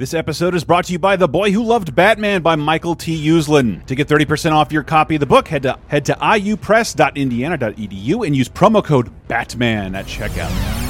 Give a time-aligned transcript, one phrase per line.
[0.00, 3.22] This episode is brought to you by The Boy Who Loved Batman by Michael T.
[3.28, 3.84] Uslan.
[3.84, 8.34] To get 30% off your copy of the book, head to head to iupress.indiana.edu and
[8.34, 10.89] use promo code BATMAN at checkout.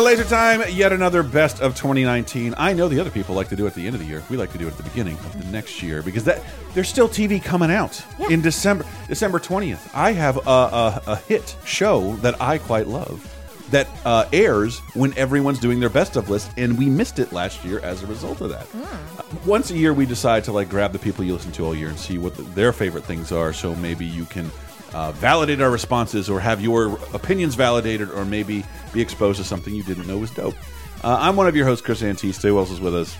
[0.00, 2.54] To Laser Time, yet another best of 2019.
[2.56, 4.22] I know the other people like to do it at the end of the year.
[4.30, 6.42] We like to do it at the beginning of the next year because that
[6.72, 9.90] there's still TV coming out in December, December 20th.
[9.92, 13.26] I have a, a, a hit show that I quite love
[13.72, 17.62] that uh, airs when everyone's doing their best of list, and we missed it last
[17.62, 18.66] year as a result of that.
[18.74, 21.74] Uh, once a year, we decide to like grab the people you listen to all
[21.74, 23.52] year and see what the, their favorite things are.
[23.52, 24.50] So maybe you can
[24.92, 29.74] uh, validate our responses or have your opinions validated or maybe be exposed to something
[29.74, 30.54] you didn't know was dope.
[31.02, 32.48] Uh, I'm one of your hosts, Chris Antista.
[32.48, 33.16] Who else is with us?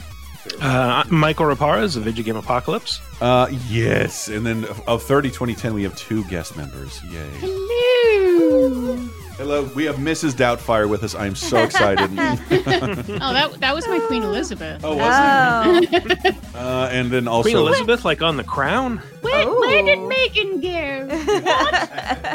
[0.61, 3.01] Uh, I'm Michael Raparez of Video Game Apocalypse.
[3.21, 7.03] Uh, yes, and then of 30 2010, we have two guest members.
[7.05, 7.29] Yay.
[7.41, 9.11] Hello.
[9.41, 10.33] Hello, we have Mrs.
[10.33, 11.15] Doubtfire with us.
[11.15, 12.11] I'm so excited.
[13.23, 14.85] Oh, that that was my Queen Elizabeth.
[14.85, 16.37] oh, was Oh, it?
[16.55, 17.45] Uh, and then also.
[17.49, 18.99] Queen Elizabeth, like on the crown.
[19.23, 20.09] Where, where did Ooh.
[20.09, 21.07] Megan go?
[21.41, 21.75] What?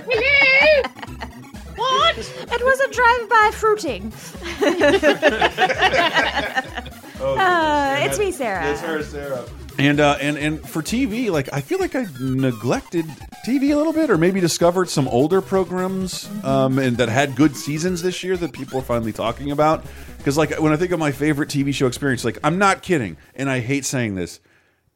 [0.10, 0.82] Hello?
[1.76, 2.18] What?
[2.18, 4.12] it was a drive-by fruiting.
[7.22, 8.10] Oh, Uh, goodness.
[8.12, 8.72] it's me, Sarah.
[8.72, 9.46] It's her, Sarah.
[9.78, 13.06] And uh, and and for TV, like I feel like I neglected
[13.46, 17.56] TV a little bit, or maybe discovered some older programs um, and that had good
[17.58, 19.86] seasons this year that people are finally talking about.
[20.18, 23.18] Because like when I think of my favorite TV show experience, like I'm not kidding,
[23.36, 24.40] and I hate saying this,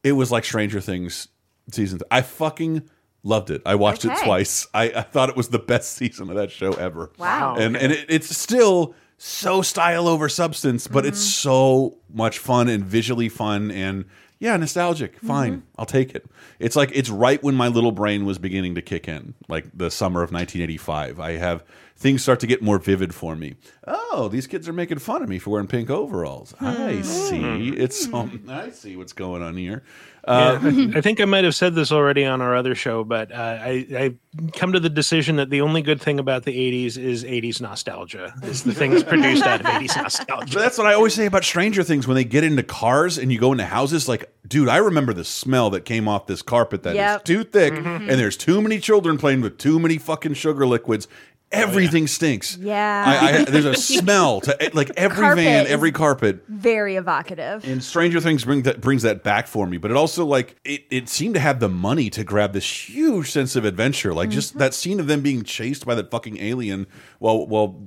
[0.02, 1.28] it was like Stranger Things
[1.70, 1.98] season.
[1.98, 2.88] th- I fucking
[3.22, 3.62] loved it.
[3.66, 4.66] I watched it twice.
[4.72, 7.12] I, I thought it was the best season of that show ever.
[7.18, 7.56] Wow.
[7.56, 12.82] And and it, it's still so style over substance, but it's so much fun and
[12.82, 14.06] visually fun and
[14.40, 15.18] yeah, nostalgic.
[15.20, 15.66] Fine, mm-hmm.
[15.78, 16.26] I'll take it.
[16.58, 19.90] It's like it's right when my little brain was beginning to kick in, like the
[19.90, 21.20] summer of 1985.
[21.20, 21.62] I have
[22.00, 23.54] things start to get more vivid for me.
[23.86, 26.54] Oh, these kids are making fun of me for wearing pink overalls.
[26.60, 27.68] I see.
[27.76, 29.82] It's um, I see what's going on here.
[30.24, 33.04] Uh, Yeah, I, I think I might have said this already on our other show,
[33.04, 34.14] but uh, I, I
[34.54, 38.34] come to the decision that the only good thing about the 80s is 80s nostalgia.
[38.42, 40.58] Is the things produced out of 80s But nostalgia.
[40.58, 43.38] that's what I always say about Stranger Things when they get into cars and you
[43.38, 44.08] go into houses.
[44.08, 47.24] Like, dude, I remember the smell that came off this carpet that is Yep.
[47.24, 51.08] too thick, and there's too many children playing with too many fucking sugar liquids.
[51.52, 52.56] Oh, Everything stinks.
[52.56, 53.04] Yeah.
[53.06, 56.44] I, I, there's a smell to like every Carpet van, every carpet.
[56.46, 57.64] Very evocative.
[57.64, 60.84] And Stranger Things bring that brings that back for me, but it also like it,
[60.90, 64.14] it seemed to have the money to grab this huge sense of adventure.
[64.14, 64.60] Like just mm-hmm.
[64.60, 66.86] that scene of them being chased by that fucking alien
[67.18, 67.80] while while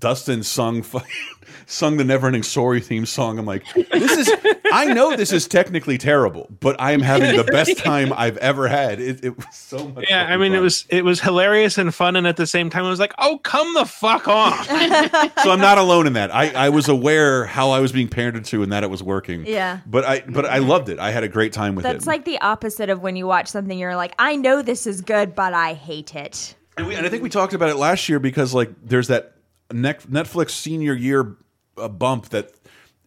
[0.00, 1.00] Dustin sung fu-
[1.66, 3.38] sung the Neverending Story theme song.
[3.38, 4.32] I'm like, this is
[4.72, 8.68] I know this is technically terrible, but I am having the best time I've ever
[8.68, 9.00] had.
[9.00, 10.06] It, it was so much.
[10.08, 12.70] Yeah, I fucking mean, it was it was hilarious and fun, and at the same
[12.70, 14.66] time, I was like, "Oh, come the fuck off!"
[15.42, 16.34] so I'm not alone in that.
[16.34, 19.44] I, I was aware how I was being parented to and that it was working.
[19.46, 19.80] Yeah.
[19.86, 20.98] But I but I loved it.
[20.98, 21.92] I had a great time with it.
[21.92, 25.00] That's like the opposite of when you watch something you're like, I know this is
[25.00, 26.54] good, but I hate it.
[26.76, 29.24] And, we, and I think we talked about it last year because like there's that
[29.24, 29.39] Nec-
[29.70, 31.36] Netflix senior year
[31.76, 32.52] uh, bump that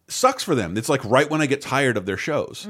[0.07, 0.77] sucks for them.
[0.77, 2.67] It's like right when I get tired of their shows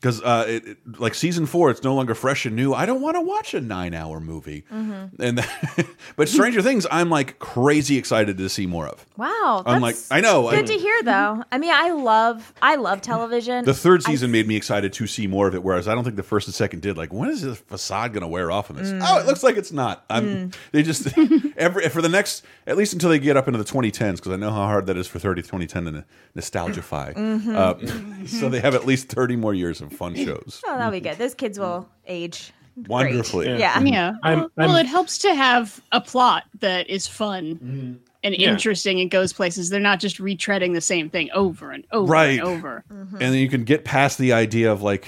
[0.00, 2.72] because uh, it, it- like season four, it's no longer fresh and new.
[2.72, 4.64] I don't want to watch a nine hour movie.
[4.70, 9.04] And that, but Stranger Things, I'm like crazy excited to see more of.
[9.16, 9.62] Wow.
[9.66, 10.48] I'm like, I know.
[10.48, 11.44] I- Good to hear, though.
[11.52, 13.64] I mean, I love, I love television.
[13.64, 16.04] The third I- season made me excited to see more of it, whereas I don't
[16.04, 16.96] think the first and second did.
[16.96, 18.90] Like, when is the facade going to wear off on this?
[18.90, 19.02] Mm.
[19.06, 20.04] Oh, it looks like it's not.
[20.08, 21.08] I'm, They just
[21.56, 24.36] every for the next at least until they get up into the 2010s, because I
[24.36, 26.04] know how hard that is for 30 2010 to
[26.36, 27.14] nostalgify.
[27.14, 27.56] Mm-hmm.
[27.56, 30.62] Uh, so they have at least 30 more years of fun shows.
[30.66, 31.18] Oh, that'll be good.
[31.18, 32.88] Those kids will age great.
[32.88, 33.48] Wonderfully.
[33.58, 33.80] Yeah.
[33.80, 34.12] Yeah.
[34.22, 38.50] I'm- well, well, I'm- it helps to have a plot that is fun and Yeah.
[38.50, 39.68] interesting and goes places.
[39.70, 42.38] They're not just retreading the same thing over and over Right.
[42.38, 42.84] and over.
[42.92, 43.14] Mm-hmm.
[43.16, 45.06] And then you can get past the idea of like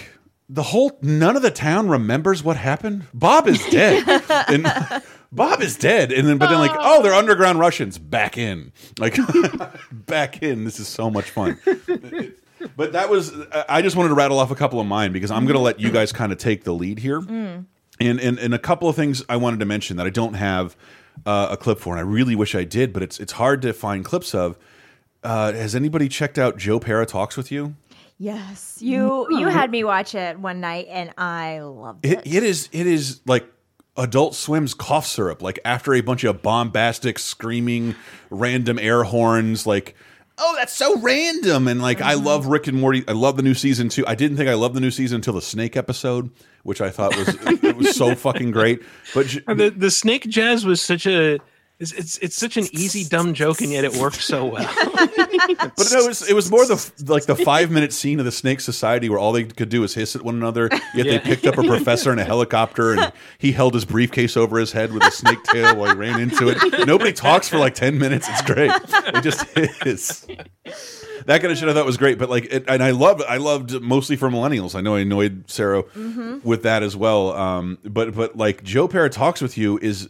[0.48, 3.04] the whole none of the town remembers what happened.
[3.14, 4.04] Bob is dead.
[4.48, 4.66] and
[5.30, 6.12] Bob is dead.
[6.12, 7.96] And then but then like, oh, they're underground Russians.
[7.96, 8.72] Back in.
[8.98, 9.16] Like
[9.92, 10.64] back in.
[10.64, 11.58] This is so much fun.
[12.76, 13.32] But that was
[13.68, 15.90] I just wanted to rattle off a couple of mine because I'm gonna let you
[15.90, 17.18] guys kind of take the lead here.
[17.18, 17.66] And,
[18.00, 20.76] and and a couple of things I wanted to mention that I don't have
[21.26, 23.72] uh, a clip for, and I really wish I did, but it's it's hard to
[23.72, 24.58] find clips of.
[25.22, 27.76] Uh, has anybody checked out Joe Pera talks with you?
[28.18, 28.78] Yes.
[28.80, 32.20] You you had me watch it one night and I loved it.
[32.24, 33.46] It, it is it is like
[33.96, 37.94] Adult Swim's cough syrup, like after a bunch of bombastic, screaming,
[38.30, 39.94] random air horns, like,
[40.38, 41.68] oh, that's so random.
[41.68, 42.26] And like, I mm-hmm.
[42.26, 43.04] love Rick and Morty.
[43.06, 44.04] I love the new season too.
[44.06, 46.30] I didn't think I loved the new season until the snake episode,
[46.62, 47.28] which I thought was
[47.62, 48.82] it was so fucking great.
[49.14, 51.38] But the the snake jazz was such a
[51.82, 54.72] it's, it's it's such an easy dumb joke and yet it worked so well.
[54.76, 58.30] But no, it was it was more the like the five minute scene of the
[58.32, 60.70] Snake Society where all they could do was hiss at one another.
[60.94, 64.58] Yet they picked up a professor in a helicopter and he held his briefcase over
[64.58, 66.86] his head with a snake tail while he ran into it.
[66.86, 68.28] Nobody talks for like ten minutes.
[68.30, 68.70] It's great.
[68.72, 69.42] It just
[69.82, 70.26] hiss.
[71.26, 73.36] That kind of shit I thought was great, but like, it, and I loved, I
[73.36, 74.74] loved mostly for millennials.
[74.74, 75.84] I know I annoyed Sarah
[76.42, 77.32] with that as well.
[77.32, 80.08] Um, but but like Joe Pera talks with you is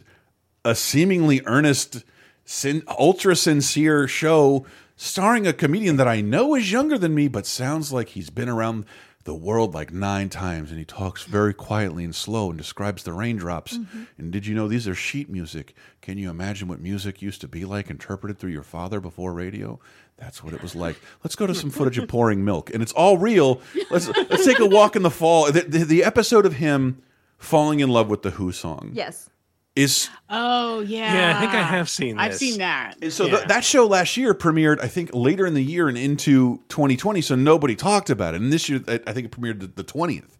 [0.65, 2.03] a seemingly earnest,
[2.45, 4.65] sin ultra sincere show
[4.95, 8.49] starring a comedian that I know is younger than me, but sounds like he's been
[8.49, 8.85] around
[9.25, 13.13] the world like nine times and he talks very quietly and slow and describes the
[13.13, 13.77] raindrops.
[13.77, 14.03] Mm-hmm.
[14.17, 15.75] And did you know these are sheet music?
[16.01, 19.79] Can you imagine what music used to be like interpreted through your father before radio?
[20.17, 20.97] That's what it was like.
[21.23, 23.61] Let's go to some footage of pouring milk, and it's all real.
[23.89, 25.51] Let's let's take a walk in the fall.
[25.51, 27.01] The, the, the episode of him
[27.37, 29.29] falling in love with the Who song Yes.
[29.75, 31.13] Is Oh yeah.
[31.13, 32.95] Yeah, I think I have seen I've seen that.
[33.01, 33.37] and so Yeah.
[33.37, 37.21] th that show last year premiered, I think, later in the year and into 2020.
[37.21, 38.41] So nobody talked about it.
[38.41, 40.37] And this year, I I think it premiered the- the 20th.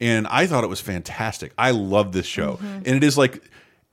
[0.00, 1.52] And I thought it was fantastic.
[1.56, 2.54] I love this show.
[2.54, 2.76] Mm-hmm.
[2.84, 3.42] And it is like,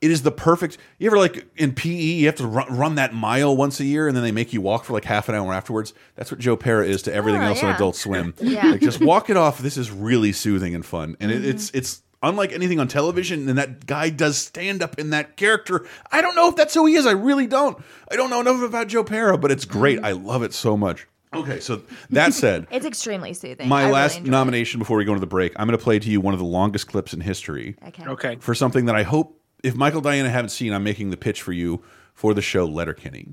[0.02, 0.80] it is the perfect.
[0.98, 4.08] You ever like in PE, you have to run, run that mile once a year
[4.08, 5.94] and then they make you walk for like half an hour afterwards.
[6.16, 7.74] That's what Joe Pera is to everything Oh, else on.
[7.76, 8.34] Adult Swim.
[8.42, 8.72] Yeah.
[8.72, 9.60] Like just walk it off.
[9.60, 11.16] This is really soothing and fun.
[11.20, 11.50] And it, mm-hmm.
[11.52, 15.88] it's, it's, Unlike anything on television, and that guy does stand up in that character.
[16.12, 17.06] I don't know if that's who he is.
[17.08, 17.82] I really don't.
[18.12, 19.98] I don't know enough about Joe Pera, but it's great.
[19.98, 20.06] Mm-hmm.
[20.06, 21.08] I love it so much.
[21.34, 23.70] Okay, so that said, It's extremely soothing.
[23.70, 24.26] my I really last it.
[24.26, 26.40] nomination before we go into the break, I'm going to play to you one of
[26.42, 28.06] the longest clips in history Okay.
[28.06, 28.36] Okay.
[28.40, 31.54] for something that I hope, if Michael Diana haven't seen, I'm making the pitch for
[31.54, 31.82] you
[32.14, 33.30] for the show Letterkenny.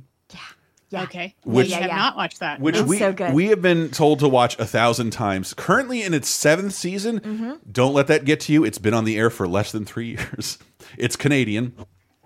[0.90, 1.02] Yeah.
[1.02, 1.34] Okay.
[1.44, 2.60] Which- I Yeah, have not watched that.
[2.60, 3.34] Which we so good.
[3.34, 5.52] we have been told to watch a thousand times.
[5.54, 7.20] Currently in its seventh season.
[7.20, 7.52] Mm-hmm.
[7.70, 8.64] Don't let that get to you.
[8.64, 10.58] It's been on the air for less than three years.
[10.96, 11.74] It's Canadian,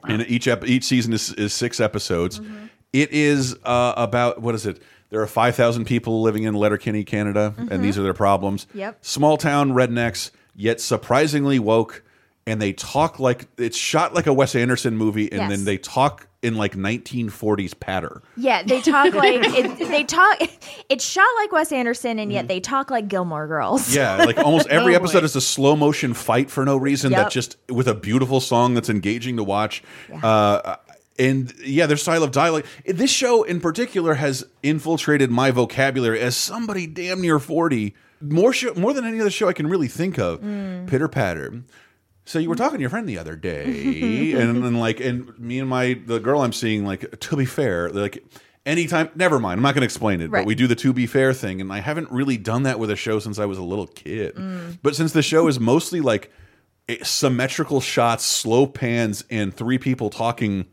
[0.07, 2.39] and each ep each season is, is six episodes.
[2.41, 2.67] Mm-hmm.
[2.93, 4.81] It is uh, about what is it?
[5.11, 8.67] There are five thousand people living in Letterkenny, Canada, and these are their problems.
[8.67, 8.79] Mm-hmm.
[8.79, 8.99] Yep.
[9.05, 12.03] Small town rednecks, yet surprisingly woke,
[12.47, 15.51] and they talk like it's shot like a Wes Anderson movie, and Yes.
[15.51, 18.21] then they talk in like 1940s patter.
[18.37, 20.39] Yeah, they talk like it, they talk.
[20.89, 22.35] It's shot like Wes Anderson, and Mm.
[22.35, 23.95] yet they talk like Gilmore Girls.
[23.95, 25.27] Yeah, like almost every Oh, episode boy.
[25.27, 27.13] is a slow motion fight for no reason.
[27.13, 29.83] That just with a beautiful song that's engaging to watch.
[30.23, 30.77] Uh,
[31.19, 32.65] and yeah, their style of dialogue.
[32.87, 37.95] This show in particular has infiltrated my vocabulary as somebody damn near forty.
[38.21, 40.41] More show, more than any other show I can really think of.
[40.41, 40.87] Mm.
[40.89, 41.63] Pitter patter.
[42.25, 45.59] So you were talking to your friend the other day, and, and like, and me
[45.59, 48.25] and my the girl I'm seeing, like, to be fair, like,
[48.65, 51.07] anytime, never mind, I'm not going to explain it, but we do the to be
[51.07, 53.63] fair thing, and I haven't really done that with a show since I was a
[53.63, 54.37] little kid.
[54.37, 54.79] Mm.
[54.83, 56.31] But since the show is mostly like
[56.89, 60.67] eh, symmetrical shots, slow pans, and three people talking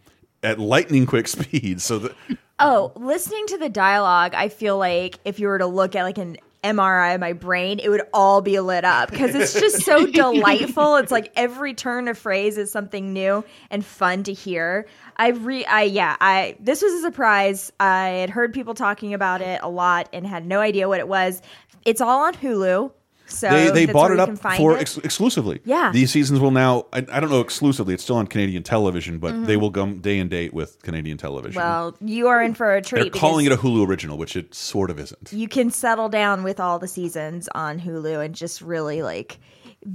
[0.44, 2.16] at lightning quick speed, so that
[2.62, 6.18] Oh, listening to the dialogue, I feel like if you were to look at like
[6.18, 10.06] an MRI of my brain, it would all be lit up because it's just so
[10.12, 10.98] delightful.
[10.98, 14.86] It's like every turn of phrase is something new and fun to hear.
[15.18, 17.72] I re, I yeah, I this was a surprise.
[17.80, 21.08] I had heard people talking about it a lot and had no idea what it
[21.08, 21.42] was.
[21.86, 22.92] It's all on Hulu,
[23.30, 24.82] so they they bought it up for it.
[24.82, 25.62] ex exclusively.
[25.66, 25.92] Yeah.
[25.94, 26.86] these seasons will now.
[26.92, 29.46] I, I don't know exclusively; it's still on Canadian television, but Mm-hmm.
[29.46, 31.62] they will come day and date with Canadian television.
[31.62, 33.02] well, you are in for a treat.
[33.02, 35.32] They're calling it a Hulu original, which it sort of isn't.
[35.32, 39.40] you can settle down with all the seasons on Hulu and just really like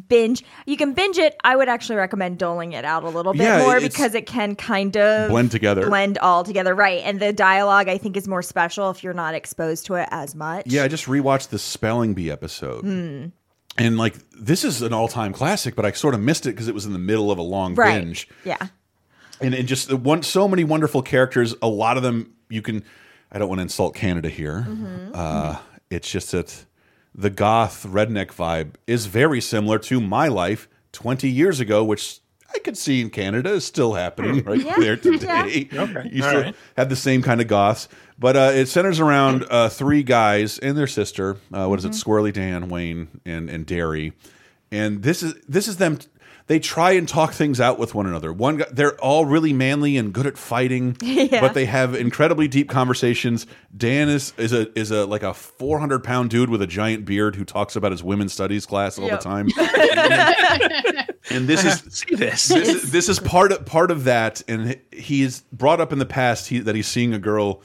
[0.08, 0.42] binge.
[0.66, 1.36] You can binge it.
[1.44, 4.56] I would actually recommend doling it out a little bit Yeah, more because it can
[4.56, 5.86] kind of Blend together.
[5.86, 7.02] blend all together, right?
[7.04, 10.34] And the dialogue I think is more special if you're not exposed to it as
[10.34, 10.66] much.
[10.66, 12.80] Yeah, I just rewatched the Spelling Bee episode.
[12.82, 13.26] Hmm.
[13.76, 16.74] And like this is an all-time classic, but I sort of missed it because it
[16.74, 18.02] was in the middle of a long right.
[18.02, 18.28] binge.
[18.44, 18.68] Yeah.
[19.40, 22.84] And and just one so many wonderful characters, a lot of them you can
[23.32, 24.64] I don't want to insult Canada here.
[24.68, 25.10] Mm-hmm.
[25.12, 25.58] Uh
[25.90, 26.64] it's just that
[27.14, 32.20] the goth redneck vibe is very similar to my life 20 years ago, which
[32.54, 34.76] I could see in Canada is still happening right Yeah.
[34.78, 35.68] there today.
[35.72, 36.08] Okay.
[36.12, 36.56] You All still right.
[36.76, 40.76] have the same kind of goths, but uh, it centers around uh, three guys and
[40.76, 41.36] their sister.
[41.52, 41.92] Uh, what is it?
[41.92, 42.10] Mm-hmm.
[42.10, 44.12] Squirrely Dan, Wayne, and and Derry.
[44.72, 45.98] And this is this is them.
[46.46, 48.30] They try and talk things out with one another.
[48.32, 50.92] One guy, they're all really manly and good at fighting,
[51.30, 53.46] but they have incredibly deep conversations.
[53.76, 57.34] Dan is is a is a like a 400 pound dude with a giant beard
[57.36, 59.20] who talks about his women's studies class all Yep.
[59.20, 59.48] the time.
[61.30, 62.48] and this is see this.
[62.48, 66.06] this, is- this is part of part of that, and he's brought up in the
[66.06, 67.62] past he, that he's seeing a girl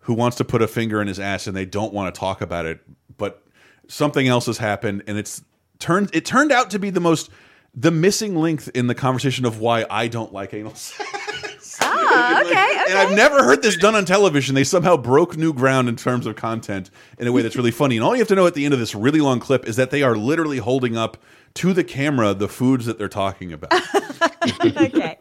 [0.00, 2.40] who wants to put a finger in his ass, and they don't want to talk
[2.40, 2.80] about it,
[3.18, 3.42] but
[3.88, 5.42] something else has happened, and it's
[5.78, 6.10] turned.
[6.12, 7.30] It turned out to be the most
[7.74, 11.78] the missing link in the conversation of why I don't like anal sex.
[11.80, 14.54] Ah, okay, And I've never heard this done on television.
[14.54, 17.96] They somehow broke new ground in terms of content in a way that's really funny.
[17.96, 19.76] And all you have to know at the end of this really long clip is
[19.76, 21.16] that they are literally holding up
[21.54, 23.72] to the camera the foods that they're talking about.
[24.64, 25.18] okay.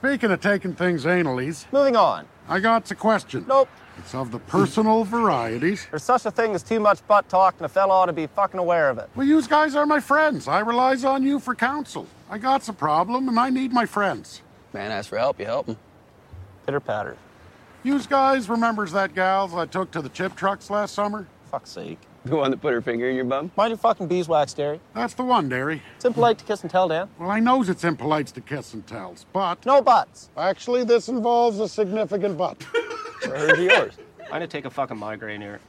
[0.00, 2.26] Speaking of taking things analies, Moving on.
[2.48, 3.44] I got a question.
[3.46, 3.68] Nope.
[3.98, 5.86] It's of the personal varieties.
[5.90, 8.26] There's such a thing as too much butt talk, and a fella ought to be
[8.26, 9.10] fucking aware of it.
[9.14, 10.48] Well, you guys are my friends.
[10.48, 12.06] I relies on you for counsel.
[12.30, 14.40] I got a problem, and I need my friends.
[14.72, 15.76] Man asks for help, you help him.
[16.64, 17.16] Pitter patter.
[17.82, 21.26] You guys remembers that gals I took to the chip trucks last summer?
[21.50, 21.98] Fuck's sake.
[22.26, 23.50] The one that put her finger in your bum?
[23.56, 24.78] Mind your fucking beeswax, Derry.
[24.94, 25.80] That's the one, Derry.
[25.96, 27.08] It's impolite to kiss and tell, Dan.
[27.18, 30.28] Well, I knows it's impolite to kiss and tells, but No buts.
[30.36, 32.62] actually, this involves a significant but.
[33.26, 33.94] Or hers or yours.
[34.24, 35.60] I'm gonna take a fucking migraine here.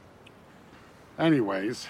[1.18, 1.86] Anyways,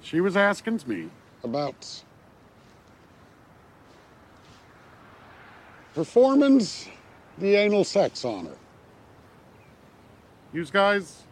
[0.00, 1.08] she was asking me
[1.44, 2.02] about
[5.94, 6.88] performance
[7.38, 8.56] the anal sex on her.
[10.52, 11.22] You guys,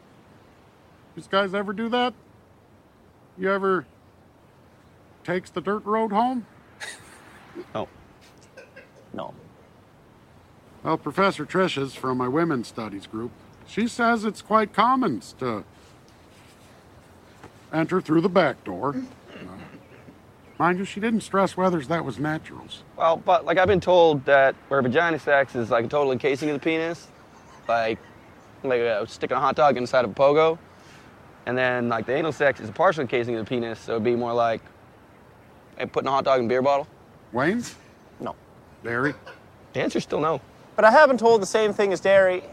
[1.25, 2.15] you guys ever do that?
[3.37, 3.87] You ever
[5.25, 6.47] takes the dirt road home?
[7.75, 7.89] No.
[9.13, 9.35] No.
[10.85, 13.33] Well, Professor Trish is from my women's studies group.
[13.67, 15.65] She says it's quite common to
[17.73, 18.95] enter through the back door.
[19.33, 19.43] Uh,
[20.57, 22.85] mind you, she didn't stress whether that was naturals.
[22.97, 26.49] Well, but like I've been told that where vagina sex is like a total encasing
[26.51, 27.09] of the penis,
[27.67, 27.99] like
[28.63, 30.59] like uh, sticking a hot dog inside of a pogo,
[31.49, 34.05] and then like the anal sex is a partial encasing of the penis, so it'd
[34.05, 34.61] be more like
[35.79, 36.87] hey, putting a hot dog in a beer bottle.
[37.33, 37.65] Wayne?
[38.21, 38.37] No.
[38.83, 39.15] Barry?
[39.73, 40.43] The answer's still no.
[40.77, 42.45] But I haven't told the same thing as Derry.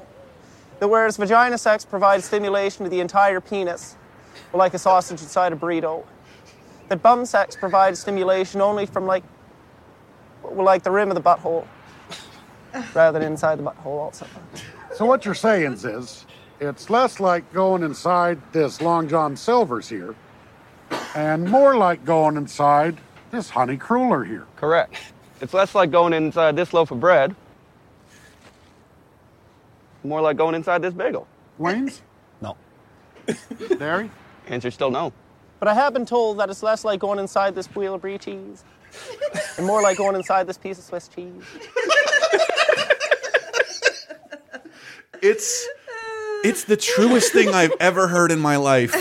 [0.79, 3.97] That whereas vagina sex provides stimulation to the entire penis,
[4.53, 6.05] like a sausage inside a burrito,
[6.87, 9.23] that bum sex provides stimulation only from like,
[10.41, 11.67] well, like the rim of the butthole,
[12.93, 14.25] rather than inside the butthole also.
[14.93, 16.25] So what you're saying is,
[16.59, 20.15] it's less like going inside this Long John Silver's here,
[21.15, 22.97] and more like going inside
[23.31, 24.45] this Honey Cruller here.
[24.55, 24.95] Correct.
[25.41, 27.35] It's less like going inside this loaf of bread,
[30.03, 31.27] more like going inside this bagel.
[31.57, 32.01] Wayne's?
[32.41, 32.57] No.
[33.79, 34.11] Barry?
[34.47, 35.13] Answer still no.
[35.59, 38.17] But I have been told that it's less like going inside this wheel of brie
[38.17, 38.63] cheese,
[39.57, 41.41] and more like going inside this piece of Swiss cheese.
[45.21, 45.65] it's
[46.45, 48.93] it's the truest thing I've ever heard in my life.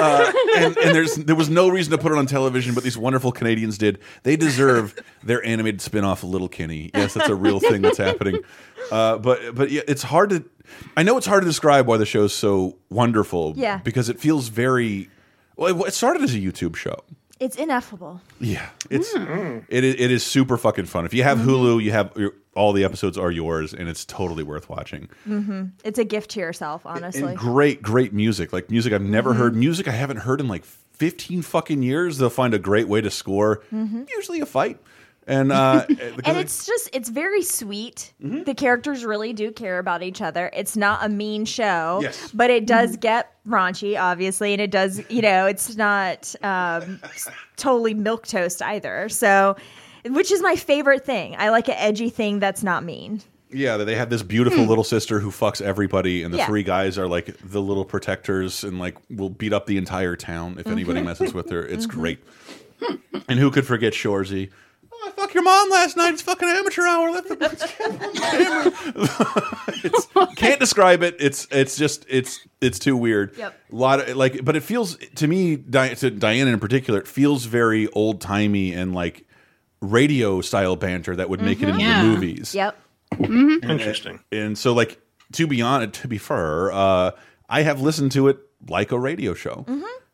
[0.00, 2.96] Uh, and, and there's there was no reason to put it on television, but these
[2.98, 3.98] wonderful Canadians did.
[4.22, 6.90] They deserve their animated spin-off Little Kenny.
[6.94, 8.38] Yes, that's a real thing that's happening.
[8.90, 10.44] Uh, but but yeah, it's hard to.
[10.96, 13.54] I know it's hard to describe why the show's so wonderful.
[13.56, 13.78] Yeah.
[13.78, 15.10] because it feels very.
[15.56, 17.02] Well, it started as a YouTube show.
[17.38, 18.20] It's ineffable.
[18.40, 21.04] Yeah, it's it is it is super fucking fun.
[21.04, 22.12] If you have Hulu, you have
[22.56, 25.08] all the episodes are yours, and it's totally worth watching.
[25.84, 27.22] It's a gift to yourself, honestly.
[27.22, 28.52] And great, great music.
[28.52, 29.54] Like music I've never heard.
[29.54, 32.18] Music I haven't heard in like 15 fucking years.
[32.18, 34.80] They'll find a great way to score, usually a fight.
[35.28, 38.12] And uh, and it's just it's very sweet.
[38.22, 38.44] Mm-hmm.
[38.44, 40.50] The characters really do care about each other.
[40.54, 42.30] It's not a mean show, Yes.
[42.32, 47.00] but it does get raunchy, obviously, and it does you know it's not um,
[47.56, 49.08] totally milk toast either.
[49.08, 49.56] So,
[50.10, 51.36] which is my favorite thing.
[51.38, 53.22] I like an edgy thing that's not mean.
[53.50, 56.40] yeah, they have this beautiful little sister who fucks everybody, and the Hmm.
[56.40, 56.46] Yeah.
[56.46, 60.56] three guys are like the little protectors, and like will beat up the entire town
[60.58, 61.06] if anybody Mm-hmm.
[61.08, 61.64] messes with her.
[61.64, 62.18] It's great.
[63.28, 64.50] and who could forget Shoresy?
[64.92, 66.12] Oh, I fucked your mom last night.
[66.14, 67.10] It's fucking amateur hour.
[67.10, 67.36] Let the
[70.36, 71.16] can't describe it.
[71.18, 73.36] It's it's just it's it's too weird.
[73.36, 73.54] Yep.
[73.72, 77.08] A lot of like, but it feels to me, Di- to Diana in particular, it
[77.08, 79.24] feels very old timey and like
[79.80, 82.02] radio style banter that would make it into Yeah.
[82.02, 82.54] the movies.
[82.54, 82.78] Yep.
[83.20, 84.20] Interesting.
[84.32, 85.00] And so, like,
[85.32, 87.10] to be honest, to be fair, uh,
[87.48, 89.64] I have listened to it like a radio show.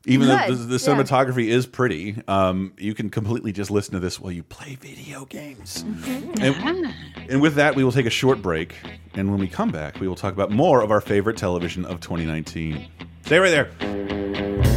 [0.05, 0.69] Even though the, Good.
[0.69, 0.79] the Yeah.
[0.97, 5.25] cinematography is pretty, um, you can completely just listen to this while you play video
[5.27, 5.85] games.
[6.41, 6.93] And,
[7.29, 8.75] and with that, we will take a short break.
[9.15, 12.01] And when we come back, we will talk about more of our favorite television of
[12.01, 12.85] 2019.
[13.25, 14.72] Stay right there.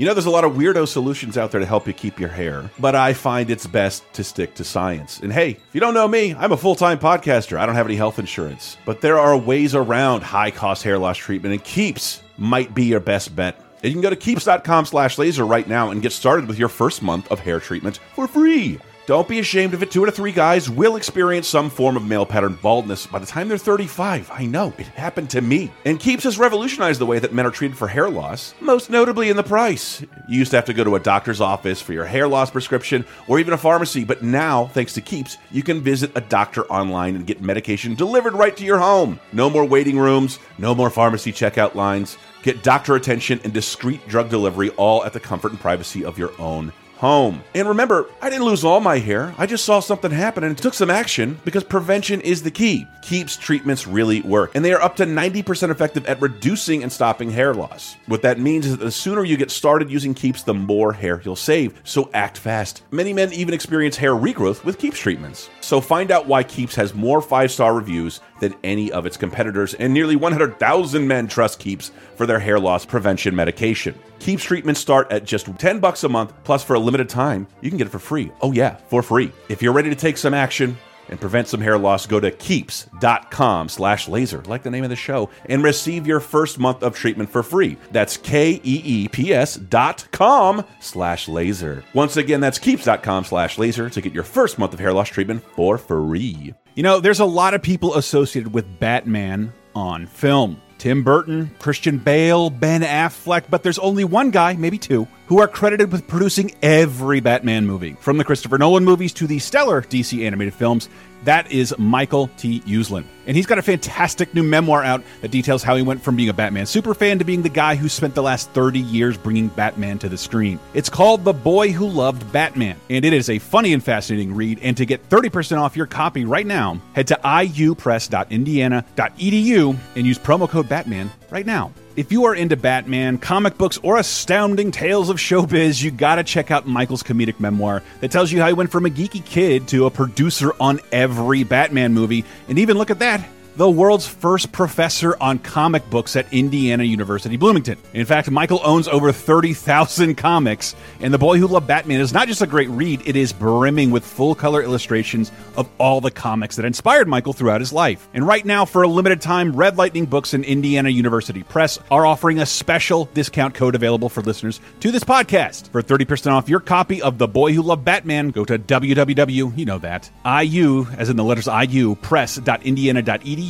[0.00, 2.30] You know, there's a lot of weirdo solutions out there to help you keep your
[2.30, 5.20] hair, but I find it's best to stick to science.
[5.20, 7.58] And hey, if you don't know me, I'm a full time podcaster.
[7.58, 11.18] I don't have any health insurance, but there are ways around high cost hair loss
[11.18, 13.62] treatment, and Keeps might be your best bet.
[13.82, 16.70] And you can go to keeps.com slash laser right now and get started with your
[16.70, 18.78] first month of hair treatment for free.
[19.10, 19.90] Don't be ashamed of it.
[19.90, 23.26] Two out of three guys will experience some form of male pattern baldness by the
[23.26, 24.30] time they're 35.
[24.32, 25.72] I know, it happened to me.
[25.84, 29.28] And Keeps has revolutionized the way that men are treated for hair loss, most notably
[29.28, 30.00] in the price.
[30.28, 33.04] You used to have to go to a doctor's office for your hair loss prescription
[33.26, 37.16] or even a pharmacy, but now, thanks to Keeps, you can visit a doctor online
[37.16, 39.18] and get medication delivered right to your home.
[39.32, 42.16] No more waiting rooms, no more pharmacy checkout lines.
[42.44, 46.30] Get doctor attention and discreet drug delivery all at the comfort and privacy of your
[46.40, 47.42] own home.
[47.54, 49.34] And remember, I didn't lose all my hair.
[49.38, 52.86] I just saw something happen and took some action because prevention is the key.
[53.00, 57.30] Keeps treatments really work, and they are up to 90% effective at reducing and stopping
[57.30, 57.96] hair loss.
[58.06, 61.22] What that means is that the sooner you get started using Keeps, the more hair
[61.24, 61.80] you'll save.
[61.84, 62.82] So act fast.
[62.90, 65.48] Many men even experience hair regrowth with Keeps treatments.
[65.62, 69.74] So find out why Keeps has more five star reviews than any of its competitors,
[69.74, 73.94] and nearly 100,000 men trust Keeps for their hair loss prevention medication.
[74.18, 77.70] Keeps treatments start at just 10 bucks a month, plus for a limited time, you
[77.70, 78.32] can get it for free.
[78.40, 79.32] Oh yeah, for free.
[79.48, 80.76] If you're ready to take some action
[81.10, 84.96] and prevent some hair loss, go to keeps.com slash laser, like the name of the
[84.96, 87.76] show, and receive your first month of treatment for free.
[87.90, 91.84] That's K-E-E-P-S dot com slash laser.
[91.92, 95.42] Once again, that's keeps.com slash laser to get your first month of hair loss treatment
[95.54, 96.54] for free.
[96.74, 100.60] You know, there's a lot of people associated with Batman on film.
[100.80, 105.46] Tim Burton, Christian Bale, Ben Affleck, but there's only one guy, maybe two, who are
[105.46, 107.98] credited with producing every Batman movie.
[108.00, 110.88] From the Christopher Nolan movies to the stellar DC animated films,
[111.24, 112.60] that is Michael T.
[112.60, 113.04] Uslan.
[113.26, 116.30] And he's got a fantastic new memoir out that details how he went from being
[116.30, 119.98] a Batman superfan to being the guy who spent the last 30 years bringing Batman
[120.00, 120.58] to the screen.
[120.74, 124.58] It's called The Boy Who Loved Batman, and it is a funny and fascinating read.
[124.62, 130.48] And to get 30% off your copy right now, head to iupress.indiana.edu and use promo
[130.48, 131.72] code Batman right now.
[131.96, 136.52] If you are into Batman, comic books, or astounding tales of showbiz, you gotta check
[136.52, 139.86] out Michael's comedic memoir that tells you how he went from a geeky kid to
[139.86, 142.24] a producer on every Batman movie.
[142.48, 143.26] And even look at that,
[143.60, 147.76] the world's first professor on comic books at Indiana University Bloomington.
[147.92, 152.26] In fact, Michael owns over 30,000 comics, and The Boy Who Loved Batman is not
[152.26, 156.56] just a great read, it is brimming with full color illustrations of all the comics
[156.56, 158.08] that inspired Michael throughout his life.
[158.14, 162.06] And right now, for a limited time, Red Lightning Books and Indiana University Press are
[162.06, 165.68] offering a special discount code available for listeners to this podcast.
[165.68, 169.64] For 30% off your copy of The Boy Who Loved Batman, go to www, you
[169.66, 173.49] know that, IU, as in the letters IU, press.indiana.edu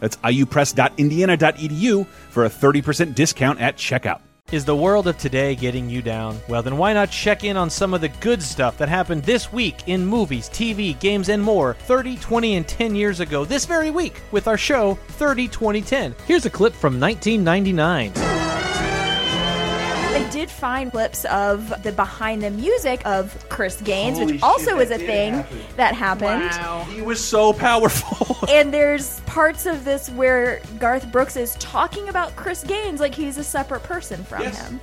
[0.00, 4.20] that's iupress.indiana.edu for a 30% discount at checkout.
[4.52, 6.40] Is the world of today getting you down?
[6.48, 9.52] Well, then why not check in on some of the good stuff that happened this
[9.52, 13.92] week in movies, TV, games, and more 30, 20, and 10 years ago this very
[13.92, 16.14] week with our show 30, 20, 10.
[16.26, 18.49] Here's a clip from 1999.
[20.40, 24.90] Did find clips of the behind the music of Chris Gaines, Holy which also shit,
[24.90, 25.58] is a thing happen.
[25.76, 26.44] that happened.
[26.44, 26.86] Wow.
[26.90, 28.38] He was so powerful.
[28.48, 33.36] And there's parts of this where Garth Brooks is talking about Chris Gaines like he's
[33.36, 34.66] a separate person from Yes.
[34.66, 34.80] him.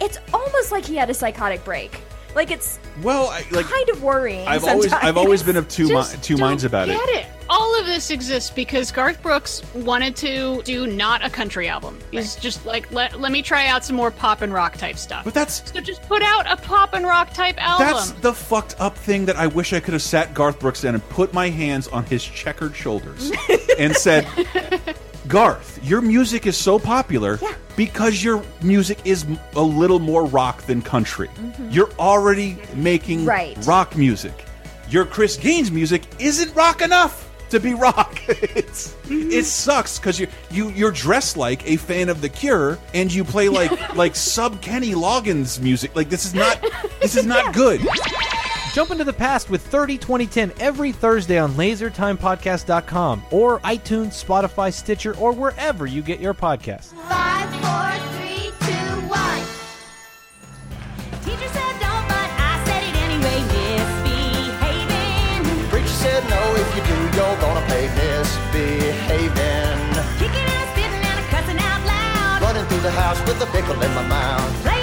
[0.00, 2.00] It's almost like he had a psychotic break.
[2.34, 4.46] Like it's well, I, like kind of worrying.
[4.46, 4.92] I've always.
[4.92, 6.92] I've always been of two mi- two minds don't about it.
[6.92, 7.26] get it.
[7.48, 11.98] All of this exists because Garth Brooks wanted to do not a country album.
[12.12, 15.24] He's just like, let, let me try out some more pop and rock type stuff.
[15.24, 17.88] But that's so just put out a pop and rock type album.
[17.88, 20.94] That's the fucked up thing that I wish I could have sat Garth Brooks down
[20.94, 23.32] and put my hands on his checkered shoulders
[23.78, 24.28] and said,
[25.30, 27.38] Garth, your music is so popular
[27.76, 31.28] because your music is a little more rock than country.
[31.28, 31.70] Mm-hmm.
[31.70, 33.56] You're already making Right.
[33.64, 34.44] rock music.
[34.88, 38.20] Your Chris Gaines music isn't rock enough to be rock.
[38.28, 39.30] it's mm-hmm.
[39.30, 43.22] it sucks because you you you're dressed like a fan of The Cure and you
[43.22, 45.94] play like like sub Kenny Loggins music.
[45.94, 46.60] Like this is not
[47.00, 47.80] this is not good.
[48.72, 55.16] Jump into the past with 30 2010 every Thursday on lasertimepodcast.com or iTunes, Spotify, Stitcher,
[55.16, 56.94] or wherever you get your podcasts.
[57.10, 59.42] Five, four, three, two, one.
[61.26, 63.42] Teacher said don't, but I said it anyway.
[64.38, 65.42] Misbehaving.
[65.68, 69.34] Preacher said no, if you do, you're gonna pay misbehaving.
[70.22, 72.38] Kicking and spitting and cussing out loud.
[72.42, 74.62] Running through the house with a pickle in my mouth.
[74.62, 74.79] Playing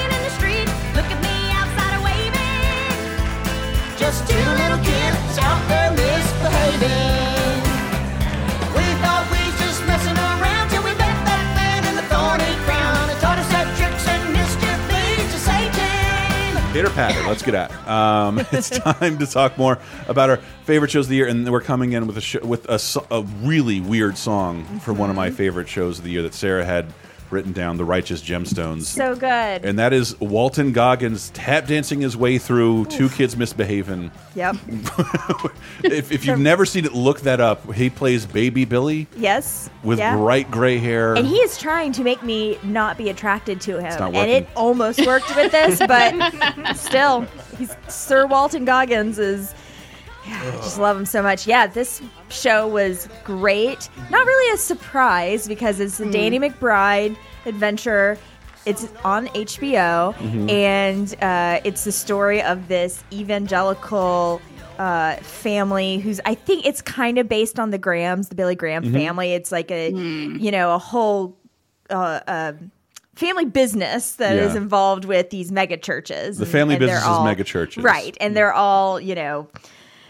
[4.08, 7.60] Just two little kids out there misbehaving.
[8.72, 12.56] We thought we was just messing around till we met that man in the thorny
[12.64, 13.10] crown.
[13.10, 16.72] It taught us that tricks and mischief leads to Satan.
[16.72, 17.28] Pitter patter.
[17.28, 17.88] Let's get at it.
[17.90, 21.60] Um, it's time to talk more about our favorite shows of the year, and we're
[21.60, 25.18] coming in with a show, with a, so- a really weird song from one of
[25.18, 26.94] my favorite shows of the year that Sarah had
[27.32, 29.66] written down, "The Righteous Gemstones." So good.
[29.66, 34.12] and that is Walton Goggins tap dancing his way through Two Kids Misbehaving.
[34.36, 34.56] Yep.
[35.84, 37.74] if, if you've never seen it, look that up.
[37.74, 39.70] He plays Baby Billy Yes.
[39.84, 40.16] with yeah.
[40.16, 41.16] bright gray hair.
[41.16, 44.16] And he is trying to make me not be attracted to him.
[44.16, 47.26] And it almost worked with this, but still,
[47.58, 49.54] he's Sir Walton Goggins is.
[50.28, 51.48] Yeah, I just love him so much.
[51.48, 53.90] Yeah, this show was great.
[54.10, 58.18] Not really a surprise because it's a Danny McBride adventure.
[58.66, 60.52] It's on HBO, Mhm.
[60.52, 64.42] and uh, it's the story of this evangelical
[64.78, 68.84] uh, family who's I think it's kind of based on the Grahams, the Billy Graham
[68.84, 68.94] Mhm.
[68.94, 69.34] family.
[69.34, 71.36] It's like a you know a whole
[71.90, 72.54] uh, uh,
[73.16, 74.62] family business that is Yeah.
[74.62, 76.38] involved with these mega churches.
[76.38, 77.84] The family they're business is all- mega churches.
[77.84, 78.16] right?
[78.20, 79.48] And they're all you know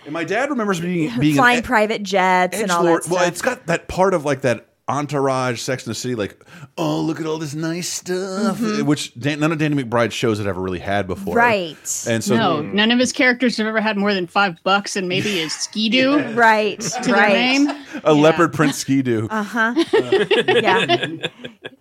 [0.08, 3.04] And my dad remembers being being flying ed- private jets and all that edgelord.
[3.04, 3.12] stuff.
[3.13, 6.41] Well, it's got that part of like that entourage, Sex in the City, like
[6.78, 8.84] oh look at all this nice stuff, Mhm.
[8.84, 11.36] which Dan, none of Danny McBride's shows had ever really had before.
[11.36, 11.76] Right.
[12.08, 15.10] And so no, none of his characters have ever had more than five bucks and
[15.10, 16.20] maybe a ski-doo.
[16.36, 16.80] right.
[16.80, 17.34] To their right.
[17.34, 17.70] name.
[18.06, 19.28] a leopard print ski do.
[19.38, 19.74] Uh huh.
[19.91, 21.08] yeah.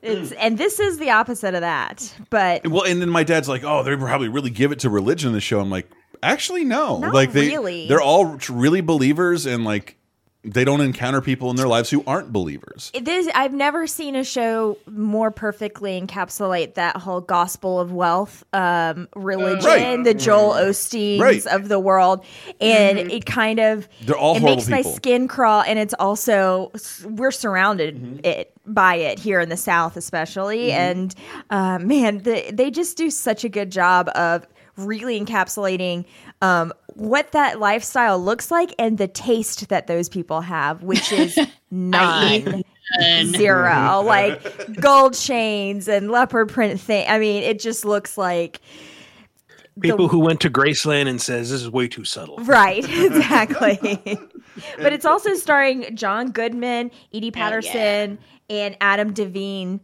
[0.02, 3.62] It's and this is the opposite of that, but Well, and then my dad's like,
[3.64, 5.88] "Oh, they probably really give it to religion in the show." I'm like,
[6.26, 6.98] "Actually, no.
[6.98, 7.88] Not like they really.
[7.88, 9.96] they're all really believers, and like
[10.48, 14.22] they don't encounter people in their lives who aren't believers." this I've never seen a
[14.22, 20.04] show more perfectly encapsulate that whole gospel of wealth, um, religion, Right.
[20.04, 21.46] the Joel Osteens Right.
[21.46, 22.24] of the world,
[22.60, 26.70] and it kind of They're all it horrible makes my skin crawl, and it's also
[27.04, 28.18] we're surrounded Mm-hmm.
[28.24, 30.72] it by it here in the South, especially, Mhm.
[30.72, 31.14] and
[31.50, 36.04] uh, man, the, they just do such a good job of really encapsulating
[36.42, 41.38] um, what that lifestyle looks like and the taste that those people have, which is
[41.70, 42.62] none.
[43.24, 47.04] Zero, like gold chains and leopard print thing.
[47.08, 48.60] I mean, it just looks like
[49.80, 52.38] People who went to Graceland and says this is way too subtle.
[52.38, 54.00] Right, exactly.
[54.78, 59.80] but it's also starring John Goodman, Edi Patterson, and Adam Devine.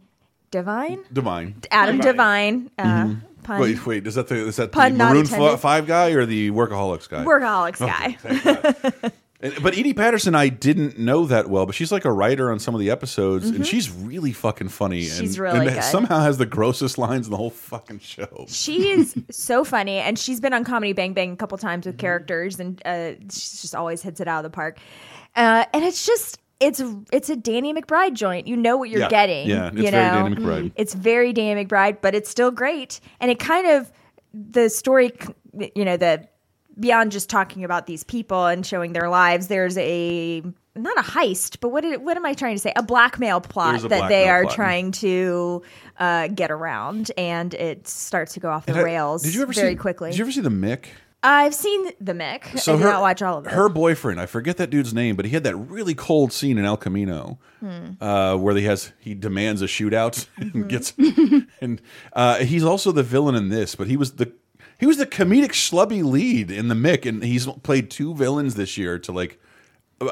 [0.49, 1.03] Devine?
[1.13, 1.55] Divine.
[1.71, 2.71] Adam Devine.
[2.77, 3.21] Uh, Mhm.
[3.43, 3.59] Pun.
[3.61, 4.07] Wait, wait.
[4.07, 5.57] Is that the is that Pun the Maroon.
[5.57, 7.23] Five guy or the Workaholics guy?
[7.23, 9.11] Workaholics guy.
[9.41, 12.59] And- but Edi Patterson, I didn't know that well, but she's like a writer on
[12.59, 13.65] some of the episodes, and Mhm.
[13.65, 15.01] she's really fucking funny.
[15.01, 15.83] She's and, really and good.
[15.83, 18.45] somehow has the grossest lines in the whole fucking show.
[18.47, 21.97] She is so funny, and she's been on Comedy Bang Bang a couple times with
[21.97, 24.77] characters, and uh, she just always hits it out of the park.
[25.35, 28.47] Uh, and it's just it's it's a Danny McBride joint.
[28.47, 29.09] You know what you're Yeah.
[29.09, 29.47] getting.
[29.47, 30.29] Yeah, it's you very know?
[30.29, 30.71] Danny McBride.
[30.75, 33.91] It's very Danny McBride, but it's still great, and it kind of
[34.33, 35.11] the story.
[35.75, 36.27] You know the
[36.79, 39.47] beyond just talking about these people and showing their lives.
[39.47, 40.41] There's a
[40.75, 42.73] not a heist, but what did, what am I trying to say?
[42.75, 44.55] A blackmail plot a that they are plot.
[44.55, 45.61] trying to
[45.99, 49.43] uh, get around, and it starts to go off the And I- rails Did you
[49.43, 50.05] ever very see, quicky.
[50.09, 50.85] Did you ever see the Mick?
[51.23, 52.47] I've seen the Mick.
[52.67, 53.53] I did not watch all of it.
[53.53, 56.65] Her boyfriend, I forget that dude's name, but he had that really cold scene in
[56.65, 57.91] El Camino Hmm.
[58.01, 60.93] uh, where he has he demands a shootout and gets
[61.61, 61.81] and
[62.11, 64.33] uh, he's also the villain in this, but he was the
[64.79, 68.77] he was the comedic schlubby lead in the Mick, and he's played two villains this
[68.77, 69.39] year to like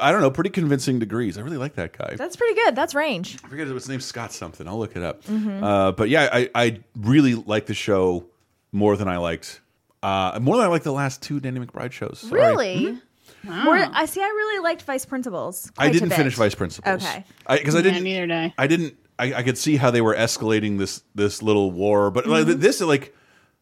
[0.00, 1.36] I don't know, pretty convincing degrees.
[1.36, 2.14] I really like that guy.
[2.16, 2.74] That's pretty good.
[2.74, 3.36] That's range.
[3.44, 4.66] I forget his name's Scott something.
[4.66, 5.22] I'll look it up.
[5.24, 5.62] Mhm.
[5.62, 8.24] Uh, but yeah, I, I really like the show
[8.70, 9.60] more than I liked
[10.02, 12.20] uh, more than I like the last two Danny McBride shows.
[12.20, 12.40] Sorry.
[12.40, 12.98] Really?
[13.44, 14.20] More, I see.
[14.20, 15.70] I really liked Vice Principals.
[15.76, 17.02] I didn't finish Vice Principals.
[17.04, 17.24] Okay.
[17.48, 18.04] because I, Yeah, didn't.
[18.04, 18.54] neither did I.
[18.56, 18.94] I didn't.
[19.18, 22.60] I, I could see how they were escalating this this little war, but like, Mhm.
[22.60, 23.14] this like.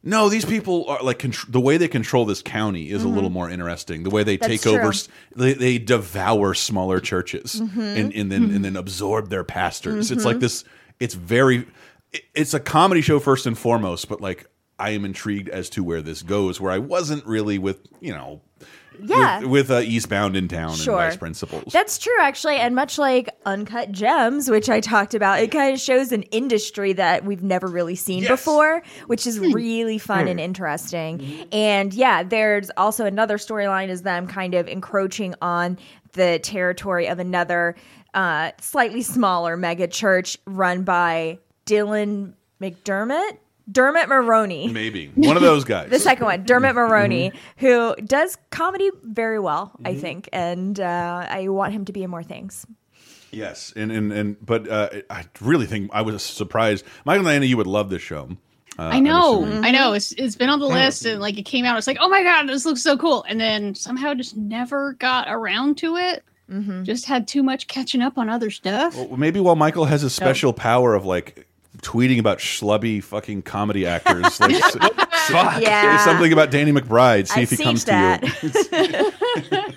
[0.03, 3.29] No, these people are like contr the way they control this county is a little
[3.29, 4.03] more interesting.
[4.03, 4.51] The way they Mm-hmm.
[4.51, 4.89] That's take over, true.
[4.91, 7.97] s- they, they devour smaller churches Mhm.
[7.99, 10.11] and, and then and then absorb their pastors.
[10.11, 10.65] It's like this.
[11.01, 11.67] It's very.
[12.13, 14.47] it- It's a comedy show first and foremost, but like
[14.81, 16.61] I am intrigued as to where this goes.
[16.61, 18.41] Where I wasn't really with you know,
[19.03, 19.41] Yeah.
[19.41, 20.99] with, with uh, Eastbound and Down Sure.
[21.01, 21.73] and Vice Principals.
[21.73, 22.57] That's true, actually.
[22.57, 26.93] And much like Uncut Gems, which I talked about, it kind of shows an industry
[26.95, 31.47] that we've never really seen before, which is really fun and interesting.
[31.53, 35.79] And yeah, there's also another storyline is them kind of encroaching on
[36.13, 37.77] the territory of another
[38.15, 43.37] uh, slightly smaller mega church run by Dylan McDermott.
[43.71, 44.73] Dermot Mulroney.
[44.73, 45.91] Maybe one of those guys.
[45.91, 46.93] The second one, Dermot Mm-hmm.
[46.93, 52.03] Mulroney, who does comedy very well, I think, and uh, I want him to be
[52.03, 52.67] in more things.
[53.33, 56.85] Yes, and and and but uh, I really think I was surprised.
[57.05, 58.29] Michael and Diana, you would love this show.
[58.79, 59.65] Uh, I know, I'm assuming.
[59.67, 59.93] I know.
[59.93, 61.79] It's it's been on the list, and like it came out.
[61.79, 65.27] It's like, oh my god, this looks so cool, and then somehow just never got
[65.29, 66.25] around to it.
[66.83, 68.97] Just had too much catching up on other stuff.
[68.97, 71.47] Well, maybe while Michael has a special power of like
[71.83, 74.57] tweeting about schlubby fucking comedy actors, like
[75.31, 75.61] Fuck.
[75.63, 75.99] Yeah.
[75.99, 77.29] say something about Danny McBride.
[77.29, 78.23] See I if he comes that.
[78.23, 79.13] to
[79.51, 79.73] you.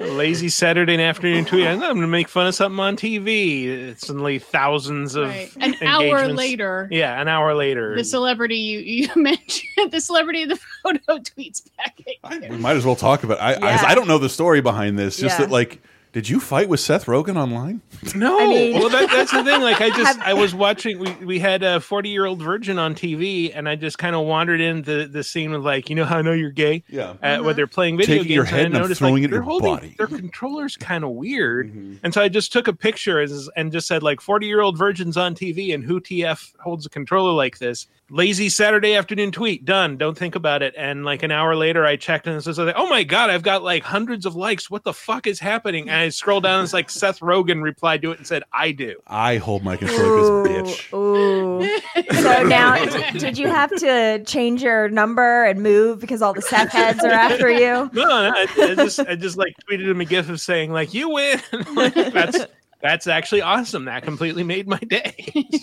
[0.00, 1.66] Lazy Saturday afternoon tweet.
[1.66, 3.66] I'm going to make fun of something on TV.
[3.66, 5.50] It's suddenly thousands of Right.
[5.60, 7.94] An hour later, Yeah, an hour later.
[7.96, 12.42] the celebrity you you mentioned, the celebrity of the photo tweets back at you.
[12.46, 12.50] you.
[12.52, 13.40] We might as well talk about.
[13.40, 13.82] I, I, Yeah.
[13.88, 15.16] I don't know the story behind this.
[15.18, 15.44] Just Yeah.
[15.46, 17.82] that, like, did you fight with Seth Rogen online?
[18.16, 19.60] No, I mean- well, that, that's the thing.
[19.62, 20.98] Like, I just Have- I was watching.
[20.98, 24.26] We we had a forty year old virgin on TV, and I just kind of
[24.26, 26.82] wandered in the the scene with like, you know how I know you're gay?
[26.88, 27.14] Yeah.
[27.22, 29.22] Uh, where they're playing video Taking games, your head and and I noticed throwing like
[29.22, 29.94] it at they're your holding body.
[29.98, 31.94] their controllers kind of weird, Mm-hmm.
[32.02, 34.76] and so I just took a picture and, and just said like forty year old
[34.76, 37.86] virgins on TV, and who TF holds a controller like this?
[38.10, 39.96] Lazy Saturday afternoon tweet done.
[39.96, 40.74] Don't think about it.
[40.76, 43.62] And like an hour later, I checked and it says, "Oh my god, I've got
[43.62, 44.68] like hundreds of likes.
[44.68, 48.02] What the fuck is happening?" And I scroll down, and it's like Seth Rogen replied
[48.02, 50.92] to it and said, "I do." I hold my controller Ooh, because bitch.
[50.92, 52.20] ooh.
[52.22, 56.42] So now, d- did you have to change your number and move because all the
[56.42, 57.90] Seth heads are after you?
[58.00, 60.94] No, no I, I just I just like tweeted him a gif of saying like
[60.94, 61.40] you win.
[61.74, 62.46] Like, that's
[62.82, 63.84] that's actually awesome.
[63.84, 65.14] That completely made my day.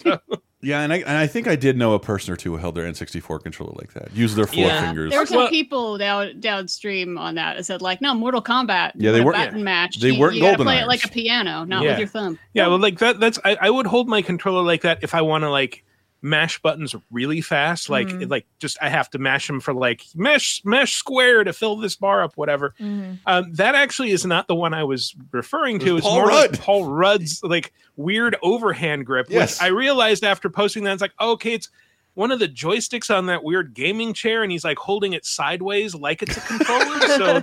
[0.03, 0.19] So,
[0.61, 2.73] Yeah, and I and I think I did know a person or two who held
[2.73, 4.11] their N64 controller like that.
[4.15, 4.87] Use their four Yeah.
[4.87, 5.11] fingers.
[5.11, 8.93] There were some Well- people down downstream on that that said like, no, Mortal Kombat.
[8.95, 9.99] Yeah, they weren't- button match.
[9.99, 11.89] they you, weren't you gotta golden play it like a piano, not Yeah.
[11.91, 12.39] with your thumb.
[12.53, 13.19] yeah, well, like that.
[13.19, 15.83] That's I, I would hold my controller like that if I want to like
[16.21, 17.89] mash buttons really fast.
[17.89, 21.75] Like like just I have to mash them for like mesh mesh square to fill
[21.77, 22.73] this bar up, whatever.
[22.79, 25.93] Um, that actually is not the one I was referring to.
[25.93, 26.51] was It's Paul more Rudd.
[26.51, 29.27] like Paul Rudd's like weird overhand grip.
[29.29, 29.59] Yes.
[29.59, 31.69] Which I realized after posting that it's like okay, it's
[32.15, 35.93] one of the joysticks on that weird gaming chair, and he's like holding it sideways
[35.93, 36.99] like it's a controller.
[37.09, 37.41] so,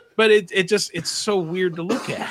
[0.16, 2.30] but it it just it's so weird to look at.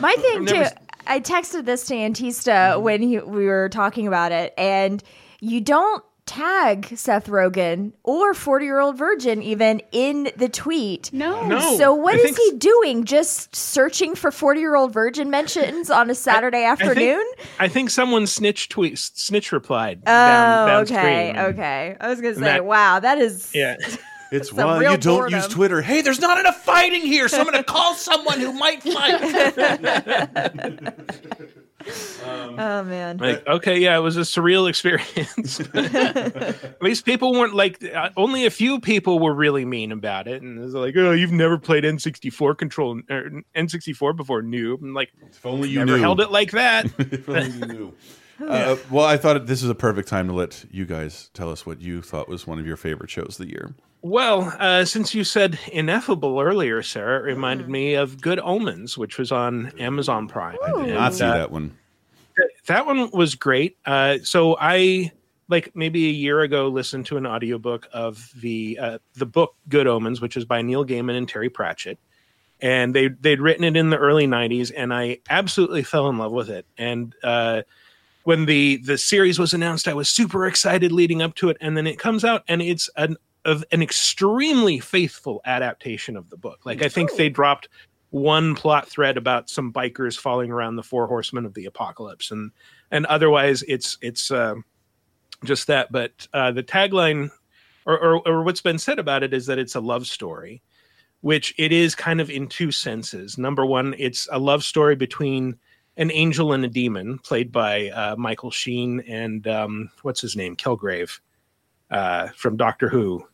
[0.00, 0.76] My thing never too.
[1.02, 2.82] S- I texted this to Antista mm-hmm.
[2.82, 5.02] when he, we were talking about it, and
[5.40, 11.12] you don't tag Seth Rogen or 40 year old virgin even in the tweet.
[11.12, 11.44] No.
[11.46, 11.76] No.
[11.76, 13.04] So what I is he doing?
[13.04, 17.24] Just searching for 40 year old virgin mentions on a Saturday I afternoon?
[17.58, 20.02] I think someone snitch tweet snitch replied.
[20.02, 21.36] oh, down, okay, downstream.
[21.54, 21.96] okay.
[22.00, 23.76] I was gonna say, that- wow, that is Yeah.
[24.32, 25.38] It's Some why real you don't boredom.
[25.38, 25.82] use Twitter.
[25.82, 29.20] Hey, there's not enough fighting here, so I'm going to call someone who might fight.
[31.84, 33.18] Oh man.
[33.18, 35.58] Like, okay, yeah, it was a surreal experience.
[35.74, 40.42] At least people weren't like, uh, only a few people were really mean about it.
[40.42, 44.82] And it was like, oh, you've never played N64 control, or N64 before, noob.
[44.82, 46.02] And like, if only you never knew.
[46.02, 46.86] held it like that.
[46.98, 47.94] if only you knew.
[48.40, 51.66] Uh, well, I thought this is a perfect time to let you guys tell us
[51.66, 53.74] what you thought was one of your favorite shows of the year.
[54.02, 59.16] Well, uh, since you said ineffable earlier, Sarah, it reminded me of Good Omens, which
[59.16, 60.58] was on Amazon Prime.
[60.62, 61.78] I did not see uh, that one.
[62.66, 63.78] that one was great.
[63.86, 65.12] Uh, so I
[65.48, 69.86] like maybe a year ago listened to an audiobook of the uh, the book Good
[69.86, 71.98] Omens, which is by Neil Gaiman and Terry Pratchett.
[72.60, 76.32] And they they'd written it in the early '90s, and I absolutely fell in love
[76.32, 76.66] with it.
[76.76, 77.62] And uh,
[78.24, 81.76] when the the series was announced, I was super excited leading up to it, and
[81.76, 86.60] then it comes out, and it's an of an extremely faithful adaptation of the book.
[86.64, 87.68] Like I think they dropped
[88.10, 92.52] one plot thread about some bikers following around the four horsemen of the apocalypse, and
[92.90, 94.54] and otherwise it's it's uh,
[95.44, 95.90] just that.
[95.90, 97.30] But uh, the tagline,
[97.86, 100.62] or, or or what's been said about it, is that it's a love story,
[101.22, 103.38] which it is kind of in two senses.
[103.38, 105.56] Number one, it's a love story between
[105.96, 110.56] an angel and a demon, played by uh, Michael Sheen and um, what's his name,
[110.56, 111.18] Kilgrave,
[111.90, 113.26] uh, from Doctor Who.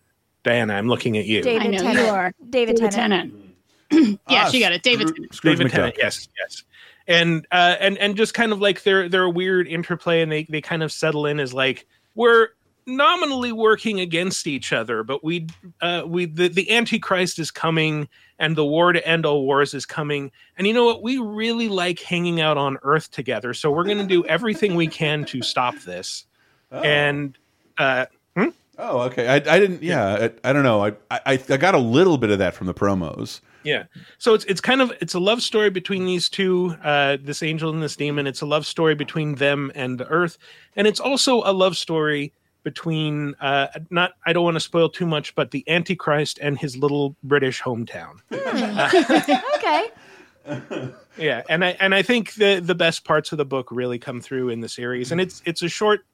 [0.45, 1.43] Diana, I'm looking at you.
[1.43, 2.07] David I know Tennant.
[2.07, 2.33] you are.
[2.51, 3.33] David, David Tennant.
[3.91, 4.19] Tennant.
[4.31, 4.83] yeah, Ah, she got it.
[4.83, 5.35] David Scroo- Tennant.
[5.35, 5.77] Scrooge David McDuck.
[5.77, 6.63] Tennant, yes, yes,
[7.07, 10.45] and uh, and and just kind of like they're they're a weird interplay, and they
[10.45, 12.49] they kind of settle in as like we're
[12.87, 15.47] nominally working against each other, but we
[15.81, 19.85] uh, we the the Antichrist is coming, and the war to end all wars is
[19.87, 21.03] coming, and you know what?
[21.03, 24.87] We really like hanging out on Earth together, so we're going to do everything we
[24.87, 26.27] can to stop this,
[26.71, 27.37] and.
[27.79, 28.07] Uh?
[28.79, 29.27] Oh, okay.
[29.27, 29.83] I, I didn't.
[29.83, 30.85] Yeah, I, I don't know.
[30.85, 33.41] I, I I got a little bit of that from the promos.
[33.65, 33.85] Yeah.
[34.19, 37.71] So it's it's kind of it's a love story between these two, uh, this angel
[37.71, 38.27] and this demon.
[38.27, 40.39] It's a love story between them and the earth,
[40.77, 45.07] and it's also a love story between uh, not I don't want to spoil too
[45.07, 48.21] much, but the Antichrist and his little British hometown.
[49.59, 50.93] Okay.
[51.19, 54.21] Yeah, and I and I think the the best parts of the book really come
[54.21, 56.07] through in the series, and it's it's a short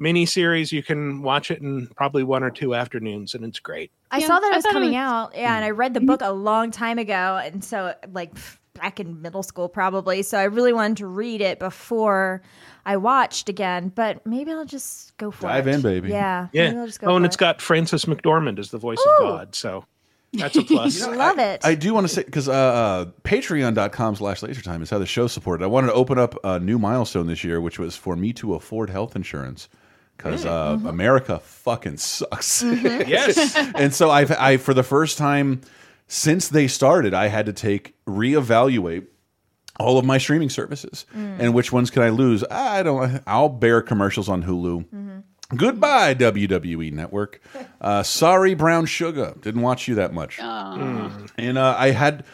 [0.00, 0.72] miniseries.
[0.72, 3.90] You can watch it in probably one or two afternoons, and it's great.
[4.10, 5.70] I Yeah, saw that I it was thought it coming was- out, yeah, and I
[5.70, 8.32] read the book a long time ago, and so like
[8.74, 10.22] back in middle school probably.
[10.22, 12.42] So I really wanted to read it before
[12.86, 15.74] I watched again, but maybe I'll just go for Dive it.
[15.76, 16.08] in, baby.
[16.08, 16.80] Yeah, maybe Yeah.
[16.80, 17.38] I'll just go Oh, and for it's it.
[17.38, 19.24] got Frances McDormand as the voice Ooh.
[19.26, 19.84] of God, so
[20.32, 21.06] that's a plus.
[21.06, 21.60] love it.
[21.64, 25.26] I do want to say because uh, uh, Patreon.com slash LaserTime is how the show
[25.26, 25.62] supported.
[25.62, 28.54] I wanted to open up a new milestone this year, which was for me to
[28.54, 29.68] afford health insurance
[30.22, 32.62] because uh, America fucking sucks.
[32.72, 33.56] yes.
[33.74, 35.60] and so I've I for the first time
[36.06, 39.06] since they started, I had to take reevaluate
[39.80, 42.44] all of my streaming services and which ones can I lose.
[42.50, 43.22] I don't.
[43.26, 45.22] I'll bear commercials on Hulu.
[45.56, 47.40] Goodbye WWE Network.
[47.82, 49.34] Uh, sorry, Brown Sugar.
[49.40, 50.38] Didn't watch you that much.
[51.36, 52.24] And uh, I had,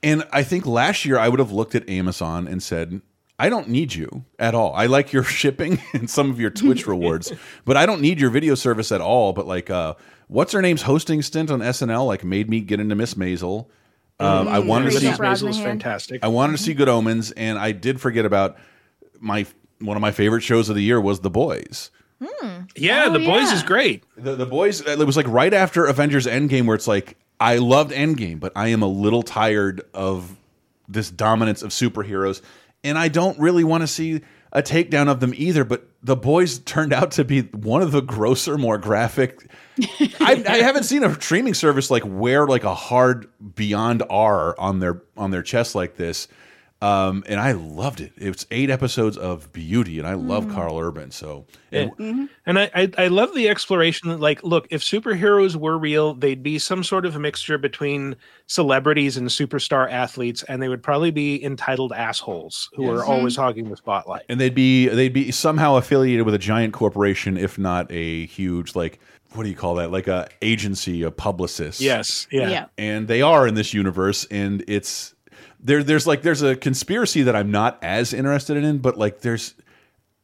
[0.00, 3.00] and I think last year I would have looked at Amazon and said,
[3.42, 4.72] I don't need you at all.
[4.74, 7.32] I like your shipping and some of your Twitch rewards,
[7.64, 9.32] but I don't need your video service at all.
[9.32, 9.94] But like, uh,
[10.28, 12.06] what's her name's hosting stint on SNL?
[12.06, 13.66] Like, made me get into Miss Maisel.
[14.20, 15.06] Um, I wanted to see.
[15.06, 15.16] Yeah.
[15.16, 16.22] Maisel is fantastic.
[16.22, 18.56] I wanted to see Good Omens, and I did forget about
[19.18, 19.44] my
[19.80, 21.90] one of my favorite shows of the year was The Boys.
[22.76, 23.54] yeah, Oh, The Boys yeah.
[23.54, 24.04] is great.
[24.16, 24.80] The, the boys.
[24.80, 28.68] It was like right after Avengers Endgame, where it's like I loved Endgame, but I
[28.68, 30.36] am a little tired of
[30.86, 32.40] this dominance of superheroes,
[32.84, 34.20] and I don't really want to see
[34.52, 35.64] a takedown of them either.
[35.64, 39.50] But the boys turned out to be one of the grosser, more graphic.
[40.20, 44.80] I, I haven't seen a streaming service like wear like a hard beyond R on
[44.80, 46.28] their on their chest like this.
[46.82, 48.12] Um, and I loved it.
[48.16, 50.54] It's eight episodes of beauty, and I love mm.
[50.54, 51.12] Karl Urban.
[51.12, 52.26] So, and, Yeah.
[52.44, 56.42] And I, I I love the exploration that like look if superheroes were real they'd
[56.42, 58.16] be some sort of a mixture between
[58.48, 63.42] celebrities and superstar athletes and they would probably be entitled assholes who are always mm-hmm.
[63.42, 64.22] hogging the spotlight.
[64.28, 68.74] and they'd be they'd be somehow affiliated with a giant corporation, if not a huge
[68.74, 68.98] like
[69.34, 69.92] what do you call that?
[69.92, 71.80] Like a agency, a publicist.
[71.80, 72.48] Yes, yeah.
[72.50, 72.66] Yeah.
[72.76, 75.14] and they are in this universe, and it's
[75.62, 75.82] there.
[75.82, 79.54] There's like there's a conspiracy that I'm not as interested in, but like there's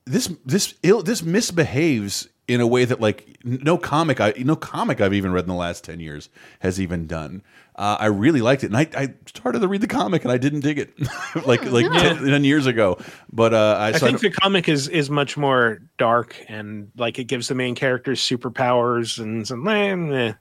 [0.05, 5.01] this this ill this misbehaves in a way that like no comic I no comic
[5.01, 6.29] I've even read in the last ten years
[6.61, 7.43] has even done.
[7.77, 10.37] Uh, I really liked it, and I, I started to read the comic, and I
[10.37, 10.93] didn't dig it
[11.47, 12.99] like like 10, 10 years ago.
[13.33, 17.21] But uh, I, I so think the comic is is much more dark and like
[17.21, 20.33] it gives the main characters superpowers and some eh.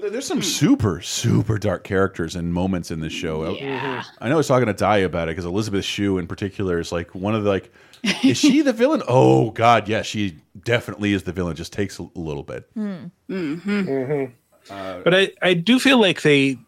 [0.00, 0.44] But there's some hmm.
[0.44, 3.52] super, super dark characters and moments in this show.
[3.54, 3.80] Yeah.
[3.80, 4.24] Mm-hmm.
[4.24, 6.92] I know I was talking to Di about it because Elizabeth Shue in particular is
[6.92, 7.72] like one of the like,
[8.24, 9.02] is she the villain?
[9.08, 11.56] Oh God, yes, she definitely is the villain.
[11.56, 12.68] Just takes a little bit.
[12.74, 13.06] Hmm.
[13.28, 13.80] Mm-hmm.
[13.80, 14.32] Mm-hmm.
[14.72, 16.58] Uh, but I, I do feel like they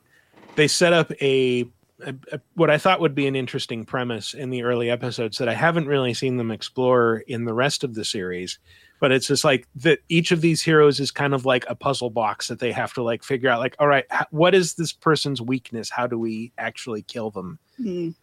[0.57, 1.69] they set up a,
[2.05, 5.49] a, a- what I thought would be an interesting premise in the early episodes that
[5.49, 8.59] I haven't really seen them explore in the rest of the series.
[9.01, 12.11] But it's just like that each of these heroes is kind of like a puzzle
[12.11, 15.41] box that they have to like figure out like all right what is this person's
[15.41, 18.15] weakness how do we actually kill them Mm.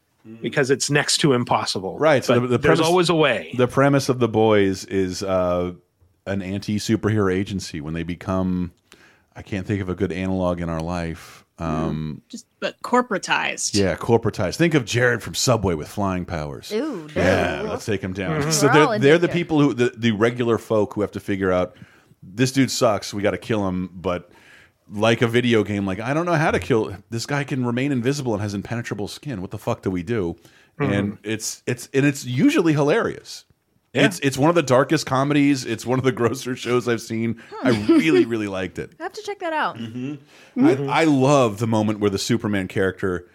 [0.41, 3.53] because it's next to impossible Right, so but the- the there's premise- always a way
[3.57, 5.73] The premise of the boys is uh,
[6.25, 8.71] an anti superhero agency when they become.
[9.35, 11.44] I can't think of a good analog in our life.
[11.57, 13.75] Um, Just but corporatized.
[13.75, 14.57] yeah, corporatized.
[14.57, 16.71] Think of Jared from Subway with flying powers.
[16.73, 17.69] Ooh, Yeah, no.
[17.69, 18.41] let's take him down.
[18.41, 18.51] Mm-hmm.
[18.51, 21.75] So they're, they're the people who the, the regular folk who have to figure out
[22.21, 23.13] this dude sucks.
[23.13, 24.31] We got to kill him, but
[24.91, 27.43] like a video game, like I don't know how to kill this guy.
[27.45, 29.41] Can remain invisible and has impenetrable skin.
[29.41, 30.35] What the fuck do we do?
[30.79, 30.91] Mm-hmm.
[30.91, 33.45] And it's it's and it's usually hilarious.
[33.95, 35.65] It's it's one of the darkest comedies.
[35.65, 37.41] It's one of the grosser shows I've seen.
[37.63, 37.93] I hmm.
[37.93, 38.93] really really liked it.
[38.99, 39.77] I have to check that out.
[39.77, 40.65] Mm-hmm.
[40.65, 40.89] I, mm-hmm.
[40.89, 43.29] I love the moment where the Superman character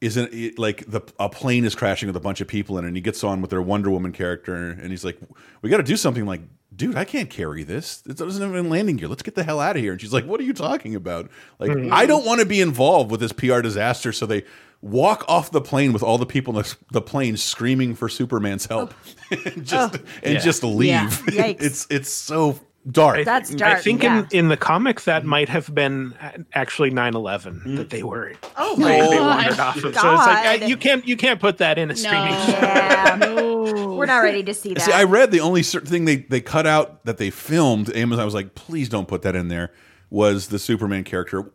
[0.00, 2.88] isn't it- like the a plane is crashing with a bunch of people in it,
[2.88, 5.18] and he gets on with their Wonder Woman character, and he's like,
[5.62, 6.42] "We got to do something." Like,
[6.74, 8.02] dude, I can't carry this.
[8.06, 9.08] It doesn't have any landing gear.
[9.08, 9.92] Let's get the hell out of here.
[9.92, 10.28] And she's like, mm.
[10.28, 11.92] "What are you talking about?" Like, mm-hmm.
[11.92, 14.12] I don't want to be involved with this PR disaster.
[14.12, 14.44] So they
[14.86, 18.66] walk off the plane with all the people in the, the plane screaming for Superman's
[18.70, 18.78] oh.
[18.78, 18.94] help,
[19.30, 20.00] and just oh.
[20.22, 20.40] and Yeah.
[20.40, 21.22] just leave.
[21.32, 21.46] Yeah.
[21.46, 22.58] It's it's so
[22.90, 23.18] dark.
[23.18, 24.20] I, That's I think yeah.
[24.20, 25.30] in, in the comic that mm-hmm.
[25.30, 26.14] might have been
[26.54, 27.76] actually 9-11 mm-hmm.
[27.76, 29.36] that they were Oh they, my they God.
[29.36, 29.82] wandered off of.
[29.82, 31.98] So it's like I, you can't you can't put that in a No.
[31.98, 32.52] streaming show.
[32.52, 33.16] Yeah.
[33.16, 33.94] No.
[33.94, 34.82] We're not ready to see that.
[34.82, 37.94] See, I read the only certain thing they they cut out that they filmed.
[37.94, 39.72] Amazon I was like, please don't put that in there.
[40.10, 41.50] Was the Superman character?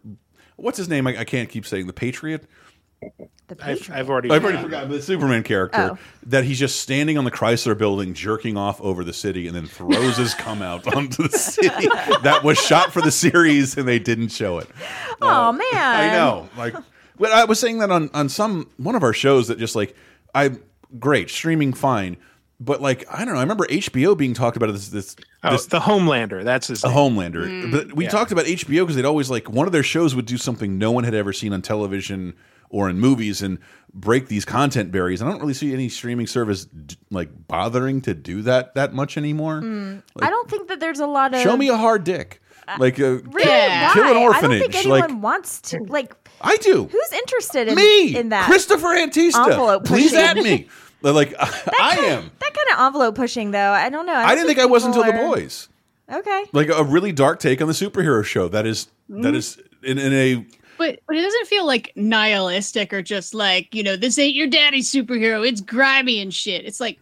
[0.55, 1.07] What's his name?
[1.07, 2.47] I, I can't keep saying the Patriot.
[3.47, 5.97] The I've, I've already I've already forgotten the Superman character Oh.
[6.27, 9.65] that he's just standing on the Chrysler Building, jerking off over the city, and then
[9.65, 11.87] throws his cum out onto the city.
[12.23, 14.69] That was shot for the series, and they didn't show it.
[15.21, 15.63] oh man.
[15.73, 16.47] I know.
[16.57, 16.75] Like,
[17.17, 19.95] but I was saying that on on some one of our shows that just like
[20.33, 20.51] I
[20.99, 22.15] great streaming fine,
[22.59, 23.39] but like I don't know.
[23.39, 26.43] I remember HBO being talked about as this this, Oh, this the Homelander.
[26.43, 26.95] That's his a name.
[26.95, 27.47] Homelander.
[27.47, 27.71] Mm.
[27.71, 28.11] But we Yeah.
[28.11, 30.91] talked about HBO because they'd always like one of their shows would do something no
[30.91, 32.35] one had ever seen on television
[32.71, 33.59] or in movies and
[33.93, 35.21] break these content barriers.
[35.21, 36.67] I don't really see any streaming service
[37.09, 39.61] like bothering to do that that much anymore.
[39.61, 40.01] Mm.
[40.15, 42.41] Like, I don't think that there's a lot of show me a hard dick.
[42.79, 43.91] Like uh, really Yeah.
[43.93, 44.43] kill an orphanage.
[44.43, 45.79] I don't think anyone like wants to.
[45.89, 46.85] Like, I do.
[46.85, 48.45] who's interested in Me, in that?
[48.45, 49.83] Christopher Antista.
[49.85, 50.67] Please at me.
[51.03, 52.29] Like I am.
[52.39, 53.71] That kind of envelope pushing, though.
[53.71, 54.13] I don't know.
[54.13, 55.67] I didn't think I was until the boys.
[56.11, 56.45] Okay.
[56.53, 58.47] Like a really dark take on the superhero show.
[58.47, 59.23] That is Mm.
[59.23, 60.45] that is in, in a
[60.81, 64.47] But but it doesn't feel like nihilistic or just like, you know, this ain't your
[64.47, 65.47] daddy's superhero.
[65.47, 66.65] It's grimy and shit.
[66.65, 66.97] It's like,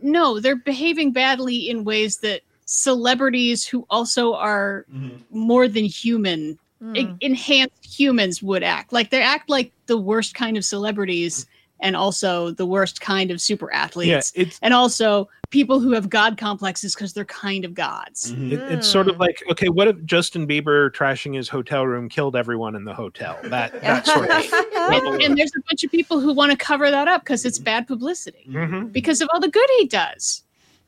[0.00, 4.86] no, they're behaving badly in ways that celebrities who also are
[5.30, 6.96] more than human, Mm.
[6.96, 8.92] e- enhanced humans would act.
[8.92, 11.44] Like they act like the worst kind of celebrities
[11.80, 14.32] and also the worst kind of super athletes.
[14.34, 18.32] Yeah, it's and also people who have god complexes because they're kind of gods.
[18.36, 22.36] it, it's sort of like okay, what if Justin Bieber trashing his hotel room killed
[22.36, 23.38] everyone in the hotel?
[23.44, 24.44] That that sort of.
[24.92, 27.58] and, and there's a bunch of people who want to cover that up because it's
[27.58, 28.92] bad publicity Mhm.
[28.92, 30.42] because of all the good he does.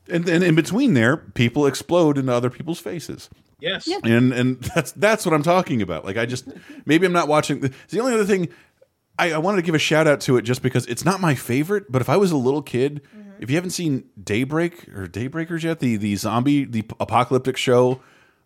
[0.09, 3.29] and then in between there, people explode into other people's faces.
[3.59, 3.87] Yes.
[3.87, 3.99] Yeah.
[4.03, 6.03] and and that's that's what I'm talking about.
[6.03, 6.47] Like I just
[6.85, 7.59] maybe I'm not watching.
[7.61, 8.49] The, the only other thing
[9.21, 11.35] I, I wanted to give a shout out to it just because it's not my
[11.35, 11.91] favorite.
[11.91, 13.31] But if I was a little kid, mm-hmm.
[13.39, 18.01] if you haven't seen Daybreak or Daybreakers yet, the the zombie the apocalyptic show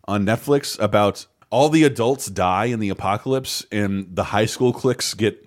[0.06, 5.14] on Netflix about all the adults die in the apocalypse and the high school cliques
[5.14, 5.42] get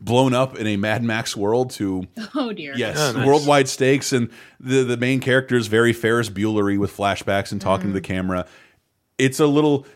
[0.00, 2.74] blown up in a Mad Max world to Oh dear.
[2.76, 3.26] Yes, Oh, nice.
[3.26, 4.28] worldwide stakes, and
[4.60, 8.12] the the main character is very Ferris Buellery with flashbacks and talking to the mm-hmm.
[8.12, 8.46] camera.
[9.16, 9.86] It's a little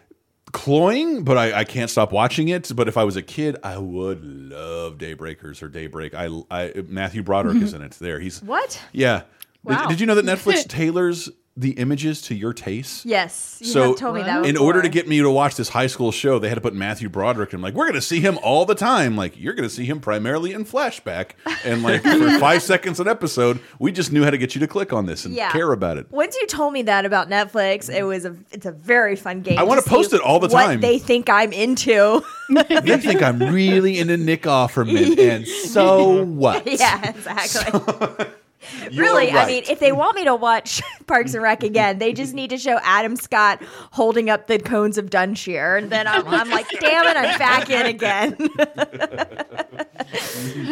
[0.53, 2.71] cloying, but I, I can't stop watching it.
[2.75, 6.15] But if I was a kid, I would love Daybreakers or Daybreak.
[6.15, 7.83] I, I Matthew Broderick is mm-hmm.
[7.83, 7.93] in it.
[7.93, 8.81] There, he's What?
[8.93, 9.23] yeah.
[9.67, 11.29] Did- Did, you know that Netflix tailors
[11.59, 13.05] the images to your taste?
[13.05, 13.59] Yes.
[13.61, 14.47] You So, have told me that.
[14.47, 16.73] in order to get me to watch this high school show, they had to put
[16.75, 17.53] Matthew Broderick.
[17.53, 19.17] And I'm like, we're going to see him all the time.
[19.17, 21.31] Like, you're going to see him primarily in flashback.
[21.65, 24.69] And like, for five seconds an episode, we just knew how to get you to
[24.69, 25.51] click on this and Yeah.
[25.51, 26.07] care about it.
[26.11, 29.59] Once you told me that about Netflix, it was a it's a very fun game.
[29.59, 30.81] I wanna post it all the what time.
[30.81, 32.23] they think I'm into.
[32.51, 35.19] They think I'm really into Nick Offerman.
[35.19, 36.67] And so what?
[36.67, 38.27] yeah, exactly.
[38.91, 42.13] You're really, I mean, if they want me to watch Parks and Rec again, they
[42.13, 46.27] just need to show Adam Scott holding up the cones of Dunshire, and then I'm,
[46.27, 48.37] I'm like, damn it, I'm back in again.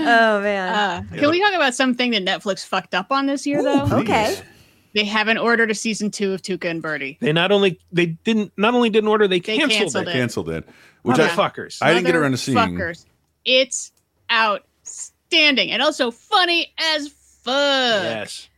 [0.06, 0.74] oh man.
[0.74, 3.86] Uh, can we talk about something that Netflix fucked up on this year, though?
[3.92, 4.36] okay.
[4.94, 7.18] They haven't ordered a season two of Tuca and Birdie.
[7.20, 10.10] They not only they didn't not only didn't order they They canceled, canceled it.
[10.10, 10.12] it.
[10.14, 10.68] canceled it.
[11.02, 11.78] Which I, Motherfuckers.
[11.82, 12.56] I didn't get around to seeing.
[12.56, 13.04] Fuckers.
[13.44, 13.92] It's
[14.32, 17.08] outstanding and also funny as
[17.46, 18.02] fuck.
[18.02, 18.48] Yes.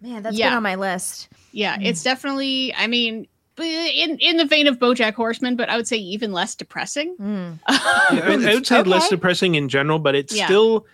[0.00, 0.50] Man, that's Yeah.
[0.50, 1.28] been on my list.
[1.52, 2.74] Yeah, it's definitely.
[2.74, 3.26] I mean,
[3.58, 7.16] in in the vein of BoJack Horseman, but I would say even less depressing.
[7.20, 7.58] Mm.
[7.66, 10.46] I, I would say less depressing in general, but it's Yeah.
[10.46, 10.86] still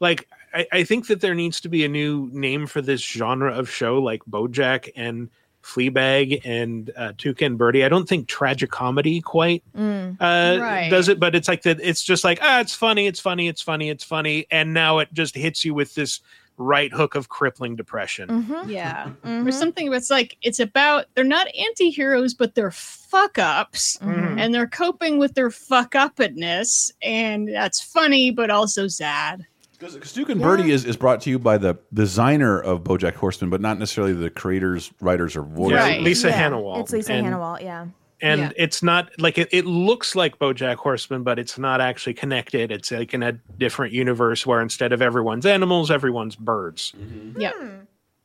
[0.00, 3.52] like I, I think that there needs to be a new name for this genre
[3.52, 5.28] of show, like BoJack and
[5.62, 7.84] Fleabag and uh, Tuca and Birdie.
[7.84, 10.16] I don't think tragic comedy quite Mm.
[10.20, 10.88] uh, Right.
[10.90, 11.78] does it, but it's like that.
[11.80, 15.12] It's just like ah, it's funny, it's funny, it's funny, it's funny, and now it
[15.12, 16.20] just hits you with this
[16.58, 18.28] right hook of crippling depression.
[18.28, 18.68] Mhm.
[18.68, 19.46] Yeah, Mhm.
[19.48, 24.38] or something that's like it's about they're not anti-heroes, but they're fuck ups, Mhm.
[24.38, 29.46] and they're coping with their fuck upness, and that's funny, but also sad.
[29.78, 33.48] Because Tuca and Birdie is, is brought to you by the designer of BoJack Horseman,
[33.48, 35.72] but not necessarily the creators, writers, or voice.
[35.74, 36.02] Right.
[36.02, 36.80] Lisa Yeah, Hanawalt.
[36.80, 37.86] It's Lisa and, Hanawalt, yeah.
[38.20, 38.52] And Yeah.
[38.56, 42.72] it's not like it, it looks like BoJack Horseman, but it's not actually connected.
[42.72, 46.92] It's like in a different universe where instead of everyone's animals, everyone's birds.
[46.96, 47.40] Mm-hmm.
[47.40, 47.68] Yeah, hmm.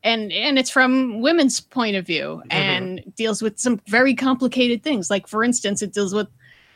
[0.03, 2.51] And and it's from women's point of view mm-hmm.
[2.51, 5.09] and deals with some very complicated things.
[5.09, 6.27] Like for instance, it deals with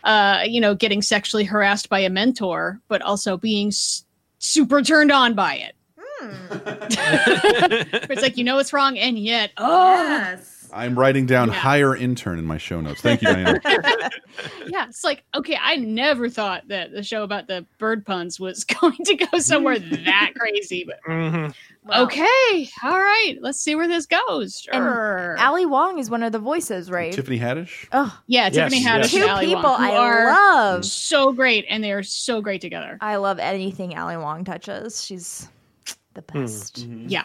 [0.03, 4.05] uh, you know, getting sexually harassed by a mentor, but also being s-
[4.39, 5.75] super turned on by it.
[5.99, 6.31] Hmm.
[8.09, 10.56] it's like you know it's wrong, and yet, oh, Yes.
[10.73, 11.53] I'm writing down Yeah.
[11.55, 13.01] hire intern in my show notes.
[13.01, 13.59] Thank you, Diana.
[14.67, 14.85] yeah.
[14.87, 18.97] It's like okay, I never thought that the show about the bird puns was going
[19.05, 21.53] to go somewhere that crazy, but Mhm.
[21.83, 22.03] Wow.
[22.03, 24.67] okay, all right, let's see where this goes.
[24.73, 25.37] And Sure.
[25.39, 27.13] Ali Wong is one of the voices, right?
[27.13, 27.87] Tiffany Haddish.
[27.93, 29.07] Oh, yeah, Tiffany yes.
[29.07, 30.83] Haddish two and Ali people Wong, who I are love.
[30.85, 32.97] so great, and they are so great together.
[32.99, 35.01] I love anything Ali Wong touches.
[35.05, 35.47] She's
[36.13, 36.79] the best.
[36.79, 37.23] Yeah,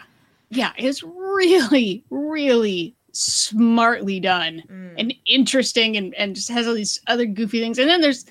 [0.49, 4.93] yeah, it's really, really smartly done Mm.
[4.97, 7.79] and interesting, and and just has all these other goofy things.
[7.79, 8.25] And then there's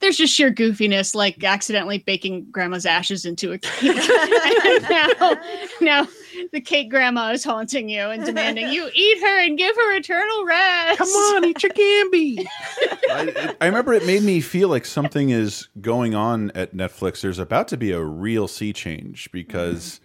[0.00, 3.82] there's just sheer goofiness, like accidentally baking grandma's ashes into a cake.
[4.88, 5.36] now,
[5.80, 6.08] now
[6.52, 10.44] the cake grandma is haunting you and demanding you eat her and give her eternal
[10.44, 10.98] rest.
[10.98, 12.46] Come on, eat your Gamby.
[13.10, 17.20] I, I remember it made me feel like something is going on at Netflix.
[17.20, 20.00] There's about to be a real sea change because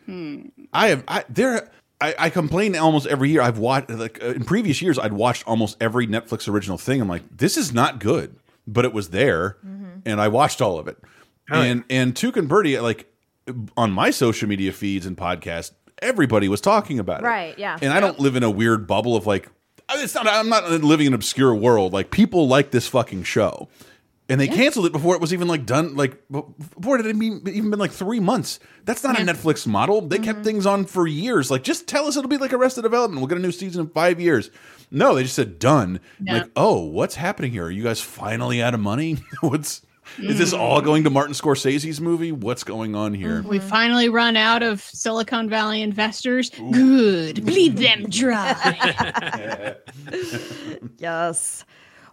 [0.73, 1.69] I have I there.
[2.03, 3.41] I, I complain almost every year.
[3.41, 4.99] I've watched like uh, in previous years.
[4.99, 6.99] I'd watched almost every Netflix original thing.
[6.99, 8.35] I'm like, this is not good,
[8.67, 9.57] but it was there,
[10.05, 10.97] and I watched all of it.
[11.49, 13.09] and and Tuca and Birdie, like
[13.77, 17.25] on my social media feeds and podcasts, everybody was talking about it.
[17.25, 17.77] Right, yeah.
[17.81, 19.49] And I don't live in a weird bubble of like,
[19.89, 20.27] it's not.
[20.27, 21.93] I'm not living in an obscure world.
[21.93, 23.69] Like people like this fucking show,
[24.30, 25.95] and they canceled it before it was even like done.
[25.95, 28.59] Like before it had even even been like three months.
[28.86, 30.01] That's not a Netflix model.
[30.01, 30.24] They Mm-hmm.
[30.26, 31.51] kept things on for years.
[31.51, 33.19] Like just tell us it'll be like Arrested Development.
[33.21, 34.49] We'll get a new season in five years.
[34.91, 35.99] No, they just said done.
[36.19, 36.34] No.
[36.34, 37.65] Like oh, what's happening here?
[37.65, 39.17] Are you guys finally out of money?
[39.41, 39.82] what's
[40.19, 42.32] is this all going to Martin Scorsese's movie?
[42.34, 43.41] What's going on here?
[43.41, 46.49] We finally run out of Silicon Valley investors.
[46.49, 47.45] Good.
[47.45, 49.76] Bleed them dry.
[50.97, 51.65] Yes.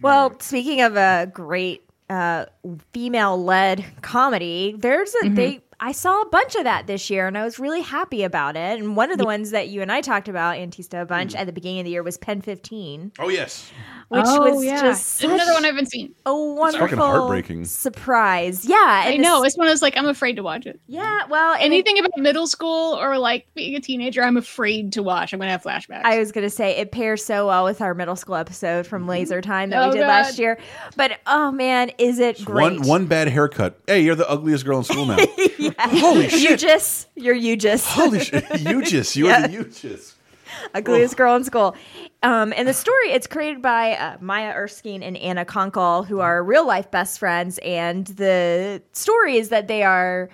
[0.03, 2.47] Well, speaking of a great uh,
[2.93, 5.61] female-led comedy, there's a they.
[5.83, 8.79] I saw a bunch of that this year, and I was really happy about it.
[8.79, 11.47] And one of the ones that you and I talked about, Antista, a bunch at
[11.47, 13.13] the beginning of the year was Pen 15.
[13.19, 13.73] Oh, yes.
[14.11, 14.81] Which oh, was yeah.
[14.83, 16.13] just such another one I haven't seen.
[16.27, 17.65] a wonderful, heartbreaking.
[17.65, 18.65] surprise.
[18.65, 19.43] Yeah, I know.
[19.43, 20.81] this- It's one of those like I'm afraid to watch it.
[20.89, 24.93] yeah, well, and it- Anything about middle school or like being a teenager, I'm afraid
[24.95, 25.33] to watch.
[25.33, 26.03] I'm gonna have flashbacks.
[26.05, 29.11] I was gonna say it pairs so well with our middle school episode from mm-hmm.
[29.11, 30.09] Laser Time that Oh, we did God.
[30.09, 30.59] last year.
[30.97, 32.79] But oh man, is it great?
[32.81, 33.81] One one bad haircut.
[33.87, 35.17] Hey, you're the ugliest girl in school now.
[35.79, 36.51] Holy shit!
[36.51, 38.45] you just you're you just Holy shit.
[38.61, 40.17] You just you are the you just.
[40.75, 41.77] ugliest girl in school.
[42.23, 46.43] Um, and the story it's created by uh, Maya Erskine and Anna Konkle, who are
[46.43, 47.59] real life best friends.
[47.59, 50.31] And the story is that they are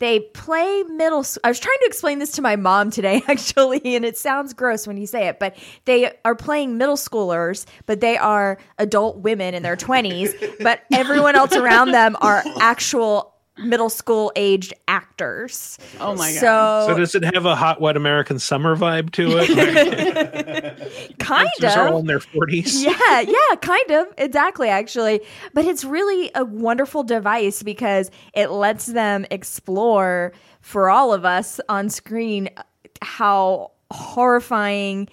[0.00, 1.22] they play middle.
[1.22, 1.42] school.
[1.44, 4.86] I was trying to explain this to my mom today, actually, and it sounds gross
[4.86, 9.54] when you say it, but they are playing middle schoolers, but they are adult women
[9.54, 13.29] in their twenties, but everyone else around them are actual
[13.62, 15.78] middle school aged actors.
[16.00, 16.40] Oh my god.
[16.40, 21.14] So, So does it have a hot wet American summer vibe to it?
[21.18, 21.94] kind Actors are of.
[21.94, 22.82] all in their forties.
[22.82, 24.06] yeah, yeah, kind of.
[24.18, 25.20] Exactly, actually.
[25.54, 31.60] But it's really a wonderful device because it lets them explore for all of us
[31.68, 32.48] on screen
[33.02, 35.08] how horrifying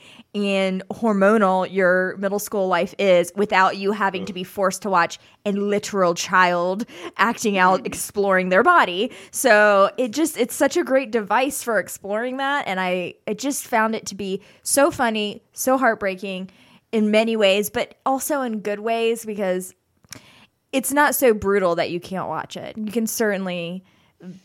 [0.46, 4.50] and hormonal your middle school life is without you having to be mm-hmm.
[4.50, 6.86] forced to watch a literal child
[7.18, 7.64] acting mm-hmm.
[7.64, 9.12] out exploring their body.
[9.32, 13.68] So it just it's such a great device for exploring that and i i just
[13.68, 16.50] found it to be so funny so heartbreaking
[16.92, 19.74] in many ways but also in good ways because
[20.72, 22.78] it's not so brutal that you can't watch it.
[22.78, 23.84] You can certainly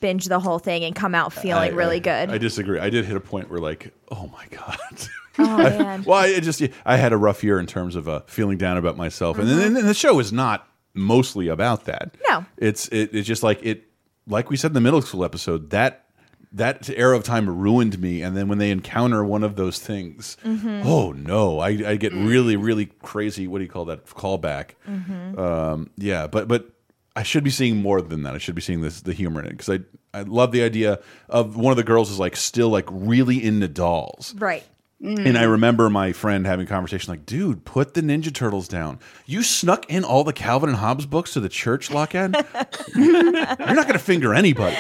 [0.00, 2.30] binge the whole thing and come out feeling I- really I- good.
[2.30, 2.78] I disagree.
[2.78, 4.78] I did hit a point where like, oh my god.
[5.38, 8.58] oh man well, I just I had a rough year in terms of uh, feeling
[8.58, 9.58] down about myself, and Mm-hmm.
[9.58, 12.14] then and the show is not mostly about that.
[12.28, 12.44] No.
[12.56, 13.84] it's it, it's just like it,
[14.26, 15.98] like we said in the middle school episode that
[16.54, 20.36] that era of time ruined me, and then when they encounter one of those things,
[20.44, 20.82] Mm-hmm.
[20.86, 23.46] oh no, I, I get really really crazy.
[23.48, 24.72] What do you call that callback?
[24.86, 25.38] Mm-hmm.
[25.38, 26.68] Um, yeah, but but
[27.16, 28.34] I should be seeing more than that.
[28.34, 29.78] I should be seeing this the humor in it because I
[30.18, 33.66] I love the idea of one of the girls is like still like really into
[33.68, 34.34] dolls.
[34.36, 34.62] right
[35.02, 35.50] And I mm.
[35.50, 39.00] remember my friend having a conversation like, dude, put the Ninja Turtles down.
[39.26, 42.34] You snuck in all the Calvin and Hobbes books to the church lock-in?
[42.94, 44.76] You're not going to finger anybody.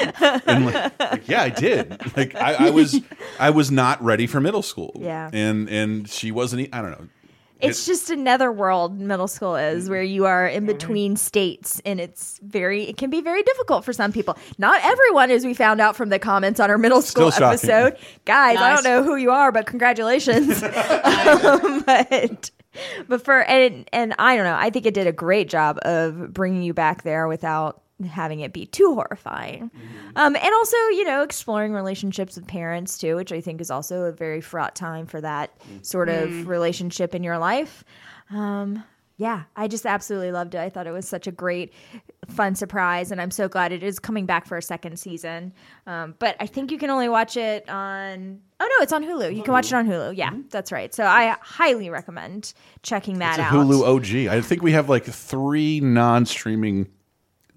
[0.46, 2.16] And like, like, yeah, I did.
[2.16, 3.00] Like I, I was
[3.40, 4.92] I was not ready for middle school.
[5.00, 5.28] Yeah.
[5.32, 7.08] And and she wasn't I don't know.
[7.62, 12.38] It's just another world middle school is where you are in between states and it's
[12.42, 14.36] very it can be very difficult for some people.
[14.58, 17.70] Not everyone as we found out from the comments on our middle school Still shocking.
[17.70, 17.96] episode.
[18.24, 18.84] Guys, I don't Nice.
[18.84, 20.62] know who you are, but congratulations.
[20.62, 22.50] um, but
[23.08, 26.32] but for and and I don't know, I think it did a great job of
[26.32, 29.70] bringing you back there without having it be too horrifying.
[30.16, 34.02] Um, and also, you know, exploring relationships with parents too, which I think is also
[34.04, 37.84] a very fraught time for that sort of relationship in your life.
[38.30, 38.84] Um,
[39.18, 40.58] yeah, I just absolutely loved it.
[40.58, 41.72] I thought it was such a great,
[42.28, 45.52] fun surprise, and I'm so glad it is coming back for a second season.
[45.86, 48.40] Um, but I think you can only watch it on.
[48.58, 49.36] Oh no, it's on Hulu.
[49.36, 50.16] You can watch it on Hulu.
[50.16, 50.92] Yeah, that's right.
[50.94, 53.66] So I highly recommend checking that It's a out.
[53.66, 54.32] Hulu OG.
[54.32, 56.88] I think we have like three non-streaming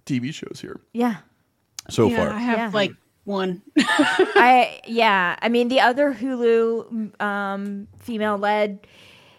[0.06, 1.18] TV shows here Yeah.
[1.90, 2.30] so yeah, far.
[2.30, 2.70] I have Yeah.
[2.74, 2.92] like
[3.24, 3.62] one.
[3.78, 8.86] I yeah, I mean the other Hulu um, female-led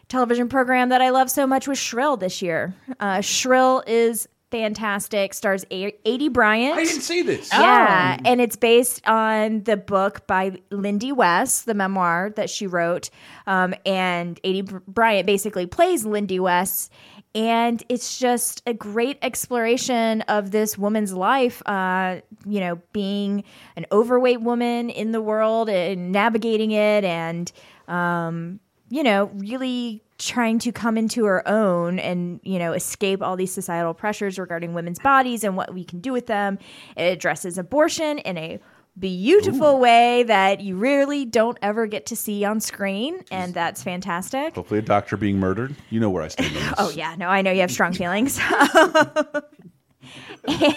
[0.08, 2.74] television program that I love so much was Shrill this year.
[3.00, 5.34] Uh, Shrill is fantastic.
[5.34, 6.78] Stars A- Aidy Bryant.
[6.78, 7.50] I didn't see this.
[7.52, 13.10] Yeah, and it's based on the book by Lindy West, the memoir that she wrote.
[13.48, 16.92] Um, and Aidy Br- Bryant basically plays Lindy West.
[17.36, 23.44] And it's just a great exploration of this woman's life, uh, you know, being
[23.76, 27.52] an overweight woman in the world and navigating it and,
[27.88, 28.58] um,
[28.88, 33.52] you know, really trying to come into her own and, you know, escape all these
[33.52, 36.58] societal pressures regarding women's bodies and what we can do with them.
[36.96, 38.58] It addresses abortion in a
[38.98, 43.22] beautiful way that you really don't ever get to see on screen.
[43.30, 44.54] And that's fantastic.
[44.54, 45.74] Hopefully, a doctor being murdered.
[45.90, 46.74] You know where I stand on this.
[46.78, 48.40] Oh yeah, no, I know you have strong feelings.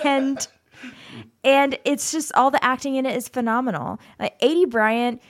[0.03, 0.47] and
[1.43, 3.99] and it's just all the acting in it is phenomenal.
[4.19, 5.21] Like Aidy Bryant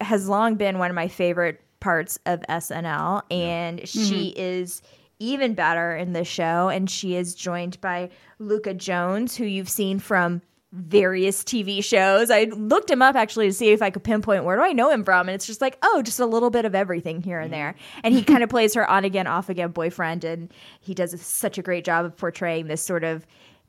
[0.00, 4.04] has long been one of my favorite parts of SNL, and mm-hmm.
[4.04, 4.82] she is
[5.18, 6.68] even better in this show.
[6.68, 10.42] And she is joined by Luka Jones, who you've seen from
[10.72, 12.30] various TV shows.
[12.30, 14.90] I looked him up actually to see if I could pinpoint where do I know
[14.90, 17.52] him from, and it's just like, oh, just a little bit of everything here and
[17.52, 17.74] there.
[18.04, 21.58] And he kind of plays her on again, off again boyfriend, and he does such
[21.58, 23.26] a great job of portraying this sort of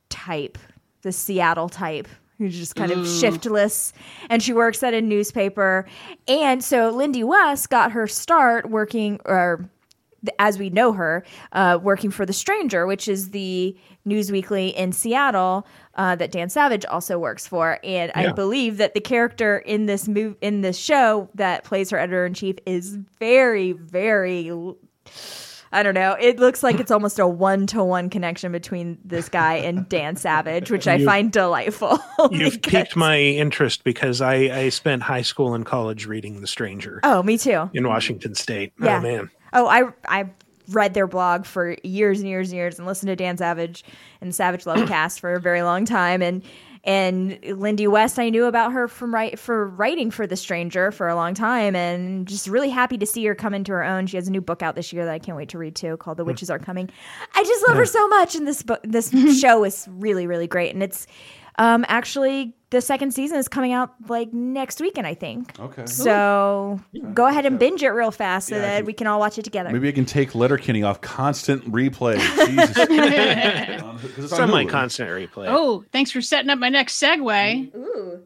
[0.10, 0.58] type,
[1.02, 2.08] the Seattle type.
[2.38, 3.92] Who's just kind of shiftless,
[4.30, 5.86] and she works at a newspaper.
[6.26, 9.70] And so Lindy West got her start working, or
[10.38, 14.94] as we know her, uh, working for The Stranger, which is the news weekly in
[14.94, 15.68] Seattle
[16.00, 17.78] uh, that Dan Savage also works for.
[17.84, 22.00] And I believe that the character in this move in this show that plays her
[22.00, 24.50] editor in chief is very, very.
[25.72, 26.14] I don't know.
[26.20, 30.16] It looks like it's almost a one to one connection between this guy and Dan
[30.16, 32.00] Savage, which I You- find delightful.
[32.32, 36.48] You've because- piqued my interest because I, I spent high school and college reading The
[36.48, 37.70] Stranger Oh, me too.
[37.76, 38.74] in Washington State.
[38.82, 38.98] Yeah.
[38.98, 39.30] Oh man.
[39.54, 40.30] Oh, I I
[40.72, 43.84] read their blog for years and years and years and listened to Dan Savage
[44.22, 46.44] and Savage Love Cast for a very long time and
[46.84, 51.10] and Lindy West I knew about her from write for writing for The Stranger for
[51.10, 54.08] a long time and just really happy to see her come into her own.
[54.08, 55.98] She has a new book out this year that I can't wait to read too
[55.98, 56.28] called The hmm.
[56.28, 56.90] Witches Are Coming.
[57.36, 59.12] I just love her so much and this book this
[59.42, 61.06] show is really really great and it's
[61.60, 65.60] um actually the second season is coming out like next weekend I think.
[65.60, 65.86] Okay.
[65.88, 66.80] So
[67.14, 69.38] go ahead and binge it real fast so Yeah, that can- we can all watch
[69.38, 69.70] it together.
[69.72, 72.16] Maybe I can take Letterkenny off constant replay.
[72.48, 72.76] Jesus.
[72.78, 75.48] 'Cause it's on Semi constant replay.
[75.50, 77.76] Oh, thanks for setting up my next segue.
[77.76, 78.20] Ooh.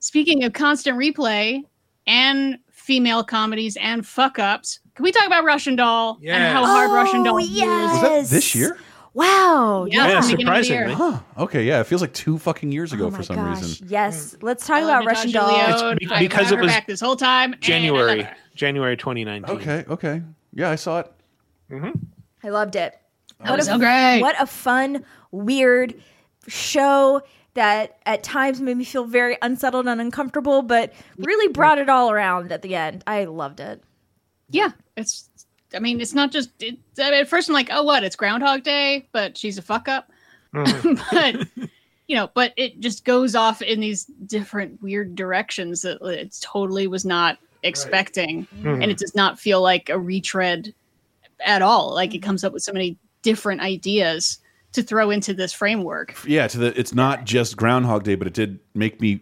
[0.00, 1.62] Speaking of constant replay
[2.06, 6.90] and female comedies and fuck ups, can we talk about Russian Doll and how hard
[6.92, 7.50] Russian Doll Oh, is?
[7.52, 8.78] Was that this year?
[9.16, 9.86] Wow.
[9.90, 10.88] Yeah, Yeah, from the beginning of the year.
[10.90, 10.94] surprisingly.
[11.36, 11.42] Huh.
[11.44, 11.80] Okay, yeah.
[11.80, 13.62] It feels like two fucking years ago Oh for some gosh.
[13.62, 13.88] reason.
[13.88, 14.36] Yes.
[14.42, 15.80] Let's talk I about love Russian Natasha Doll.
[15.84, 15.98] Lyonne.
[16.02, 17.52] It's I've because had it was back this whole time.
[17.52, 18.28] and I love January.
[18.54, 19.56] January 2019.
[19.56, 20.22] Okay, okay.
[20.52, 21.12] Yeah, I saw it.
[21.70, 21.98] Mm-hmm.
[22.44, 22.94] I loved it.
[23.44, 24.20] That was so great.
[24.20, 25.94] What a fun, weird
[26.48, 27.22] show
[27.54, 32.10] that at times made me feel very unsettled and uncomfortable, but really brought it all
[32.10, 33.02] around at the end.
[33.06, 33.82] I loved it.
[34.50, 35.28] Yeah, it's.
[35.76, 36.50] I mean, it's not just.
[36.60, 38.02] It, I mean, at first, I'm like, oh, what?
[38.02, 40.10] It's Groundhog Day, but she's a fuck up.
[40.54, 40.94] Mm-hmm.
[41.12, 41.68] but
[42.08, 46.86] you know, but it just goes off in these different weird directions that it totally
[46.86, 48.82] was not expecting, mm-hmm.
[48.82, 50.74] and it does not feel like a retread
[51.44, 51.94] at all.
[51.94, 52.26] Like it mm-hmm.
[52.26, 54.38] comes up with so many different ideas
[54.72, 56.14] to throw into this framework.
[56.26, 59.20] Yeah, to the it's not just Groundhog Day, but it did make me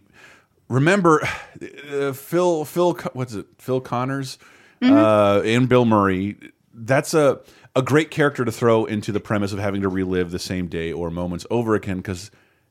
[0.68, 1.22] remember
[1.90, 4.38] uh, Phil Phil what's it Phil Connors
[4.83, 6.37] uh, and Bill Murray.
[6.72, 7.41] That's a
[7.77, 10.93] a great character to throw into the premise of having to relive the same day
[10.93, 11.97] or moments over again.
[11.99, 12.31] Because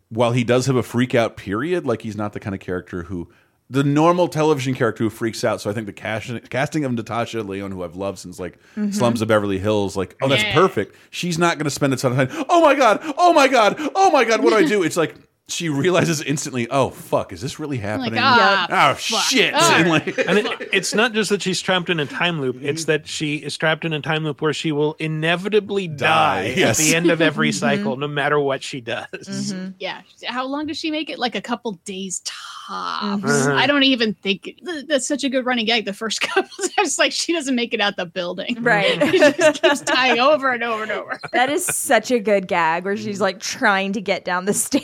[0.10, 3.04] while he does have a freak out period, like he's not the kind of character
[3.04, 3.30] who
[3.70, 5.60] the normal television character who freaks out.
[5.62, 8.58] So I think the casting casting of Natasha Lyonne, who I've loved since like
[8.91, 10.54] Slums of Beverly Hills, like oh that's Yeah.
[10.54, 10.95] perfect.
[11.10, 12.45] She's not going to spend a ton of time.
[12.49, 12.99] Oh my god!
[13.18, 13.76] Oh my god!
[13.95, 14.43] Oh my god!
[14.43, 14.84] What do I do?
[14.84, 15.16] It's like
[15.49, 16.67] she realizes instantly.
[16.69, 17.33] Oh fuck!
[17.33, 18.19] Is this really happening?
[18.21, 19.23] ah, oh fuck.
[19.23, 19.53] shit!
[19.55, 19.73] Oh.
[19.75, 22.85] And, like- and it, it's not just that she's trapped in a time loop it's
[22.85, 26.79] that she is trapped in a time loop where she will inevitably die, Die, yes.
[26.79, 30.77] at the end of every cycle no matter what she does Yeah, how long does
[30.77, 31.19] she make it?
[31.19, 33.23] Like a couple days tops.
[33.23, 33.55] Mhm.
[33.55, 35.83] I don't even think that's such a good running gag.
[35.83, 38.57] The first couple times, like she doesn't make it out the building.
[38.61, 39.01] Right.
[39.11, 41.19] she just keeps dying over and over and over.
[41.33, 44.83] That is such a good gag where she's like trying to get down the stairs.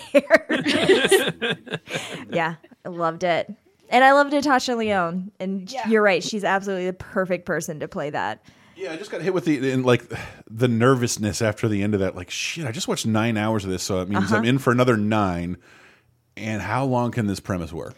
[2.29, 3.53] yeah, I loved it.
[3.89, 5.31] And I love Natasha Lyonne.
[5.39, 8.43] And you're right, she's absolutely the perfect person to play that.
[8.75, 10.09] Yeah, I just got hit with the in like
[10.49, 12.15] the nervousness after the end of that.
[12.15, 14.47] Like shit, I just watched nine hours of this, so it means I'm uh-huh.
[14.47, 15.57] in for another nine.
[16.37, 17.93] And how long can this premise work?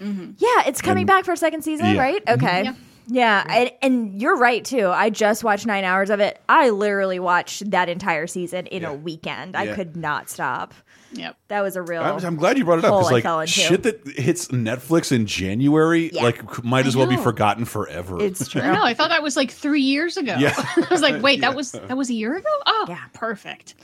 [0.00, 0.32] Mm-hmm.
[0.38, 2.00] Yeah, it's coming back for a second season, Yeah.
[2.00, 2.24] right?
[2.24, 2.44] Mm-hmm.
[2.44, 2.64] Okay.
[2.64, 2.74] Yeah.
[3.10, 4.88] Yeah, and, and you're right too.
[4.88, 6.42] I just watched nine hours of it.
[6.46, 9.56] I literally watched that entire season in a weekend.
[9.56, 9.74] I Yeah.
[9.76, 10.74] could not stop.
[11.12, 11.36] Yep.
[11.48, 12.02] That was a real.
[12.02, 13.60] I'm, I'm glad you brought it up because I fell like into.
[13.60, 16.22] shit that hits Netflix in January, Yeah.
[16.22, 18.22] like might as well be forgotten forever.
[18.22, 18.60] It's true.
[18.60, 18.84] I know.
[18.84, 20.36] I thought that was like three years ago.
[20.38, 20.52] Yeah.
[20.56, 22.48] I was like, wait, that was that was a year ago.
[22.66, 23.74] Oh, yeah, perfect.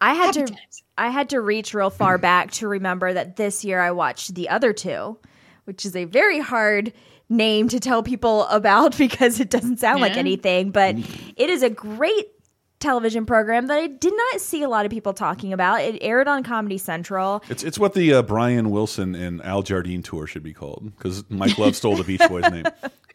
[0.00, 0.82] I had Happy to times.
[0.96, 4.48] I had to reach real far back to remember that this year I watched the
[4.48, 5.18] other two,
[5.64, 6.92] which is a very hard
[7.28, 11.34] name to tell people about because it doesn't sound like anything, but mm.
[11.36, 12.28] it is a great
[12.80, 15.80] television program that I did not see a lot of people talking about.
[15.80, 17.42] It aired on Comedy Central.
[17.48, 21.24] It's it's what the uh, Brian Wilson and Al Jardine tour should be called because
[21.28, 22.64] Mike Love stole the Beach Boys name.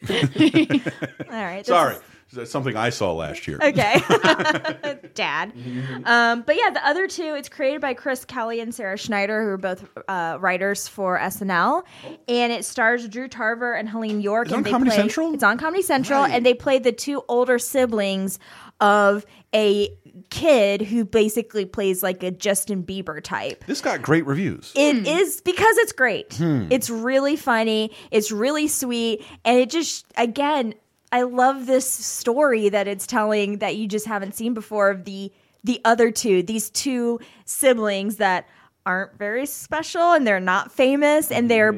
[1.30, 1.64] All right.
[1.64, 2.02] Sorry, is-
[2.34, 3.58] that's something I saw last year.
[3.62, 4.00] Okay.
[5.14, 5.52] Dad.
[6.04, 9.48] Um, but yeah, the other two, it's created by Chris Kelly and Sarah Schneider, who
[9.50, 11.84] are both uh, writers for SNL.
[12.28, 14.46] And it stars Drew Tarver and Heléne Yorke.
[14.48, 15.34] It's on and they Comedy play, Central?
[15.34, 16.24] It's on Comedy Central.
[16.24, 18.38] And they play the two older siblings
[18.80, 19.88] of a
[20.30, 23.64] kid who basically plays like a Justin Bieber type.
[23.66, 24.72] This got great reviews.
[24.74, 26.34] It is because it's great.
[26.34, 26.66] Hmm.
[26.70, 27.92] It's really funny.
[28.10, 29.24] It's really sweet.
[29.44, 30.74] And it just, again,
[31.12, 35.32] I love this story that it's telling that you just haven't seen before of the
[35.62, 38.46] the other two, these two siblings that
[38.84, 41.72] aren't very special and they're not famous and they're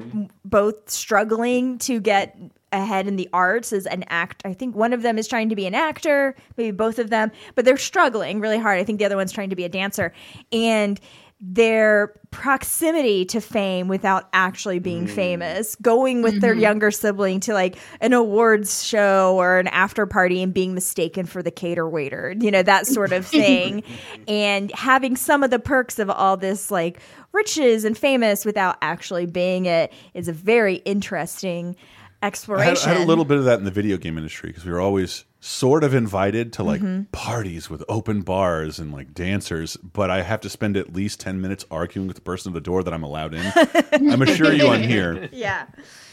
[0.44, 2.36] both struggling to get
[2.72, 4.42] ahead in the arts as an act.
[4.44, 7.30] I think one of them is trying to be an actor, maybe both of them,
[7.54, 8.78] but they're struggling really hard.
[8.78, 10.12] I think the other one's trying to be a dancer.
[10.52, 11.00] And
[11.38, 15.10] their proximity to fame without actually being mm.
[15.10, 16.62] famous, going with their mm-hmm.
[16.62, 21.42] younger sibling to like an awards show or an after party and being mistaken for
[21.42, 23.82] the cater waiter, you know, that sort of thing.
[23.82, 24.22] Mm-hmm.
[24.28, 27.00] and having some of the perks of all this like
[27.32, 31.76] riches and famous without actually being it is a very interesting
[32.22, 32.76] I exploration.
[32.76, 34.72] had, I had a little bit of that in the video game industry because we
[34.72, 37.10] were always sort of invited to like Mhm.
[37.12, 41.40] parties with open bars and like dancers, but I have to spend at least 10
[41.40, 43.52] minutes arguing with the person at the door that I'm allowed in.
[44.12, 45.28] I'm assure you I'm here.
[45.32, 45.66] Yeah.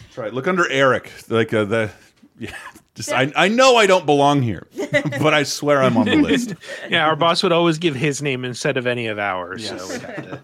[0.04, 0.34] That's right.
[0.34, 1.12] Look under Eric.
[1.30, 1.92] Like uh, the.
[2.40, 2.50] Yeah,
[2.96, 4.68] just I, I know I don't belong here,
[5.22, 6.56] but I swear I'm on the list.
[6.90, 9.68] yeah, our boss would always give his name instead of any of ours.
[9.68, 10.42] So we'd to-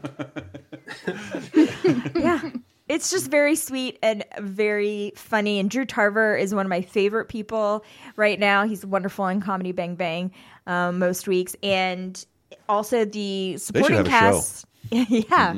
[2.16, 2.50] yeah.
[2.90, 5.60] It's just very sweet and very funny.
[5.60, 7.86] And Drew Tarver is one of my favorite people
[8.16, 8.66] right now.
[8.66, 10.32] He's wonderful in Comedy Bang Bang
[10.66, 11.56] um, most weeks.
[11.62, 12.26] And
[12.68, 14.12] also the supporting have a show.
[14.12, 14.66] cast.
[14.92, 15.56] yeah.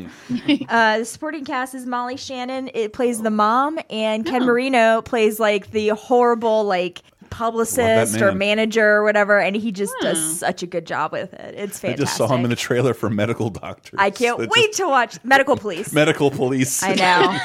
[0.68, 2.70] uh, the supporting cast is Molly Shannon.
[2.74, 7.02] It plays the mom, and Ken Marino plays like the horrible, like,
[7.32, 9.40] publicist or manager or whatever.
[9.40, 11.56] And he just does such a good job with it.
[11.58, 11.90] It's fantastic.
[11.90, 13.98] I just saw him in the trailer for Medical Doctors.
[13.98, 15.92] I can't That wait just- to watch Medical Police.
[15.94, 16.84] Medical Police.
[16.84, 17.40] I know.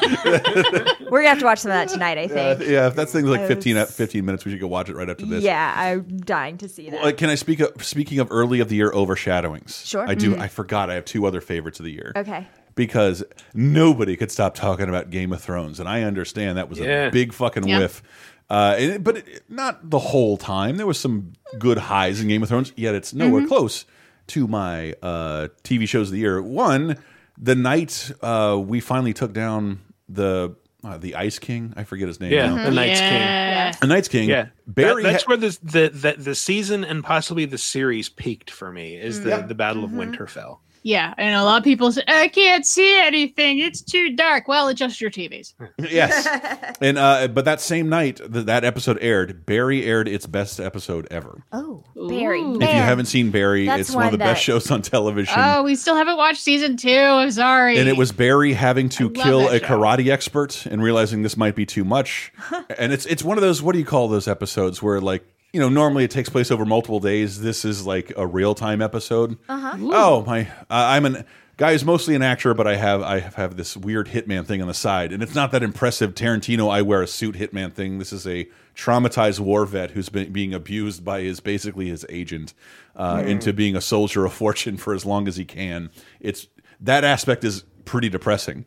[1.11, 2.18] We're gonna have to watch some of that tonight.
[2.18, 2.70] I Yeah, think.
[2.70, 5.09] yeah, if that thing's like I 15, 15 minutes, we should go watch it right
[5.09, 5.43] after this.
[5.43, 7.03] Yeah, I'm dying to see that.
[7.03, 9.87] Uh, can I speak of, speaking of early of the year overshadowings?
[9.87, 10.07] Sure.
[10.07, 10.34] I do.
[10.34, 10.41] Mhm.
[10.41, 10.91] I forgot.
[10.91, 12.12] I have two other favorites of the year.
[12.16, 12.47] Okay.
[12.74, 13.24] Because
[13.55, 17.07] nobody could stop talking about Game of Thrones, and I understand that was Yeah.
[17.07, 17.78] a big fucking Yeah.
[17.78, 18.03] whiff.
[18.49, 20.76] Uh, and but it, not the whole time.
[20.76, 23.49] There was some good highs in Game of Thrones, yet it's nowhere Mm-hmm.
[23.49, 23.84] close
[24.28, 26.40] to my uh, TV shows of the year.
[26.40, 26.97] One,
[27.38, 31.74] the night uh, we finally took down the uh, the Ice King.
[31.76, 32.32] I forget his name.
[32.32, 32.64] Yeah, now.
[32.64, 33.12] the Night's King.
[33.12, 33.72] Yeah.
[33.80, 34.28] The Night's King.
[34.28, 35.03] Yeah, Barry.
[35.03, 38.94] That- that's where the, the the the season and possibly the series peaked for me.
[38.97, 40.59] Is the the Battle of Winterfell?
[40.83, 43.59] Yeah, and a lot of people say I can't see anything.
[43.59, 44.47] It's too dark.
[44.49, 45.55] Well, adjust your TVs.
[45.79, 46.27] yes.
[46.81, 51.09] And uh, but that same night that that episode aired, Barry aired its best episode
[51.11, 51.43] ever.
[51.53, 52.43] Oh, Barry.
[52.43, 52.57] Ooh.
[52.57, 55.35] If you haven't seen Barry, That's it's one of the one best shows on television.
[55.39, 56.91] Oh, we still haven't watched season two.
[56.91, 57.79] I'm sorry.
[57.79, 59.66] and it was Barry having to kill a show.
[59.66, 62.33] karate expert and realizing this might be too much.
[62.79, 65.24] and it's it's one of those what do you call those episodes where like
[65.57, 67.40] you know normally it takes place over multiple days.
[67.40, 69.38] This is like a real time episode.
[69.48, 69.76] Uh-huh.
[69.80, 70.42] Oh my!
[70.42, 71.24] Uh, I'm an
[71.57, 74.68] guy who's mostly an actor, but I have I have this weird hitman thing on
[74.68, 76.14] the side, and it's not that impressive.
[76.14, 77.98] Tarantino, I wear a suit hitman thing.
[77.98, 78.46] This is a
[78.76, 82.52] traumatized war vet who's been being abused by his basically his agent
[82.94, 83.28] uh, Hmm.
[83.28, 85.88] into being a soldier of fortune for as long as he can.
[86.20, 86.48] It's
[86.82, 88.66] that aspect is pretty depressing.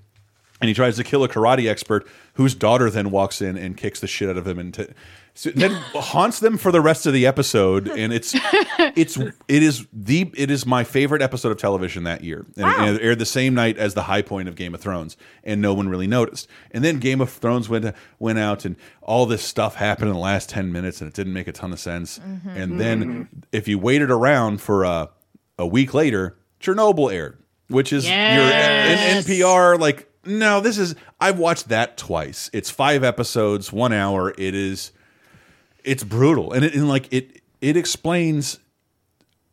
[0.61, 4.01] And he tries to kill a karate expert whose daughter then walks in and kicks
[4.01, 4.93] the shit out of him and
[5.39, 7.87] so then haunts them for the rest of the episode.
[7.87, 8.33] And it's
[8.77, 12.45] it's it is the it is my favorite episode of television that year.
[12.57, 15.15] And, and it aired the same night as the high point of Game of Thrones,
[15.45, 16.49] and no one really noticed.
[16.71, 20.19] And then Game of Thrones went went out, and all this stuff happened in the
[20.19, 22.19] last ten minutes, and it didn't make a ton of sense.
[22.45, 25.07] And then if you waited around for uh,
[25.57, 27.37] a week later, Chernobyl aired,
[27.69, 29.23] which is Yes.
[29.29, 30.05] your N- NPR like.
[30.25, 30.95] No, this is.
[31.21, 32.49] I've watched that twice.
[32.51, 34.31] It's five episodes, one hour.
[34.37, 34.91] It is
[35.89, 38.59] it's brutal, and it and like it it explains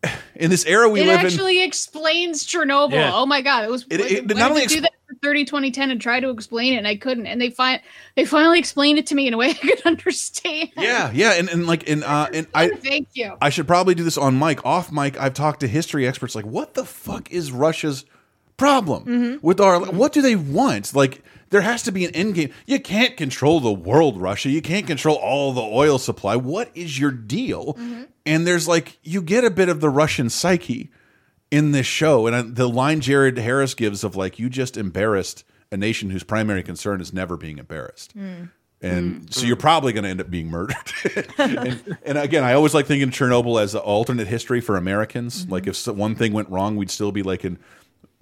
[0.36, 1.26] in this era we it live in.
[1.26, 2.92] actually explains Chernobyl.
[2.92, 3.10] Yeah.
[3.14, 5.90] Oh my god, it was It- it- when not only do that for 30 2010
[5.90, 7.80] and try to explain it and I couldn't and they find
[8.16, 10.70] they finally explained it to me in a way I could understand.
[10.76, 13.36] yeah, yeah, and, and like and uh and I Thank you.
[13.40, 14.64] I should probably do this on mic.
[14.64, 16.34] Off mic, I've talked to history experts.
[16.34, 18.04] Like, what the fuck is Russia's
[18.56, 19.46] problem Mm-hmm.
[19.46, 19.80] with our?
[19.80, 20.94] What do they want?
[20.94, 22.52] Like, there has to be an end game.
[22.66, 24.50] You can't control the world, Russia.
[24.50, 26.36] You can't control all the oil supply.
[26.36, 27.74] What is your deal?
[27.74, 28.02] Mm-hmm.
[28.24, 30.90] And there's like, you get a bit of the Russian psyche
[31.50, 35.76] in this show, and the line Jared Harris gives of like, you just embarrassed a
[35.76, 38.44] nation whose primary concern is never being embarrassed hmm.
[38.80, 39.26] and hmm.
[39.30, 40.76] so you're probably going to end up being murdered.
[41.38, 45.42] and, and again, I always like thinking of Chernobyl as an alternate history for Americans.
[45.42, 45.52] Mm-hmm.
[45.52, 47.58] Like if one thing went wrong, we'd still be like in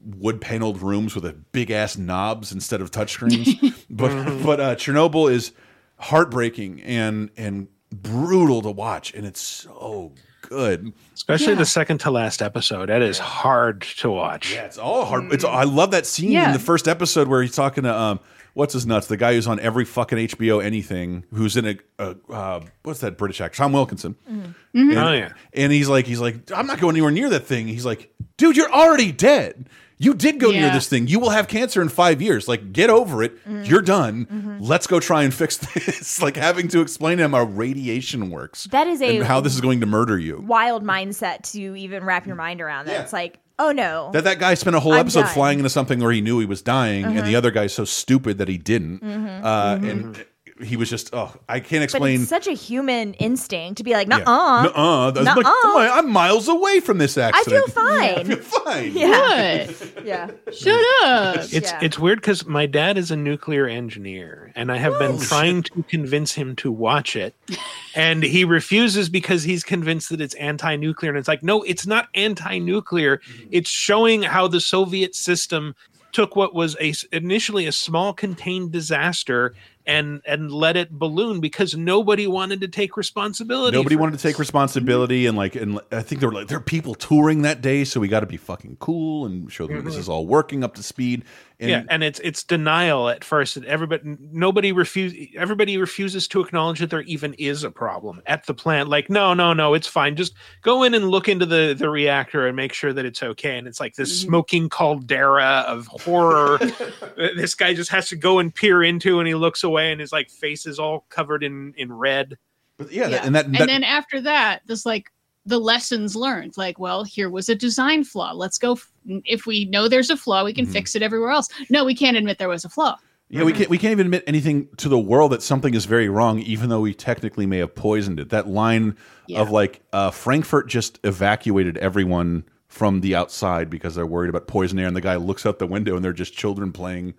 [0.04, 3.74] wood paneled rooms with a big ass knobs instead of touchscreens.
[3.90, 4.10] but
[4.44, 5.52] but uh, Chernobyl is
[5.98, 10.92] heartbreaking and and brutal to watch, and it's so good.
[11.14, 12.88] Especially the second to last episode.
[12.88, 14.52] That is hard to watch.
[14.52, 15.32] Yeah, it's all hard.
[15.32, 16.46] It's I love that scene Yeah.
[16.48, 18.20] in the first episode where he's talking to um
[18.52, 22.16] what's his nuts the guy who's on every fucking HBO anything who's in a, a
[22.30, 24.16] uh, what's that British actor Tom Wilkinson.
[24.26, 25.32] And, Oh, yeah.
[25.54, 27.66] and he's like he's like I'm not going anywhere near that thing.
[27.66, 29.68] He's like, dude, you're already dead.
[29.98, 31.06] You did go near this thing.
[31.06, 32.48] You will have cancer in five years.
[32.48, 33.32] Like, get over it.
[33.46, 34.26] You're done.
[34.26, 34.58] Mm-hmm.
[34.60, 36.20] Let's go try and fix this.
[36.20, 38.64] like having to explain to him how radiation works.
[38.64, 40.40] That is a- and how this is going to murder you.
[40.40, 42.92] Wild mindset to even wrap your mind around that.
[42.92, 43.02] Yeah.
[43.02, 44.10] It's like, oh no.
[44.12, 45.24] That that guy spent a whole I'm episode done.
[45.26, 45.34] Uh-huh.
[45.34, 48.38] flying into something where he knew he was dying, and the other guy's so stupid
[48.38, 49.00] that he didn't.
[49.00, 49.44] Mm-hmm.
[49.44, 50.24] Uh, And
[50.62, 52.20] he was just, oh, I can't but explain.
[52.20, 54.18] it's such a human instinct to be like, Yeah.
[54.18, 54.62] nuh-uh.
[54.62, 55.10] Nuh-uh.
[55.10, 55.52] That's like, Nuh-uh.
[55.52, 57.64] "Oh I'm miles away from this I accident.
[57.66, 58.18] feel fine.
[58.18, 58.92] I feel fine.
[58.96, 59.66] Yeah.
[59.66, 59.90] What?
[60.04, 60.30] Yeah.
[60.52, 61.36] Shut up.
[61.36, 61.78] It's Yeah.
[61.82, 65.82] it's weird because my dad is a nuclear engineer, and I have been trying to
[65.84, 67.34] convince him to watch it,
[67.96, 71.10] and he refuses because he's convinced that it's anti-nuclear.
[71.10, 73.16] And it's like, no, it's not anti-nuclear.
[73.18, 73.48] Mm-hmm.
[73.50, 75.74] It's showing how the Soviet system
[76.12, 79.54] took what was a s- initially a small contained disaster
[79.86, 83.76] and and let it balloon because nobody wanted to take responsibility.
[83.76, 86.62] Nobody wanted to take responsibility, and like, and I think there were like there are
[86.62, 89.94] people touring that day, so we got to be fucking cool and show them this
[89.94, 90.00] mm-hmm.
[90.00, 91.24] is all working up to speed.
[91.64, 93.56] And yeah, and it's it's denial at first.
[93.56, 95.14] And everybody, nobody refuse.
[95.34, 98.90] Everybody refuses to acknowledge that there even is a problem at the plant.
[98.90, 100.14] Like, no, no, no, it's fine.
[100.14, 103.56] Just go in and look into the the reactor and make sure that it's okay.
[103.56, 104.28] And it's like this mm-hmm.
[104.28, 106.58] smoking caldera of horror.
[107.16, 110.12] this guy just has to go and peer into, and he looks away, and his
[110.12, 112.36] like face is all covered in in red.
[112.76, 113.08] but yeah, Yeah.
[113.08, 115.10] That, and that, and that then after that, there's like
[115.46, 116.56] the lessons learned.
[116.56, 118.32] Like, well, here was a design flaw.
[118.32, 118.72] Let's go.
[118.72, 120.72] f- If we know there's a flaw, we can Mm-hmm.
[120.72, 121.48] fix it everywhere else.
[121.70, 122.96] No, we can't admit there was a flaw.
[123.30, 126.08] Yeah, we can't we can't even admit anything to the world that something is very
[126.08, 128.28] wrong, even though we technically may have poisoned it.
[128.28, 129.40] That line Yeah.
[129.40, 134.78] of like uh, Frankfurt just evacuated everyone from the outside because they're worried about poison
[134.78, 137.14] air, and the guy looks out the window and they're just children playing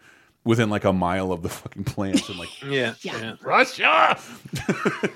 [0.45, 3.35] within like a mile of the fucking plants, and like Yeah, Yeah.
[3.41, 4.17] Russia.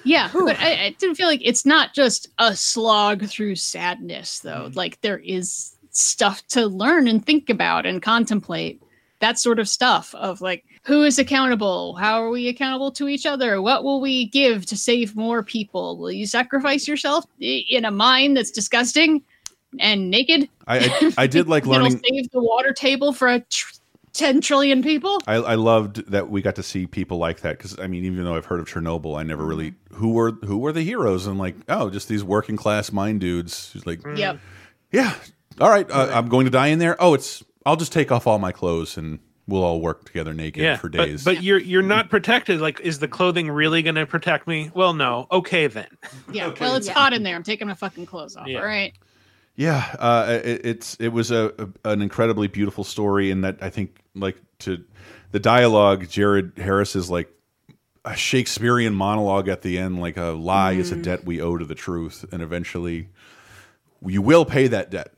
[0.03, 4.65] Yeah, but I, I didn't feel like it's not just a slog through sadness, though.
[4.65, 4.77] Mm-hmm.
[4.77, 8.82] Like there is stuff to learn and think about and contemplate.
[9.19, 11.95] That sort of stuff of like who is accountable?
[11.95, 13.61] How are we accountable to each other?
[13.61, 15.97] What will we give to save more people?
[15.97, 19.21] Will you sacrifice yourself in a mine that's disgusting
[19.80, 20.47] and naked?
[20.67, 20.80] I
[21.17, 22.01] I, I did like learning.
[22.09, 23.73] save the water table for a tr-
[24.20, 25.20] ten trillion people.
[25.28, 28.24] I, I loved that we got to see people like that because I mean, even
[28.24, 29.95] though I've heard of Chernobyl, I never really mm-hmm.
[29.95, 33.72] who were who were the heroes and like oh, just these working class mine dudes.
[33.72, 34.17] Who's like, mm.
[34.17, 34.39] Yep.
[34.91, 35.15] yeah,
[35.59, 36.95] all right, uh, I'm going to die in there.
[37.01, 40.63] Oh, it's I'll just take off all my clothes and we'll all work together naked
[40.63, 40.78] yeah.
[40.78, 41.24] for days.
[41.24, 42.11] But, you're you're not mm-hmm.
[42.11, 42.61] protected.
[42.61, 44.72] Like, is the clothing really going to protect me?
[44.74, 45.28] Well, no.
[45.32, 45.88] Okay then.
[46.32, 46.53] Yeah.
[46.59, 46.93] Well, it's Yeah.
[46.93, 47.36] hot in there.
[47.36, 48.47] I'm taking my fucking clothes off.
[48.47, 48.59] Yeah.
[48.59, 48.93] All right.
[49.60, 51.51] Yeah, uh, it, it's it was a,
[51.84, 54.86] a an incredibly beautiful story, and that I think like to
[55.32, 57.30] the dialogue, Jared Harris is like
[58.05, 61.66] a Shakespearean monologue at the end, like a lie is a debt we owe to
[61.66, 63.10] the truth, and eventually
[64.05, 65.12] you will pay that debt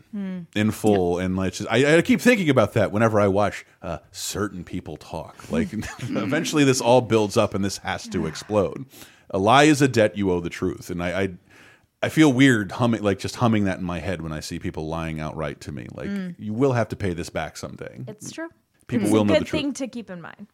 [0.55, 1.19] in full.
[1.19, 4.97] And like, just, I, I keep thinking about that whenever I watch uh, certain people
[4.97, 5.51] talk.
[5.51, 8.87] Like, eventually this all builds up, and this has to explode.
[9.29, 11.21] A lie is a debt you owe the truth, and I.
[11.21, 11.29] I
[12.03, 14.87] I feel weird humming, like just humming that in my head when I see people
[14.87, 15.87] lying outright to me.
[15.93, 18.03] Like, you will have to pay this back someday.
[18.07, 18.49] It's true.
[18.87, 19.51] People It's will a know the truth.
[19.51, 20.47] Good thing to keep in mind.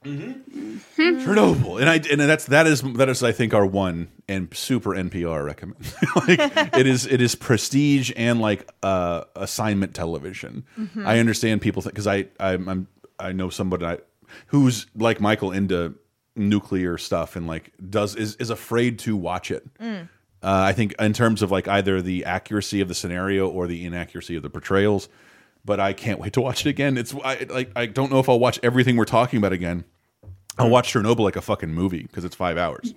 [0.96, 4.92] Chernobyl, and I and that's that is that is I think our one and super
[4.92, 5.78] NPR recommend.
[6.16, 6.40] like
[6.78, 10.66] it is it is prestige and like uh, assignment television.
[10.78, 11.08] Mm-hmm.
[11.08, 12.88] I understand people think because I I'm, I'm
[13.18, 13.98] I know somebody I,
[14.48, 15.96] who's like Michael into
[16.36, 19.66] nuclear stuff and like does is is afraid to watch it.
[20.44, 23.86] Uh, I think in terms of like either the accuracy of the scenario or the
[23.86, 25.10] inaccuracy of the portrayals.
[25.66, 26.98] But I can't wait to watch it again.
[26.98, 29.84] It's I, like I don't know if I'll watch everything we're talking about again.
[30.60, 32.94] I'll watch Chernobyl like a fucking movie because it's five hours.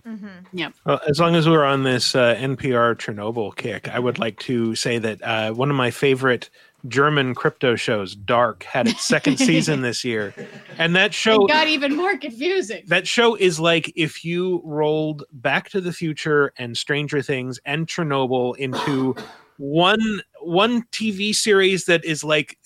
[0.52, 0.74] Yep.
[0.84, 4.74] Well, as long as we're on this uh, NPR Chernobyl kick, I would like to
[4.74, 6.48] say that uh, one of my favorite
[6.88, 10.34] German crypto shows, Dark, had its second season this year,
[10.78, 12.84] and that show It got even more confusing.
[12.86, 17.86] that show is like if you rolled Back to the Future and Stranger Things and
[17.86, 19.14] Chernobyl into
[19.58, 22.58] one one TV series that is like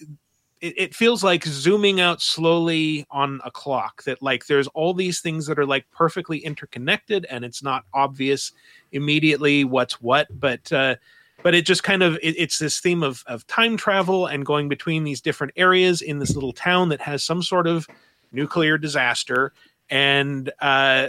[0.60, 5.20] it, it feels like zooming out slowly on a clock that like there's all these
[5.20, 8.52] things that are like perfectly interconnected and it's not obvious
[8.92, 10.94] immediately what's what but uh
[11.44, 14.68] but it just kind of it, it's this theme of of time travel and going
[14.68, 17.86] between these different areas in this little town that has some sort of
[18.32, 19.52] nuclear disaster
[19.90, 21.06] and uh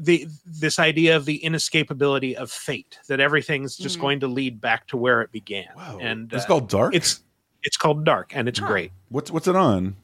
[0.00, 4.00] the this idea of the inescapability of fate that everything's just Mhm.
[4.00, 5.98] going to lead back to where it began Wow.
[6.00, 6.94] and It's uh, called Dark.
[6.94, 7.20] it's
[7.62, 9.96] it's called dark and it's great What's what's it on?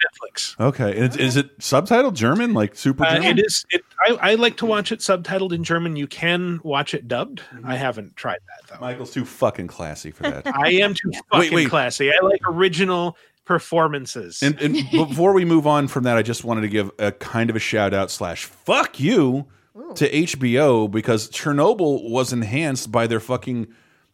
[0.00, 3.38] netflix Okay, and it's, is it subtitled German, like super uh, German?
[3.38, 3.82] it is it
[4.18, 7.66] I, I like to watch it subtitled in german you can watch it dubbed mm-hmm.
[7.66, 10.46] i haven't tried that though Michael's too fucking classy for that.
[10.54, 11.68] i am too fucking wait.
[11.68, 16.44] classy i like original performances and, and before we move on from that, I just
[16.44, 19.46] wanted to give a kind of a shout out slash fuck you
[19.94, 23.68] to HBO because Chernobyl was enhanced by their fucking.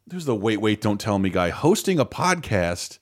[0.07, 2.99] There's the wait, wait, don't tell me guy hosting a podcast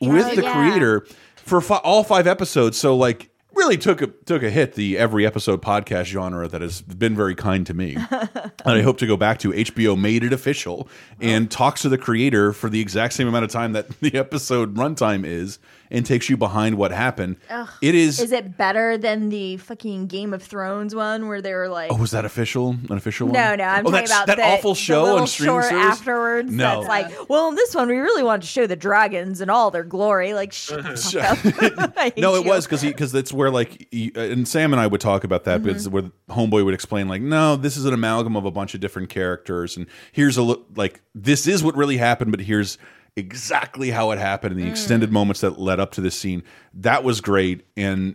[0.00, 0.52] oh, with the yeah.
[0.54, 1.06] creator
[1.36, 2.78] for fi all five episodes.
[2.78, 6.80] So like really took a took a hit the every episode podcast genre that has
[6.80, 7.96] been very kind to me.
[8.10, 10.88] and I hope to go back to HBO made it official
[11.20, 14.76] and talks to the creator for the exact same amount of time that the episode
[14.76, 15.58] runtime is
[15.90, 17.36] and takes you behind what happened.
[17.80, 21.68] It is, Is it better than the fucking Game of Thrones one where they were
[21.68, 22.76] like, Oh, was that official?
[22.90, 23.34] An official one?
[23.34, 25.84] no, no, I'm oh, talking about that the, awful show on streaming short service?
[25.98, 26.52] afterwards.
[26.52, 26.82] No.
[26.82, 29.70] That's like, well, in this one, we really wanted to show the dragons and all
[29.70, 30.34] their glory.
[30.34, 30.84] Like, shut
[31.16, 31.38] up.
[32.16, 32.50] No, it you.
[32.50, 35.44] was because because that's where like he- uh, and Sam and I would talk about
[35.44, 35.76] that, but Mm-hmm.
[35.76, 38.80] it's where Homeboy would explain like, no, this is an amalgam of a bunch of
[38.80, 42.78] different characters, and here's a look like this is what really happened, but here's
[43.16, 44.70] exactly how it happened and the Mm.
[44.70, 46.42] extended moments that led up to this scene.
[46.74, 48.14] That was great, and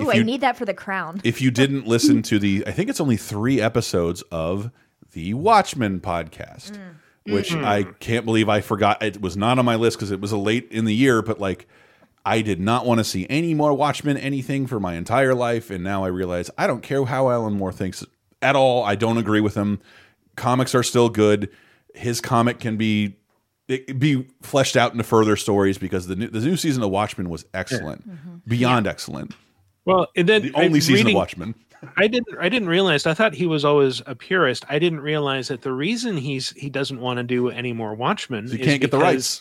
[0.00, 1.20] Ooh, I need that for the crown.
[1.24, 4.70] if you didn't listen to the, I think it's only three episodes of
[5.12, 6.72] the Watchmen podcast,
[7.26, 7.32] Mm.
[7.32, 9.02] which I can't believe I forgot.
[9.02, 11.40] It was not on my list because it was a late in the year, but
[11.40, 11.66] like
[12.24, 15.82] I did not want to see any more Watchmen anything for my entire life, and
[15.82, 18.04] now I realize I don't care how Alan Moore thinks
[18.42, 18.84] at all.
[18.84, 19.80] I don't agree with him.
[20.36, 21.48] Comics are still good.
[21.94, 23.16] His comic can be
[23.68, 27.28] it, be fleshed out into further stories because the new, the new season of Watchmen
[27.28, 28.36] was excellent, mm-hmm.
[28.46, 29.34] beyond excellent.
[29.84, 31.54] well and then The only I- season reading- of Watchmen.
[31.96, 34.64] I didn't I didn't realize I thought he was always a purist.
[34.68, 38.48] I didn't realize that the reason he's he doesn't want to do any more Watchmen
[38.48, 39.40] You is can't get the rights.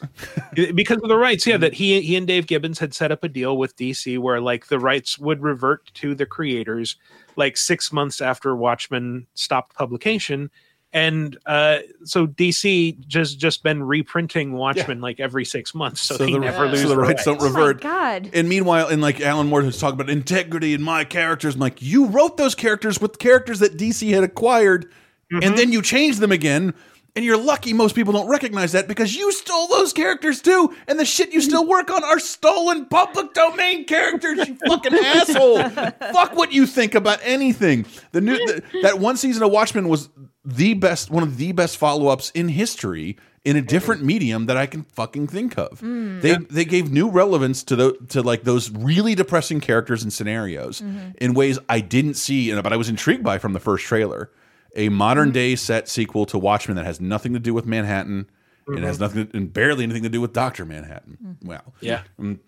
[0.76, 1.48] because of the rights.
[1.48, 1.62] Yeah, mm-hmm.
[1.62, 4.68] that he he and Dave Gibbons had set up a deal with DC where like
[4.68, 6.96] the rights would revert to the creators
[7.38, 10.52] like 6 months after Watchmen stopped publication.
[10.94, 16.32] And uh, so DC just just been reprinting Watchmen like every six months, so, they
[16.32, 17.82] the, never lose so the the rights don't Oh my revert.
[17.82, 18.30] God.
[18.34, 21.82] And meanwhile, and like Alan Moore was talking about integrity in my characters, I'm like,
[21.82, 24.90] you wrote those characters with characters that DC had acquired,
[25.30, 26.74] and then you changed them again.
[27.16, 31.00] And you're lucky most people don't recognize that because you stole those characters too, and
[31.00, 34.48] the shit you still work on are stolen public domain characters.
[34.48, 35.68] You fucking asshole!
[35.68, 37.88] Fuck what you think about anything.
[38.12, 40.10] The new the, that one season of Watchmen was
[40.48, 44.56] the best, one of the best follow ups in history in a different medium that
[44.56, 45.82] I can fucking think of.
[45.82, 46.22] Mm.
[46.22, 50.80] They they gave new relevance to the to like those really depressing characters and scenarios
[50.80, 51.10] mm-hmm.
[51.20, 54.32] in ways I didn't see, and but I was intrigued by from the first trailer.
[54.76, 58.30] A modern day set sequel to Watchmen that has nothing to do with Manhattan.
[58.70, 59.04] It has mm-hmm.
[59.04, 61.18] nothing and barely anything to do with Doctor Manhattan.
[61.42, 61.48] Mm.
[61.48, 61.74] Wow.
[61.82, 62.04] Yeah.
[62.20, 62.40] Mm,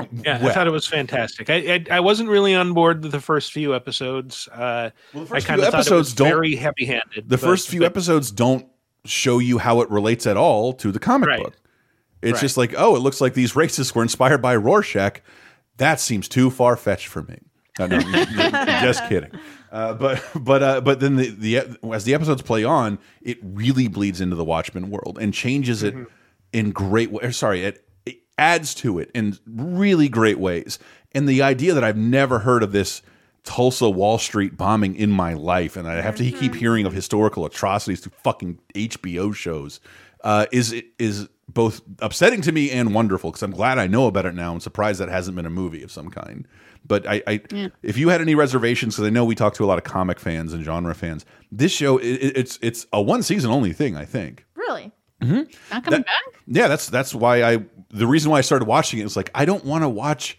[0.00, 0.50] Mm, Yeah, well.
[0.50, 1.48] I thought it was fantastic.
[1.48, 4.46] I, I I wasn't really on board with the first few episodes.
[4.48, 7.28] Uh, Well, the first kind few episodes was don't- very heavy-handed.
[7.28, 8.66] The but- first few but- episodes don't
[9.04, 11.42] show you how it relates at all to the comic Right.
[11.42, 11.54] book.
[12.22, 12.40] It's Right.
[12.40, 15.20] just like, oh, it looks like these racists were inspired by Rorschach.
[15.76, 17.38] That seems too far fetched for me.
[17.78, 17.98] No, no,
[18.82, 19.30] just kidding.
[19.70, 23.86] Uh, but but uh, but then the, the as the episodes play on, it really
[23.88, 25.94] bleeds into the Watchmen world and changes it
[26.54, 27.36] in great ways.
[27.36, 27.85] Sorry, it
[28.38, 30.78] adds to it in really great ways.
[31.12, 33.02] And the idea that I've never heard of this
[33.44, 37.44] Tulsa Wall Street bombing in my life, and I have to keep hearing of historical
[37.44, 39.80] atrocities through fucking HBO shows,
[40.24, 44.26] uh, is is both upsetting to me and wonderful because I'm glad I know about
[44.26, 44.52] it now.
[44.52, 46.46] I'm surprised that hasn't been a movie of some kind.
[46.84, 47.68] But I, I Yeah.
[47.84, 50.18] if you had any reservations, because I know we talk to a lot of comic
[50.18, 52.04] fans and genre fans, this show it-
[52.36, 53.96] it's it's a one season only thing.
[53.96, 54.44] I think.
[55.20, 55.46] Really?
[55.70, 56.42] Not coming back?
[56.46, 57.58] Yeah, that's that's why I
[57.90, 60.38] the reason why I started watching it was like I don't want to watch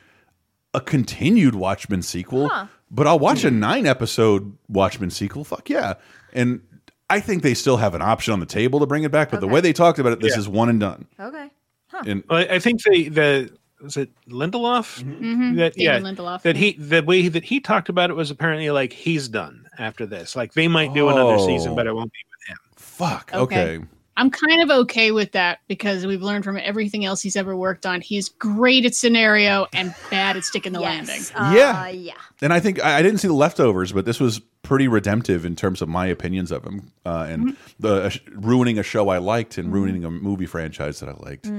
[0.73, 2.67] a continued Watchmen sequel, Huh.
[2.91, 5.43] but I'll watch a nine episode Watchmen sequel.
[5.43, 5.95] Fuck yeah!
[6.33, 6.61] And
[7.09, 9.31] I think they still have an option on the table to bring it back.
[9.31, 10.39] But the way they talked about it, this Yeah.
[10.39, 11.07] is one and done.
[11.19, 11.49] Okay.
[11.87, 12.03] Huh.
[12.05, 15.55] And Well, I think the the was it Lindelof Mhm.
[15.57, 18.69] that David yeah Lindelof, that he the way that he talked about it was apparently
[18.71, 20.35] like he's done after this.
[20.35, 21.75] Like they might do another season, Oh.
[21.75, 22.57] but it won't be with him.
[22.75, 23.31] fuck.
[23.33, 23.75] Okay.
[23.75, 23.85] Okay.
[24.17, 27.85] I'm kind of okay with that because we've learned from everything else he's ever worked
[27.85, 28.01] on.
[28.01, 31.21] He's great at scenario and bad at sticking the landing.
[31.35, 31.87] Uh, Yeah.
[31.87, 32.13] Yeah.
[32.41, 35.55] And I think I, I didn't see the leftovers, but this was pretty redemptive in
[35.55, 39.57] terms of my opinions of him uh, and the uh, ruining a show I liked
[39.57, 41.49] and ruining a movie franchise that I liked.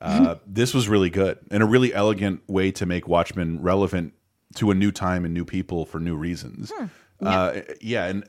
[0.00, 4.12] Uh, this was really good and a really elegant way to make Watchmen relevant
[4.56, 6.72] to a new time and new people for new reasons.
[7.22, 8.24] Uh, yeah, and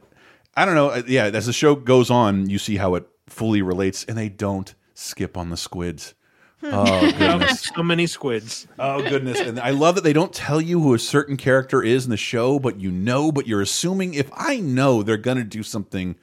[0.56, 0.90] I don't know.
[0.90, 4.30] uh, Yeah, as the show goes on, you see how it fully relates, and they
[4.30, 6.16] don't skip on the squids.
[6.64, 7.62] Oh goodness.
[7.76, 8.68] so many squids.
[8.80, 9.40] Oh goodness!
[9.40, 12.18] And I love that they don't tell you who a certain character is in the
[12.18, 14.16] show, but you know, but you're assuming.
[14.16, 16.16] If I know they're gonna do something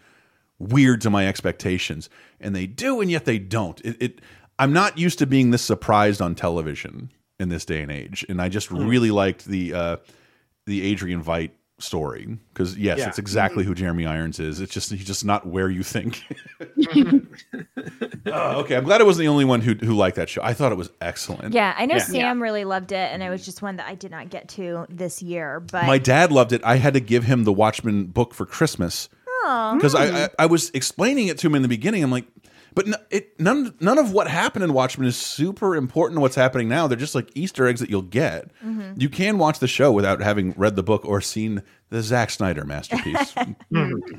[0.59, 3.81] weird to my expectations, and they do, and yet they don't.
[3.83, 4.21] It, it
[4.59, 8.43] I'm not used to being this surprised on television in this day and age, and
[8.43, 9.97] I just really liked the uh,
[10.67, 13.09] the Adrian Veidt story because yes, Yeah.
[13.09, 14.61] it's exactly who Jeremy Irons is.
[14.61, 16.23] It's just he's just not where you think.
[18.27, 20.41] oh, okay, I'm glad I wasn't the only one who who liked that show.
[20.43, 21.55] I thought it was excellent.
[21.55, 22.05] Yeah, I know Yeah.
[22.05, 24.87] Sam really loved it, and it was just one that I did not get to
[24.89, 25.61] this year.
[25.61, 26.63] But My dad loved it.
[26.65, 29.09] I had to give him the Watchmen book for Christmas
[29.45, 30.31] because I, mm.
[30.39, 32.03] I I was explaining it to him in the beginning.
[32.03, 32.27] I'm like,
[32.75, 36.35] but n- it none none of what happened in Watchmen is super important to what's
[36.35, 36.87] happening now.
[36.87, 38.51] They're just like Easter eggs that you'll get.
[38.65, 39.01] Mm-hmm.
[39.01, 42.65] You can watch the show without having read the book or seen the Zack Snyder
[42.65, 43.35] masterpiece.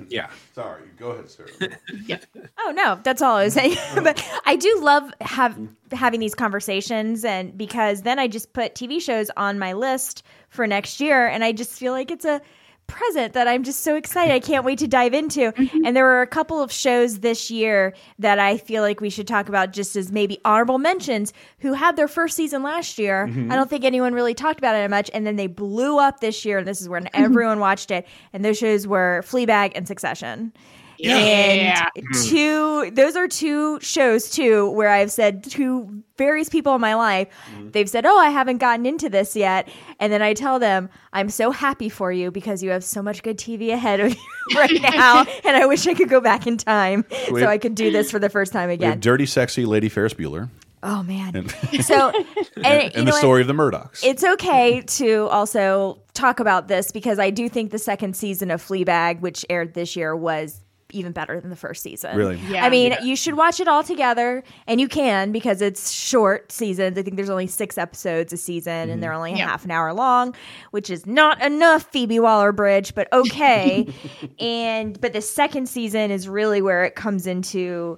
[0.08, 0.30] Yeah.
[0.54, 1.50] Sorry, go ahead, Sarah.
[2.60, 3.78] Oh no, that's all I was saying.
[3.96, 5.58] but I do love have
[5.92, 10.66] having these conversations, and because then I just put TV shows on my list for
[10.68, 12.42] next year, and I just feel like it's a
[12.88, 14.34] present that I'm just so excited.
[14.34, 15.52] I can't wait to dive into.
[15.52, 15.86] Mm-hmm.
[15.86, 19.28] And there were a couple of shows this year that I feel like we should
[19.28, 23.28] talk about just as maybe honorable mentions who had their first season last year.
[23.28, 23.52] Mm-hmm.
[23.52, 25.10] I don't think anyone really talked about it much.
[25.14, 26.60] And then they blew up this year.
[26.60, 27.24] And this is when mm-hmm.
[27.24, 28.08] everyone watched it.
[28.34, 30.54] And those shows were Fleabag and Succession.
[30.98, 31.88] Yeah.
[31.96, 32.24] And hmm.
[32.26, 37.28] two, those are two shows too, where I've said to various people in my life,
[37.54, 37.72] hmm.
[37.72, 39.68] they've said, Oh, I haven't gotten into this yet.
[40.00, 43.24] And then I tell them, I'm so happy for you because you have so much
[43.24, 44.14] good TV ahead of
[44.50, 45.26] you right now.
[45.44, 48.12] and I wish I could go back in time We- so I could do this
[48.12, 49.00] for the first time again.
[49.00, 50.50] dirty, sexy Lady Ferris Bueller
[50.88, 51.36] Oh, man.
[51.36, 53.16] and, So, and, you and know the what?
[53.16, 54.04] story of the Murdochs.
[54.04, 58.62] It's okay to also talk about this because I do think the second season of
[58.62, 60.62] Fleabag, which aired this year, was
[60.92, 62.16] even better than the first season.
[62.16, 62.38] Really?
[62.48, 62.66] Yeah.
[62.66, 66.98] I mean, you should watch it all together, and you can because it's short seasons.
[66.98, 69.18] I think there's only six episodes a season, and they're mm-hmm.
[69.18, 69.48] only Yeah.
[69.48, 70.36] half an hour long,
[70.72, 73.88] which is not enough, Phoebe Waller Bridge, but okay.
[74.40, 77.98] and but the second season is really where it comes into.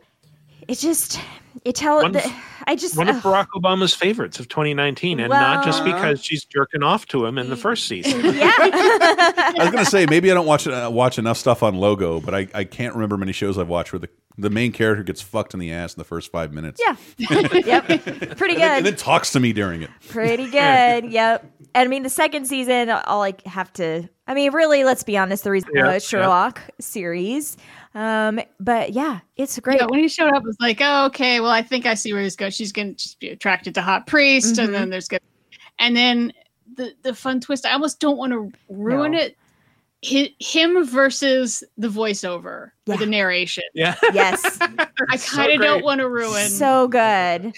[0.68, 1.20] It just
[1.64, 2.32] it tell One the, of-
[2.68, 3.24] I just One of ugh.
[3.24, 7.50] Barack Obama's favorites of 2019, and not just because she's jerking off to him in
[7.50, 8.20] the first season.
[8.36, 8.52] yeah.
[8.58, 12.36] I was gonna say maybe I don't watch uh, watch enough stuff on Logo, but
[12.36, 15.54] I, I can't remember many shows I've watched where the the main character gets fucked
[15.54, 16.80] in the ass in the first five minutes.
[16.86, 16.96] Yeah.
[17.18, 17.86] yep.
[17.86, 18.62] Pretty and then, good.
[18.62, 19.90] and then talks to me during it.
[20.10, 21.12] Pretty good.
[21.12, 21.52] Yep.
[21.74, 24.08] And I mean, the second season, I'll like have to.
[24.28, 25.44] I mean, really, let's be honest.
[25.44, 26.00] The reason Yeah, yeah.
[26.00, 27.58] Sherlock series.
[27.98, 29.80] Um, but yeah, it's great.
[29.80, 32.14] Yeah, when he showed up, it was like, oh, okay, well, I think I see
[32.14, 32.52] where he's going.
[32.52, 34.66] She's going to be attracted to hot priest, Mhm.
[34.66, 35.22] and then there's good,
[35.80, 36.32] and then
[36.76, 37.66] the the fun twist.
[37.66, 39.18] I almost don't want to ruin No.
[39.18, 39.36] it.
[40.06, 42.96] Hi, him versus the voiceover Yeah.
[42.96, 43.64] or the narration.
[43.74, 43.96] Yeah.
[44.14, 44.58] yes.
[44.62, 47.54] I kind of don't want to ruin so good.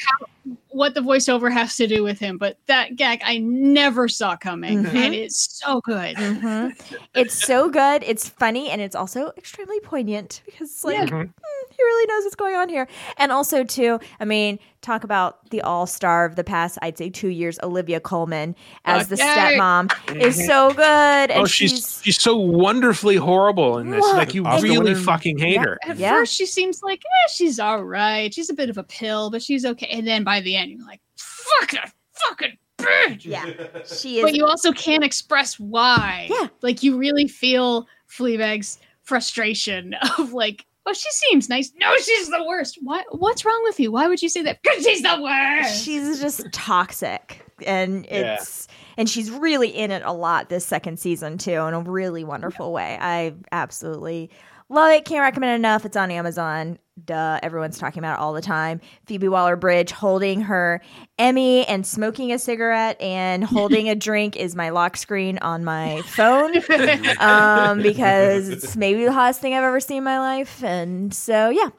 [0.70, 4.84] what the voiceover has to do with him, but that gag I never saw coming,
[4.86, 4.96] Mhm.
[4.96, 6.18] and it's so good.
[6.18, 6.70] hmm
[7.14, 8.04] It's so good.
[8.04, 11.06] It's funny and it's also extremely poignant because, like, Yeah.
[11.08, 11.34] Mhm.
[11.80, 12.88] He really knows what's going on here.
[13.18, 17.10] And also, too, I mean, talk about the all star of the past, I'd say,
[17.10, 18.54] two years, Olivia Colman
[18.84, 19.58] as the Okay.
[19.58, 21.32] stepmom is so good.
[21.32, 24.02] And oh, she's she's so wonderfully horrible in this.
[24.02, 24.18] What?
[24.18, 24.96] Like you Oscar really winner.
[24.96, 25.64] fucking hate Yeah.
[25.64, 25.78] her.
[25.88, 26.12] At Yeah.
[26.16, 28.34] first, she seems like eh, she's all right.
[28.34, 29.88] She's a bit of a pill, but she's okay.
[29.88, 31.94] And then by the end, you're like, fuck that
[32.28, 33.24] fucking bitch.
[33.26, 33.46] yeah,
[33.86, 34.24] she is.
[34.24, 36.28] But you also can't express why.
[36.30, 36.48] Yeah.
[36.62, 41.72] Like you really feel Fleabag's frustration of like, Oh, she seems nice.
[41.78, 42.80] No, she's the worst.
[42.82, 43.06] What?
[43.12, 43.92] What's wrong with you?
[43.92, 44.60] Why would you say that?
[44.64, 45.84] Because she's the worst.
[45.86, 48.36] She's just toxic, and Yeah.
[48.36, 48.68] it's
[48.98, 52.74] and she's really in it a lot this second season too, in a really wonderful
[52.74, 52.98] way.
[53.00, 54.32] I absolutely
[54.70, 55.06] love it.
[55.06, 55.86] Can't recommend it enough.
[55.86, 56.80] It's on Amazon.
[57.06, 58.82] Duh, everyone's talking about it all the time.
[59.06, 60.82] Phoebe Waller Bridge holding her
[61.18, 66.02] Emmy and smoking a cigarette and holding a drink is my lock screen on my
[66.04, 66.56] phone
[67.20, 70.64] um, because it's maybe the hottest thing I've ever seen in my life.
[70.64, 71.70] And so, yeah.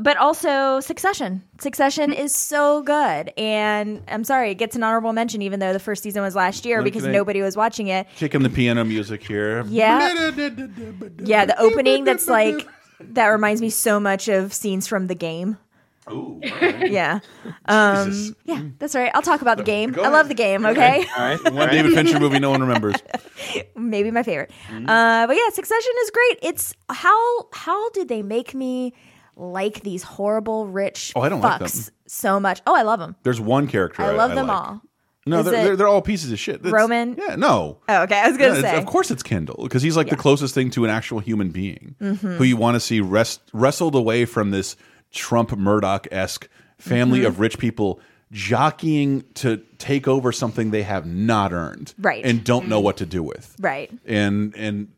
[0.00, 1.44] But also Succession.
[1.60, 3.32] Succession is so good.
[3.36, 6.64] And I'm sorry, it gets an honorable mention, even though the first season was last
[6.66, 8.08] year Look, because they- nobody was watching it.
[8.16, 9.64] Kicking the piano music here.
[9.66, 10.30] Yeah.
[11.24, 12.66] Yeah, the opening that's like,
[13.12, 15.58] that reminds me so much of scenes from the game.
[16.10, 16.40] Ooh.
[16.84, 17.20] Yeah.
[17.66, 19.10] Um, yeah, that's right.
[19.14, 19.90] I'll talk about the game.
[19.92, 21.04] Go I love the game, okay?
[21.16, 21.52] All right.
[21.52, 22.96] One David Fincher movie no one remembers.
[23.76, 24.50] maybe my favorite.
[24.68, 24.88] Mm-hmm.
[24.88, 26.38] Uh, but yeah, Succession is great.
[26.42, 28.92] It's how how did they make me
[29.36, 31.68] like these horrible rich Oh, I don't like them.
[31.68, 32.60] fucks so much?
[32.66, 33.16] Oh, I love them.
[33.22, 34.56] There's one character I love them like.
[34.56, 34.82] all.
[35.26, 36.62] No, they're, they're, they're all pieces of shit.
[36.62, 37.16] That's- Roman?
[37.18, 37.78] Yeah, no.
[37.88, 38.18] Oh, okay.
[38.20, 38.76] I was gonna say.
[38.76, 41.94] Of course, it's Kendall because he's like the closest thing to an actual human being
[42.00, 42.36] Mhm.
[42.36, 44.76] who you want to see rest, wrestled away from this
[45.12, 46.48] Trump Murdoch esque
[46.78, 47.26] family Mhm.
[47.28, 48.00] of rich people
[48.32, 52.24] jockeying to take over something they have not earned, Right.
[52.24, 53.90] And don't know what to do with, Right.
[54.04, 54.88] And and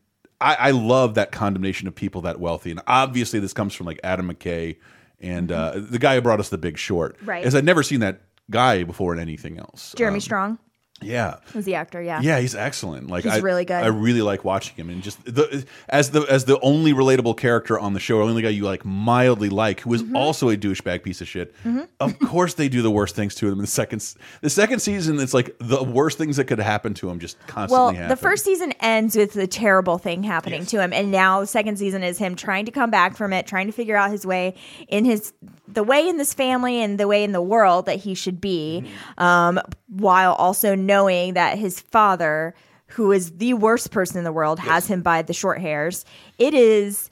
[0.41, 4.01] I, I love that condemnation of people that wealthy, and obviously this comes from like
[4.03, 4.77] Adam McKay
[5.21, 7.29] and uh, the guy who brought us The Big Short, Mm-hmm.
[7.31, 7.45] Right.
[7.45, 8.21] As I'd never seen that
[8.51, 9.95] guy before anything else.
[9.97, 10.59] Jeremy Um, Strong
[11.03, 11.37] yeah.
[11.55, 12.01] was the actor.
[12.03, 12.21] Yeah.
[12.23, 13.09] Yeah, he's excellent.
[13.09, 13.83] Like He's I, really good.
[13.83, 17.79] I really like watching him, and just the as the as the only relatable character
[17.79, 20.17] on the show, or only guy you like mildly like, who is Mm-hmm.
[20.17, 21.55] also a douchebag piece of shit.
[21.65, 21.89] Mhm.
[22.01, 24.03] Of course, they do the worst things to him in the second
[24.41, 25.19] the second season.
[25.21, 28.09] It's like the worst things that could happen to him just constantly Well, happen.
[28.09, 31.77] the first season ends with the terrible thing happening to him, and now the second
[31.79, 34.55] season is him trying to come back from it, trying to figure out his way
[34.89, 35.33] in his
[35.69, 38.85] the way in this family and the way in the world that he should be,
[38.87, 39.23] Mm-hmm.
[39.23, 42.55] um, while also knowing that his father,
[42.89, 46.05] who is the worst person in the world, has him by the short hairs.
[46.39, 47.11] It is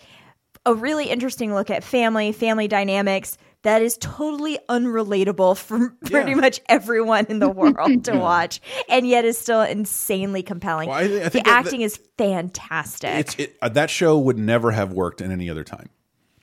[0.64, 3.36] a really interesting look at family, family dynamics.
[3.62, 6.36] That is totally unrelatable for pretty Yeah.
[6.36, 8.60] much everyone in the world to watch,
[8.90, 10.88] and yet is still insanely compelling.
[10.90, 13.10] Well, I I the that- acting is fantastic.
[13.10, 15.88] it's it, uh, that show would never have worked in any other time.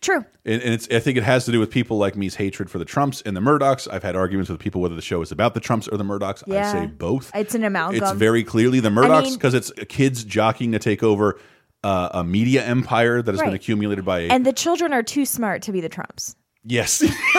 [0.01, 0.25] True.
[0.45, 2.79] And, and it's, I think it has to do with people like me's hatred for
[2.79, 3.87] the Trumps and the Murdochs.
[3.91, 6.43] I've had arguments with people whether the show is about the Trumps or the Murdochs.
[6.51, 7.31] I say both.
[7.35, 8.01] It's an amalgam.
[8.01, 11.39] It's very clearly the Murdochs mean- because it's kids jockeying to take over
[11.83, 14.21] uh, a media empire that has been accumulated by.
[14.21, 16.35] and the children are too smart to be the Trumps.
[16.63, 16.99] yes,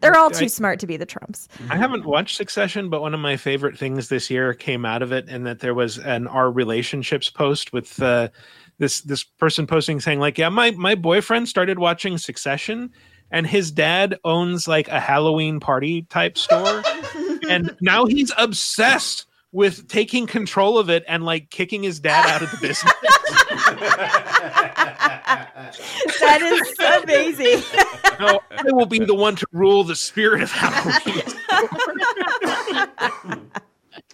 [0.00, 1.48] They're all I- too smart to be the Trumps.
[1.70, 5.12] I haven't watched Succession, but one of my favorite things this year came out of
[5.12, 8.28] it, and that there was an our relationships post with uh,
[8.82, 12.90] this this person posting saying like, yeah, my my boyfriend started watching Succession,
[13.30, 16.82] and his dad owns like a Halloween party type store,
[17.48, 22.42] and now he's obsessed with taking control of it and like kicking his dad out
[22.42, 22.92] of the business.
[26.20, 27.62] That is amazing.
[28.20, 31.22] no, I will be the one to rule the spirit of Halloween.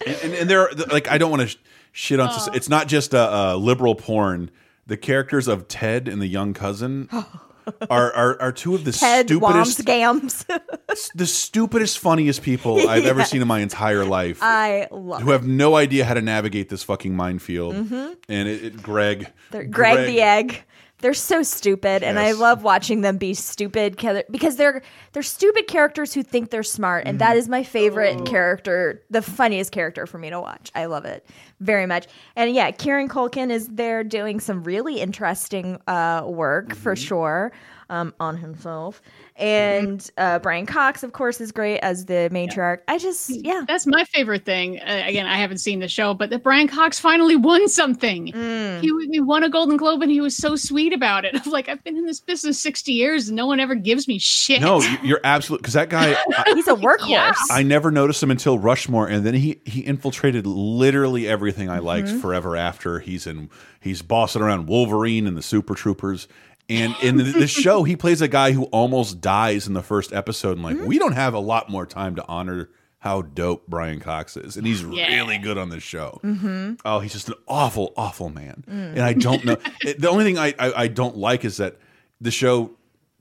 [0.05, 1.57] and, and, and there, are, like, I don't want to sh
[1.91, 2.29] shit on.
[2.29, 4.51] soci- It's not just a, uh liberal porn.
[4.89, 7.09] The characters of Ted and the young cousin
[7.89, 10.45] are are, are two of the Ted stupidest, Gams.
[11.15, 14.39] the stupidest, funniest people I've ever seen in my entire life.
[14.41, 17.75] I love who have no idea how to navigate this fucking minefield.
[17.75, 18.15] Mhm.
[18.27, 20.63] And it, it Greg, They're Greg, the egg.
[21.01, 23.95] They're so stupid, and I love watching them be stupid
[24.29, 24.81] because they're
[25.13, 27.27] they're stupid characters who think they're smart, and Mm-hmm.
[27.29, 28.23] that is my favorite Oh.
[28.23, 30.71] character, the funniest character for me to watch.
[30.75, 31.25] I love it
[31.61, 36.95] very much, and yeah, Kieran Culkin is there doing some really interesting uh, work for
[36.95, 37.03] Mm-hmm.
[37.05, 37.51] sure
[37.89, 39.01] um, on himself,
[39.35, 42.79] and uh, Brian Cox, of course, is great as the matriarch.
[42.87, 44.79] I just yeah, That's my favorite thing.
[44.79, 48.27] Uh, again, I haven't seen the show, but that Brian Cox finally won something.
[48.31, 48.81] Mm.
[48.81, 51.35] He, he won a Golden Globe, and he was so sweet about it.
[51.45, 54.19] I'm like, I've been in this business sixty years, and no one ever gives me
[54.19, 54.61] shit.
[54.61, 56.11] no, you- you're absolute because that guy.
[56.37, 57.35] I, he's a workhorse.
[57.51, 62.09] I never noticed him until Rushmore, and then he he infiltrated literally everything I liked
[62.09, 62.21] Mhm.
[62.21, 62.99] forever after.
[62.99, 63.49] He's in
[63.81, 66.27] he's bossing around Wolverine and the Super Troopers.
[66.69, 70.13] And in the, this show, he plays a guy who almost dies in the first
[70.13, 70.53] episode.
[70.57, 70.85] And like, Mm-hmm.
[70.87, 72.69] we don't have a lot more time to honor
[72.99, 75.07] how dope Brian Cox is, and he's Yeah.
[75.15, 76.19] really good on this show.
[76.23, 76.73] Mm-hmm.
[76.83, 78.63] Oh, he's just an awful, awful man.
[78.69, 78.89] Mm.
[78.91, 79.55] And I don't know.
[79.97, 81.77] the only thing I, I I don't like is that
[82.19, 82.71] the show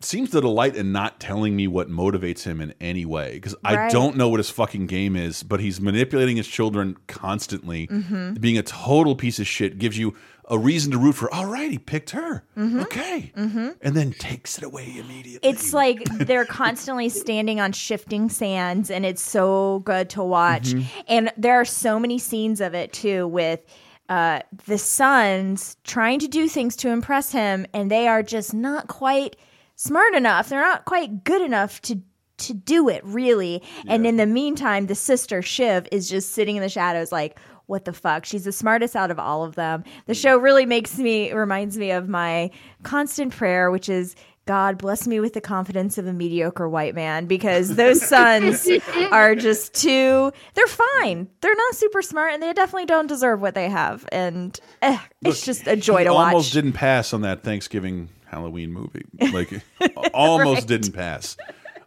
[0.01, 3.89] seems to delight in not telling me what motivates him in any way because I
[3.89, 7.87] don't know what his fucking game is, but he's manipulating his children constantly.
[7.89, 8.41] Mhm.
[8.41, 10.15] Being a total piece of shit gives you
[10.51, 11.33] a reason to root for.
[11.33, 12.45] All right, he picked her.
[12.57, 12.83] Mhm.
[12.83, 13.77] Okay, Mhm.
[13.83, 15.49] and then takes it away immediately.
[15.49, 20.73] It's like they're constantly standing on shifting sands, and it's so good to watch.
[20.75, 20.85] Mhm.
[21.07, 23.61] And there are so many scenes of it too with
[24.09, 28.89] uh, the sons trying to do things to impress him, and they are just not
[28.89, 29.37] quite
[29.77, 30.49] smart enough.
[30.49, 32.01] They're not quite good enough to
[32.39, 33.61] to do it really.
[33.89, 37.37] And in the meantime, the sister Shiv is just sitting in the shadows, like.
[37.69, 38.25] What the fuck?
[38.25, 39.85] She's the smartest out of all of them.
[40.07, 42.51] The show really makes me reminds me of my
[42.83, 44.17] constant prayer, which is
[44.47, 48.67] God bless me with the confidence of a mediocre white man because those sons
[49.13, 51.29] are just too they're fine.
[51.43, 54.09] They're not super smart and they definitely don't deserve what they have.
[54.11, 56.51] And eh, it's just a joy to almost watch.
[56.53, 59.05] didn't pass on that Thanksgiving Halloween movie.
[59.31, 59.63] Like
[60.15, 60.67] almost Right.
[60.69, 61.37] didn't pass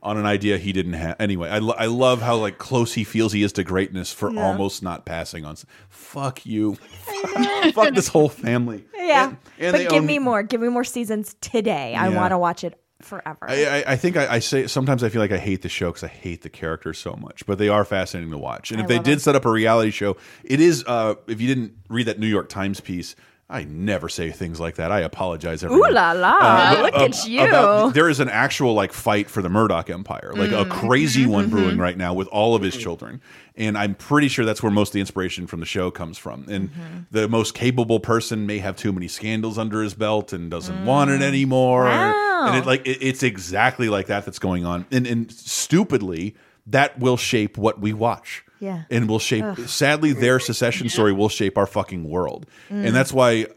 [0.04, 1.16] on an idea he didn't have.
[1.20, 4.32] Anyway, I, lo I love how like close he feels he is to greatness for
[4.32, 4.44] Yeah.
[4.46, 5.56] almost not passing on.
[5.90, 6.76] Fuck you.
[7.74, 8.84] Fuck this whole family.
[8.96, 9.28] Yeah.
[9.30, 10.42] And- and but give own- me more.
[10.44, 11.94] Give me more seasons today.
[11.96, 13.38] I want to watch it forever.
[13.48, 15.90] I, I, I think I, I say sometimes I feel like I hate the show
[15.90, 18.72] because I hate the characters so much, but they are fascinating to watch.
[18.72, 20.84] And if they did set up a reality show, it is.
[20.88, 23.16] Uh, if you didn't read that New York Times piece,
[23.52, 24.92] I never say things like that.
[24.92, 25.64] I apologize.
[25.64, 25.90] Everyone.
[25.92, 26.38] Ooh la la.
[26.40, 27.42] Uh, Look uh, at you.
[27.46, 30.70] about- there is an actual like fight for the Murdoch empire, like a Mm.
[30.70, 31.52] crazy one Mhm.
[31.52, 33.22] brewing right now with all of his children.
[33.58, 36.46] And I'm pretty sure that's where most of the inspiration from the show comes from.
[36.50, 36.98] And Mm-hmm.
[37.12, 41.12] the most capable person may have too many scandals under his belt and doesn't want
[41.12, 41.86] it anymore.
[41.86, 42.14] Mm.
[42.14, 42.48] Wow.
[42.48, 44.86] And it like it, it's exactly like that that's going on.
[44.92, 46.36] And and stupidly,
[46.68, 48.44] that will shape what we watch.
[48.62, 48.84] Yeah.
[48.90, 49.60] And will shape Ugh.
[49.68, 52.46] sadly their secession story will shape our fucking world.
[52.70, 52.86] Mm.
[52.88, 53.48] And that's why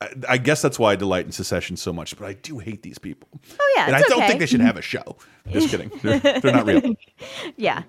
[0.00, 2.82] I, I guess that's why I delight in Succession so much, but I do hate
[2.82, 3.28] these people.
[3.60, 3.86] Oh yeah.
[3.86, 4.28] and I don't okay.
[4.28, 5.16] think they should have a show.
[5.50, 5.90] Just kidding.
[6.02, 6.94] They're, they're not real.
[7.56, 7.82] yeah.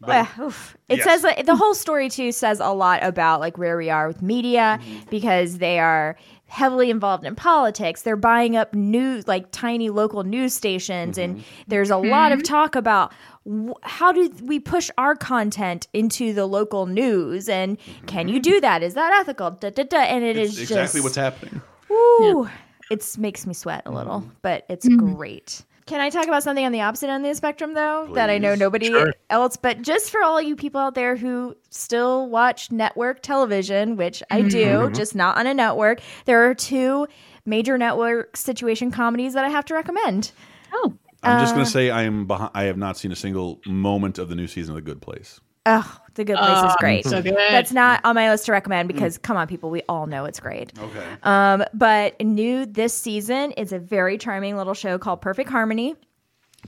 [0.00, 0.50] But- Uh.
[0.88, 1.04] It Yes.
[1.04, 4.20] says like, the whole story too says a lot about like where we are with
[4.22, 5.10] media Mm-hmm.
[5.10, 6.16] because they are
[6.54, 8.02] heavily involved in politics.
[8.02, 11.62] They're buying up new like tiny local news stations, and Mm-hmm.
[11.68, 13.12] there's a lot of talk about
[13.44, 17.76] wh- how do we push our content into the local news, and
[18.06, 18.82] can you do that?
[18.82, 19.50] Is that ethical?
[19.50, 19.98] Da, da, da.
[19.98, 20.62] And it is Mm-hmm.
[20.62, 21.60] Exactly just what's happening.
[21.90, 22.48] Woo!
[22.90, 24.30] It makes me sweat a little, Mm-hmm.
[24.42, 25.64] but it's great.
[25.86, 28.38] Can I talk about something on the opposite end of the spectrum, though, that I
[28.38, 29.12] know nobody Sure.
[29.28, 34.22] else, but just for all you people out there who still watch network television, which
[34.30, 34.94] I do, Mhm.
[34.94, 37.06] just not on a network, there are two
[37.44, 40.32] major network situation comedies that I have to recommend.
[40.72, 43.16] Oh, I'm just Uh, going to say I am behind, I have not seen a
[43.16, 45.38] single moment of the new season of The Good Place.
[45.66, 47.04] Oh, The Good Place is Oh, great.
[47.04, 47.34] so good.
[47.36, 50.40] That's not on my list to recommend because, come on, people, we all know it's
[50.40, 50.72] great.
[50.78, 51.04] Okay.
[51.22, 55.96] Um, but new this season is a very charming little show called Perfect Harmony.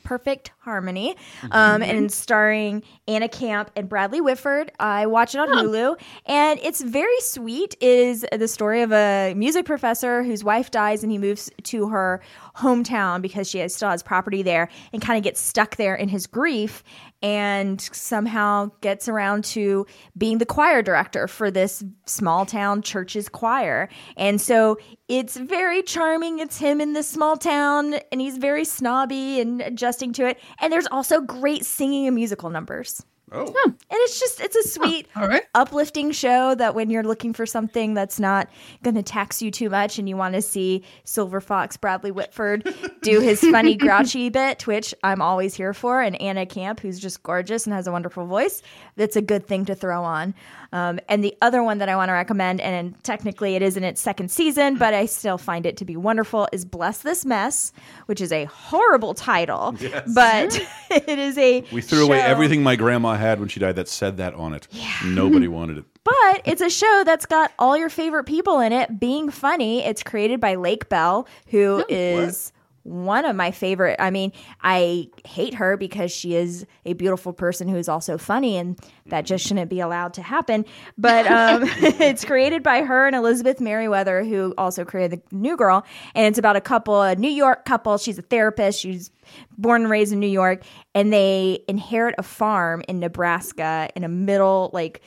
[0.05, 1.17] Perfect Harmony,
[1.51, 4.71] um, and starring Anna Camp and Bradley Whitford.
[4.79, 7.75] I watch it on Hulu, and it's very sweet.
[7.81, 11.89] It Is the story of a music professor whose wife dies, and he moves to
[11.89, 12.21] her
[12.57, 16.11] hometown because she has, still has property there, and kind of gets stuck there in
[16.11, 16.85] his grief,
[17.23, 19.87] and somehow gets around to
[20.17, 23.89] being the choir director for this small town church's choir.
[24.17, 24.79] And so
[25.09, 26.39] it's very charming.
[26.39, 30.39] It's him in this small town, and he's very snobby and adjusting to it.
[30.61, 33.05] And there's also great singing and musical numbers.
[33.33, 33.53] Oh.
[33.65, 35.43] And it's just, it's a sweet, right.
[35.55, 38.49] uplifting show that when you're looking for something that's not
[38.85, 42.73] going to tax you too much and you want to see Silver Fox Bradley Whitford
[43.03, 47.23] do his funny, grouchy bit, which I'm always here for, and Anna Camp, who's just
[47.25, 48.63] gorgeous and has a wonderful voice,
[48.95, 50.33] that's a good thing to throw on.
[50.77, 53.83] Um, and the other one that I want to recommend, and technically it is in
[53.85, 57.73] its second season, but I still find it to be wonderful, is Bless This Mess,
[58.05, 60.13] which is a horrible title, Yes.
[60.15, 63.89] but it is a We threw away everything my grandma had when she died that
[63.89, 64.69] said that on it.
[65.03, 65.85] Nobody wanted it.
[66.05, 69.83] But it's a show that's got all your favorite people in it being funny.
[69.83, 72.53] It's created by Lake Bell, who is
[72.87, 73.97] one of my favorite.
[73.99, 74.33] I mean,
[74.63, 79.47] I hate her because she is a beautiful person who's also funny, and that just
[79.47, 80.65] shouldn't be allowed to happen.
[80.97, 85.85] But um, it's created by her and Elizabeth Meriwether, who also created the New Girl.
[86.15, 87.99] And it's about a couple, a New York couple.
[87.99, 88.81] She's a therapist.
[88.81, 89.11] She's
[89.59, 90.63] born and raised in New York,
[90.95, 95.03] and they inherit a farm in Nebraska in a middle, like,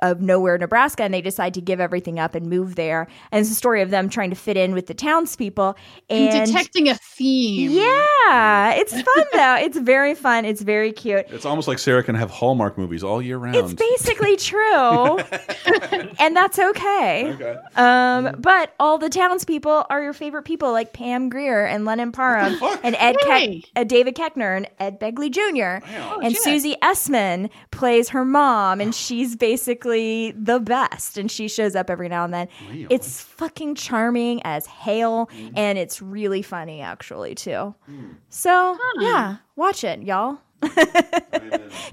[0.00, 3.06] of nowhere, Nebraska, and they decide to give everything up and move there.
[3.32, 5.76] And it's a story of them trying to fit in with the townspeople
[6.10, 7.70] And and detecting a theme.
[7.72, 9.56] Yeah, it's fun though.
[9.56, 10.44] It's very fun.
[10.44, 11.26] It's very cute.
[11.28, 13.56] It's almost like Sarah can have Hallmark movies all year round.
[13.56, 15.18] It's basically true,
[16.18, 17.32] and that's okay.
[17.34, 17.56] Okay.
[17.76, 22.56] Um, but all the townspeople are your favorite people, like Pam Grier and Lennon Parham
[22.82, 23.60] and Ed Hey.
[23.60, 25.84] Ke- uh, David Koechner and Ed Begley Jr.
[25.98, 26.42] Oh, and shit.
[26.42, 31.16] Susie Essman plays her mom, and she's basically the best.
[31.18, 32.48] And she shows up every now and then.
[32.90, 35.52] It's fucking charming as hail, Mm.
[35.56, 37.74] and it's really funny actually too.
[38.28, 40.38] So yeah, watch it, y'all.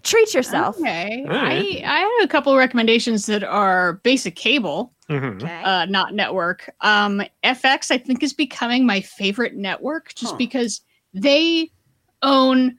[0.04, 0.78] Treat yourself.
[0.80, 1.26] Okay.
[1.28, 1.82] All right.
[1.84, 5.44] I, I have a couple of recommendations that are basic cable, Mhm.
[5.66, 6.70] uh, not network.
[6.82, 10.82] Um, FX, I think, is becoming my favorite network just because
[11.14, 11.72] they
[12.22, 12.78] own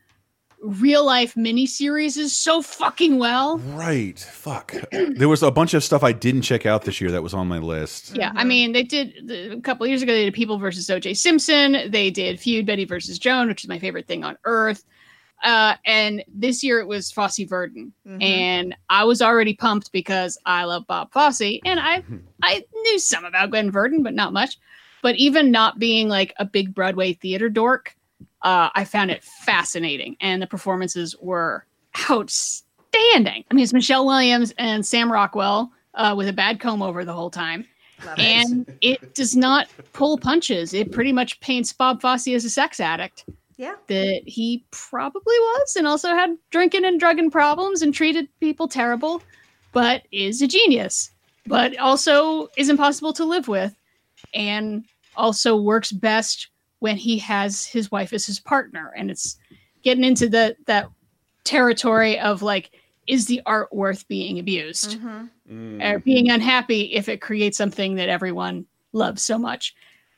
[0.65, 3.59] real life miniseries is so fucking well.
[3.59, 4.19] Right.
[4.19, 4.75] Fuck.
[5.17, 7.47] there was a bunch of stuff I didn't check out this year that was on
[7.47, 8.17] my list.
[8.17, 10.13] Yeah, I mean, they did a couple of years ago.
[10.13, 11.15] They did People versus O.J.
[11.15, 11.91] Simpson.
[11.91, 14.85] They did Feud Betty versus Joan, which is my favorite thing on earth.
[15.43, 20.65] Uh, and this year it was Fosse Verdon, and I was already pumped because I
[20.65, 22.03] love Bob Fosse, and I
[22.43, 24.57] I knew some about Gwen Verdon, but not much.
[25.03, 27.95] But even not being like a big Broadway theater dork,
[28.45, 31.67] uh, I found it fascinating, and the performances were
[32.11, 33.45] outstanding.
[33.51, 37.13] I mean, it's Michelle Williams and Sam Rockwell uh, with a bad comb over the
[37.13, 37.67] whole time
[38.19, 40.75] and it does not pull punches.
[40.75, 43.25] It pretty much paints Bob Fosse as a sex addict
[43.57, 43.77] Yeah.
[43.87, 49.23] that he probably was, and also had drinking and drugging problems and treated people terrible,
[49.73, 51.11] but is a genius,
[51.47, 53.75] but also is impossible to live with,
[54.35, 54.85] and
[55.17, 56.49] also works best
[56.85, 59.39] when he has his wife as his partner, and it's
[59.83, 60.87] getting into the that
[61.43, 62.73] territory of like,
[63.07, 65.01] is the art worth being abused?
[65.01, 65.81] Mm-hmm.
[65.81, 66.05] or mm.
[66.05, 69.75] being unhappy if it creates something that everyone loves so much.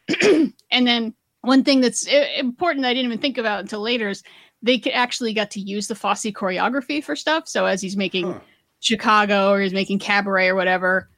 [0.22, 4.24] and then one thing that's important that I didn't even think about until later is
[4.60, 7.46] they actually got to use the Fosse choreography for stuff.
[7.46, 8.40] So as he's making
[8.80, 11.10] Chicago or he's making Cabaret or whatever,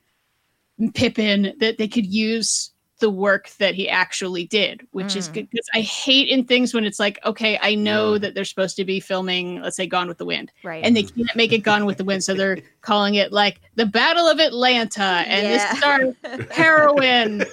[0.92, 5.34] Pippin, that they could use the work that he actually did, which is hmm.
[5.34, 8.76] good because I hate in things when it's like, okay, I know that they're supposed
[8.76, 10.84] to be filming, let's say, Gone with the Wind, Right.
[10.84, 13.86] and they can't make it Gone with the Wind, so they're calling it like the
[13.86, 15.72] Battle of Atlanta, and Yeah.
[15.72, 16.14] this stars
[16.50, 17.44] heroine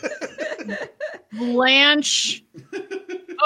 [1.34, 2.44] Blanche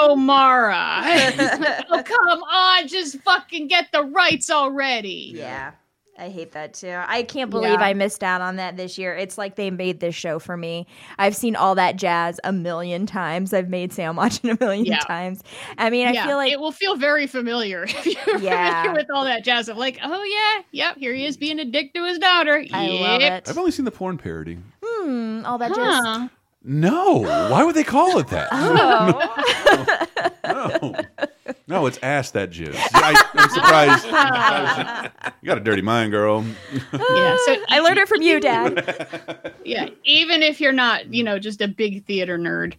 [0.00, 1.02] O'Mara.
[1.90, 5.32] oh come on, just fucking get the rights already.
[5.36, 5.72] Yeah.
[6.20, 6.94] I hate that too.
[7.06, 7.86] I can't believe Yeah.
[7.86, 9.16] I missed out on that this year.
[9.16, 10.86] It's like they made this show for me.
[11.18, 13.54] I've seen all that jazz a million times.
[13.54, 14.98] I've made Sam watch it a million Yeah.
[14.98, 15.42] times.
[15.78, 18.82] I mean, I Yeah, feel like it will feel very familiar if you're Yeah.
[18.82, 21.64] familiar with all that jazz of like, oh yeah, yep, here he is being a
[21.64, 22.62] dick to his daughter.
[22.72, 23.48] I love it.
[23.48, 24.58] I've only seen the porn parody.
[24.84, 26.30] Hmm, all that jazz.
[26.62, 26.68] Huh.
[26.68, 27.18] No.
[27.50, 28.48] Why would they call it that?
[29.72, 30.06] Oh.
[30.44, 30.94] No.
[31.68, 32.74] No, it's ass that jizz.
[32.92, 34.04] I, I'm surprised.
[35.42, 36.44] you got a dirty mind, girl.
[36.72, 39.54] yeah, so I learned it from you, Dad.
[39.64, 42.74] yeah, even if you're not, you know, just a big theater nerd,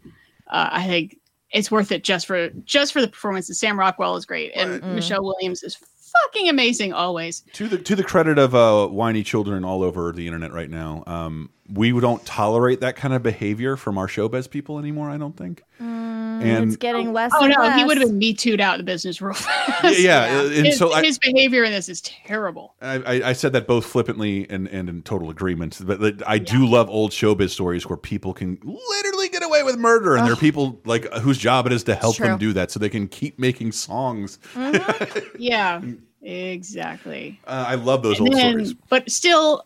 [0.48, 1.18] uh, I think
[1.52, 3.60] it's worth it just for just for the performances.
[3.60, 5.78] Sam Rockwell is great, and Michelle Williams is
[6.24, 7.44] fucking amazing always.
[7.54, 11.04] To the to the credit of uh, whiny children all over the internet right now,
[11.08, 15.10] um, we don't tolerate that kind of behavior from our showbiz people anymore.
[15.10, 15.64] I don't think.
[15.80, 17.32] and it's getting less.
[17.36, 20.00] Oh and no, he would have been me too'd out of the business real fast.
[20.00, 22.76] yeah, yeah, and his, so I, his behavior in this is terrible.
[22.82, 25.80] I, I- I said that both flippantly and, and in total agreement.
[25.84, 29.78] But that I do love old showbiz stories where people can literally get away with
[29.78, 32.72] murder, and there are people like whose job it is to help them do that,
[32.72, 34.40] so they can keep making songs.
[35.38, 35.82] Yeah,
[36.22, 37.40] exactly.
[37.48, 38.74] Uh, I love those And old then- stories.
[38.90, 39.66] But still,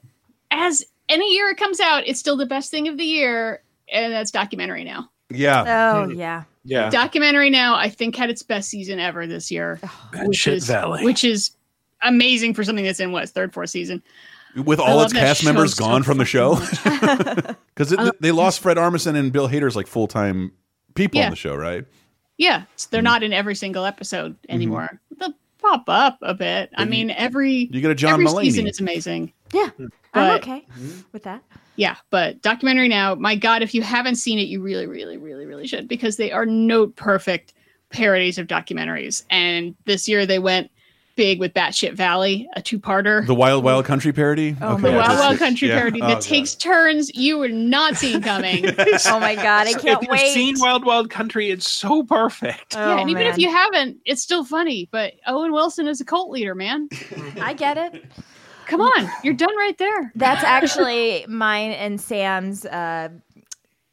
[0.51, 3.61] as any year it comes out, it's still the best thing of the year,
[3.91, 5.09] and that's documentary now.
[5.29, 5.63] Yeah.
[5.67, 6.19] Oh hmm.
[6.19, 6.43] yeah.
[6.63, 6.89] Yeah.
[6.89, 9.79] Documentary now, I think had its best season ever this year,
[10.25, 11.03] which Shit is Valley.
[11.03, 11.51] which is
[12.01, 14.01] amazing for something that's in what third, fourth season.
[14.55, 16.55] With all its cast show members so gone from the show,
[17.75, 20.53] because they lost Fred Armisen and Bill Hader's like full time
[20.95, 21.25] people Yeah.
[21.25, 21.85] on the show, right?
[22.37, 23.05] Yeah, so they're mm-hmm.
[23.05, 24.51] not in every single episode mm-hmm.
[24.53, 24.99] anymore.
[25.19, 26.69] They'll pop up a bit.
[26.75, 28.43] I But you- mean, every You get a John every Mulaney.
[28.43, 29.33] season is amazing.
[29.53, 29.87] Yeah, hmm.
[30.15, 30.99] I'm But- okay mm-hmm.
[31.11, 31.43] with that.
[31.77, 35.45] Yeah, but documentary now, my God, if you haven't seen it, you really, really, really,
[35.45, 37.53] really should because they are note perfect
[37.89, 39.23] parodies of documentaries.
[39.29, 40.71] And this year they went
[41.17, 43.25] big with Batshit Valley, a two parter.
[43.27, 44.55] The Wild Wild Country parody.
[44.61, 45.75] Oh the Wild Wild Country Yeah.
[45.79, 46.21] parody Oh, that God.
[46.21, 48.65] takes turns you were not seeing coming.
[48.67, 50.21] oh my god, I can't if wait.
[50.23, 52.75] you've seen Wild Wild Country, it's so perfect.
[52.77, 54.87] Oh, yeah, and even if Oh, you haven't, it's still funny.
[54.91, 56.87] But Owen Wilson is a cult leader, man.
[57.41, 58.03] I get it.
[58.67, 60.11] Come on, you're done right there.
[60.15, 63.09] That's actually mine and Sam's uh,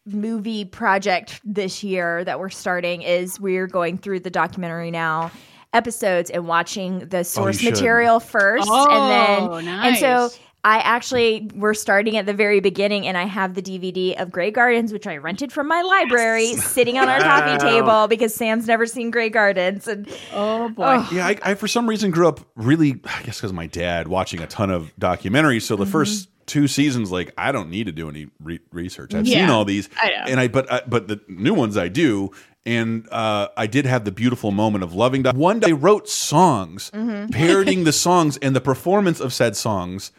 [0.07, 3.03] movie project this year that we're starting.
[3.03, 5.31] Is we're going through the documentary now
[5.73, 7.73] episodes and watching the source should.
[7.73, 10.31] material first, Oh, and then and so.
[10.65, 10.79] Nice.
[10.79, 14.51] I actually we're starting at the very beginning, and I have the DVD of Grey
[14.51, 18.87] Gardens, which I rented from my library, sitting on our coffee table because Sam's never
[18.87, 21.05] seen Grey Gardens, and Oh boy.
[21.13, 24.41] Yeah, I, I for some reason grew up really, I guess because my dad watching
[24.41, 25.63] a ton of documentaries.
[25.63, 25.93] So the Mm-hmm.
[25.93, 29.15] first two seasons, like I don't need to do any re research.
[29.15, 30.15] I've Yeah, seen all these, I know.
[30.29, 32.31] and I but I, but the new ones I do.
[32.65, 35.23] And uh, I did have the beautiful moment of loving.
[35.23, 37.31] Doc One day, I wrote songs, Mm-hmm.
[37.33, 40.13] parodying the songs and the performance of said songs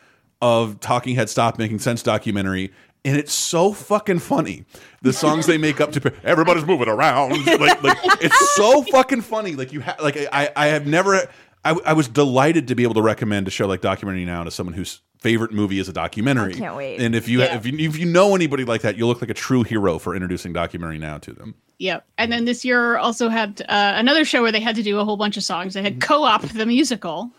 [0.43, 2.71] of Talking Head Stop Making Sense documentary.
[3.05, 4.65] And it's so fucking funny.
[5.01, 7.31] The songs they make up to everybody's moving around.
[7.45, 9.55] Like, like it's so fucking funny.
[9.55, 11.27] Like you have like I I have never
[11.65, 14.51] I, I was delighted to be able to recommend a show like Documentary Now to
[14.51, 16.53] someone whose favorite movie is a documentary.
[16.55, 16.99] I can't wait.
[16.99, 17.55] And if you Yeah.
[17.57, 20.13] if you if you know anybody like that, you'll look like a true hero for
[20.15, 21.55] introducing Documentary Now to them.
[21.79, 22.05] Yep.
[22.17, 25.03] And then this year also had uh, another show where they had to do a
[25.05, 25.73] whole bunch of songs.
[25.73, 27.31] They had co-op the musical.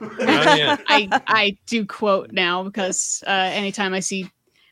[0.00, 0.76] Oh, yeah.
[0.88, 4.30] I I do quote now because uh, anytime I see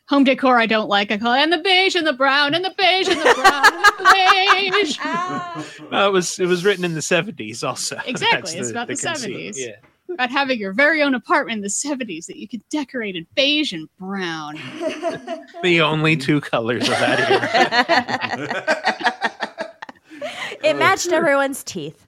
[0.09, 2.65] home decor I don't like, I call it and the beige and the brown and
[2.65, 4.05] the beige and the brown and the
[4.83, 4.99] beige.
[5.03, 7.97] Uh, it was it was written in the seventies also.
[8.07, 9.55] Exactly, That's it's about the 70s.
[9.57, 9.77] Yeah.
[10.13, 13.73] About having your very own apartment in the 70s that you could decorate in beige
[13.73, 14.59] and brown.
[15.63, 17.31] The only two colors of that
[19.21, 19.37] era.
[20.63, 22.07] It matched everyone's teeth.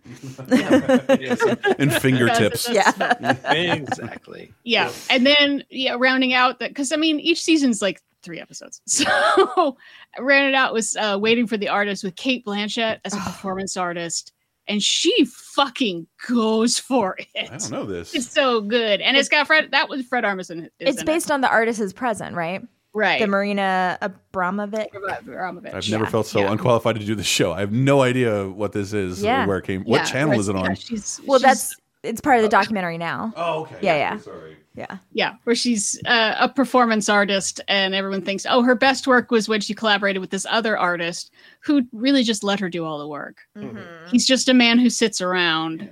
[0.50, 1.42] Yes,
[1.78, 2.66] And fingertips.
[2.66, 3.74] That's- that's- Yeah.
[3.74, 4.52] exactly.
[4.64, 8.80] yeah and then yeah rounding out that because i mean each season's like three episodes
[8.86, 9.76] so
[10.18, 14.32] rounded out was uh, waiting for the artist with cate blanchett as a performance artist
[14.68, 18.14] and she fucking goes for it I don't know this.
[18.14, 21.40] it's so good and it's got fred that was fred armisen It's in based on
[21.40, 22.62] the artist's present, right?
[22.94, 22.98] It.
[22.98, 24.88] right The Marina Abramovic.
[24.94, 25.74] Abramovich.
[25.74, 26.10] I've never Yeah.
[26.10, 26.52] felt so Yeah.
[26.52, 27.52] unqualified to do this show.
[27.52, 29.44] I have no idea what this is Yeah.
[29.44, 29.82] or where it came.
[29.84, 30.66] What Yeah, channel is it on?
[30.66, 33.32] yeah, she's, Well, she's- that's it's part of the documentary now.
[33.36, 33.76] Oh, okay.
[33.80, 34.18] Yeah, yeah.
[34.18, 34.56] Sorry.
[34.74, 34.96] Yeah.
[35.12, 39.46] yeah where she's uh, a performance artist and everyone thinks oh her best work was
[39.46, 43.06] when she collaborated with this other artist who really just let her do all the
[43.06, 44.06] work Mm-hmm.
[44.10, 45.90] he's just a man who sits around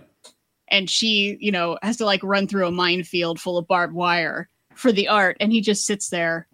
[0.69, 4.49] and she you know has to like run through a minefield full of barbed wire
[4.75, 6.47] for the art and he just sits there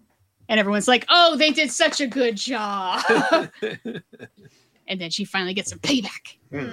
[0.48, 3.02] and everyone's like oh they did such a good job
[4.88, 6.58] and then she finally gets some payback hmm.
[6.58, 6.64] hmm.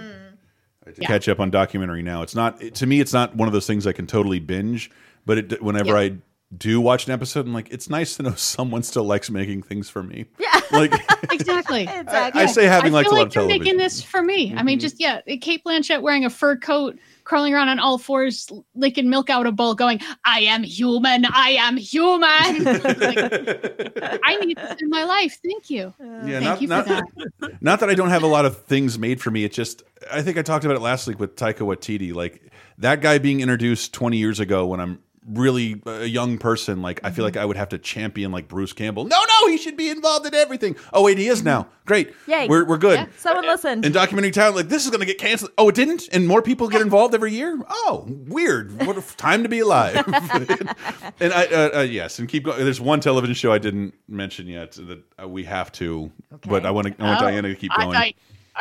[0.91, 1.07] to Yeah.
[1.07, 2.21] catch up on documentary now.
[2.21, 2.99] It's not to me.
[2.99, 4.91] It's not one of those things I can totally binge.
[5.25, 5.99] But it, whenever Yeah.
[5.99, 6.17] I
[6.55, 9.89] do watch an episode, I'm like, it's nice to know someone still likes making things
[9.89, 10.25] for me.
[10.39, 10.61] Yeah.
[10.71, 10.93] Like
[11.31, 12.41] exactly Exactly.
[12.41, 13.63] I say, having I liked feel a lot like of you're television.
[13.63, 14.53] making this for me.
[14.55, 14.81] I mean, mm-hmm.
[14.81, 19.29] just yeah, Cate Blanchett wearing a fur coat, crawling around on all fours, licking milk
[19.29, 21.25] out of a bowl, going, "I am human.
[21.25, 25.39] I am human." Like, I need this in my life.
[25.43, 25.93] Thank you.
[25.99, 27.57] yeah, Thank not you for not that.
[27.61, 29.43] not that I don't have a lot of things made for me.
[29.43, 32.13] It just I think I talked about it last week with Taika Waititi.
[32.13, 36.81] Like that guy being introduced 20 years ago when I'm really a young person.
[36.81, 39.05] Like I feel like I would have to champion like Bruce Campbell.
[39.05, 40.75] No, no, he should be involved in everything.
[40.91, 41.67] Oh wait, he is now.
[41.85, 42.13] Great.
[42.27, 42.47] Yay.
[42.47, 42.99] We're we're good.
[42.99, 43.85] Yeah, someone listened.
[43.85, 45.51] In documentary town, like this is going to get canceled.
[45.57, 47.61] Oh, it didn't, and more people get involved every year.
[47.69, 48.85] Oh, weird.
[48.85, 49.95] What a time to be alive.
[51.19, 52.63] and I, uh, uh, yes, and keep going.
[52.63, 56.11] There's one television show I didn't mention yet that uh, we have to,
[56.47, 57.03] but I want to.
[57.03, 57.95] I want Oh, Diana to keep going.
[57.95, 58.13] I- are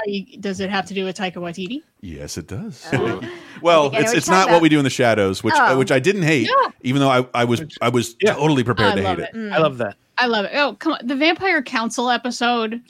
[0.07, 1.83] you- does it have to do with Taika Waititi?
[2.01, 2.87] yes, it does.
[2.93, 3.21] Oh.
[3.63, 5.79] well, I it's it's not talking what we do in the shadows, which uh, Oh.
[5.79, 6.73] which I didn't hate, No.
[6.83, 8.35] even though I, I was I was Yeah.
[8.35, 9.31] totally prepared I to hate it.
[9.35, 9.53] it.
[9.53, 9.97] I love that.
[10.19, 10.53] I love it.
[10.55, 10.99] Oh, come on.
[11.03, 12.81] The Vampire Council episode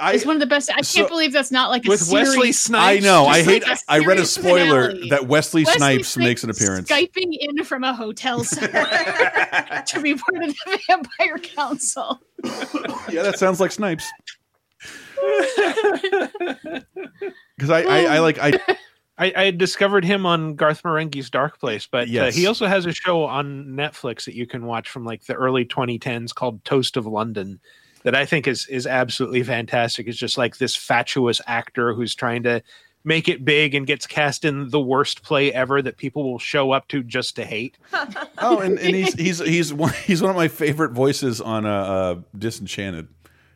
[0.00, 0.68] I, is one of the best.
[0.70, 2.28] I can't so- belies that's not like a With series.
[2.30, 3.04] Wesley Snipes.
[3.04, 3.24] I know.
[3.26, 3.62] I hate.
[3.66, 5.08] like a I read a spoiler finale.
[5.10, 6.90] that Wesley, Wesley Snipes, makes an appearance.
[6.90, 8.72] Skyping in from a hotel center
[9.86, 12.20] to be part of the Vampire Council.
[13.10, 14.04] Yeah, that sounds like Snipes.
[17.56, 18.52] Because I, I, I like I
[19.18, 22.34] I, I discovered him on Garth Marenghi's Dark Place, but Yes.
[22.34, 25.32] uh, he also has a show on Netflix that you can watch from like the
[25.34, 27.58] early 2010s called Toast of London
[28.02, 30.06] that I think is is absolutely fantastic.
[30.06, 32.62] It's just like this fatuous actor who's trying to
[33.04, 36.72] make it big and gets cast in the worst play ever that people will show
[36.72, 37.78] up to just to hate.
[38.38, 41.70] oh, and, and he's he's he's one he's one of my favorite voices on uh,
[41.70, 43.08] uh Disenchanted.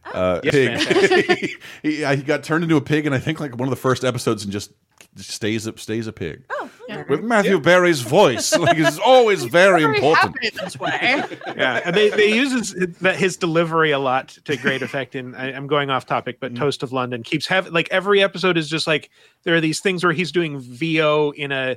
[0.05, 1.51] Uh, Yes, pig.
[1.83, 4.05] he, he got turned into a pig, and I think like one of the first
[4.05, 4.73] episodes, and just
[5.17, 6.45] stays up, stays a pig.
[6.89, 7.05] Yeah.
[7.09, 10.35] With Matthew Berry's voice, like it's always very Very important.
[10.43, 11.25] happy this way.
[11.57, 15.15] yeah, and they they use his, his delivery a lot to great effect.
[15.15, 18.57] And I, I'm going off topic, but Toast of London keeps having like every episode
[18.57, 19.11] is just like
[19.45, 21.77] there are these things where he's doing VO in a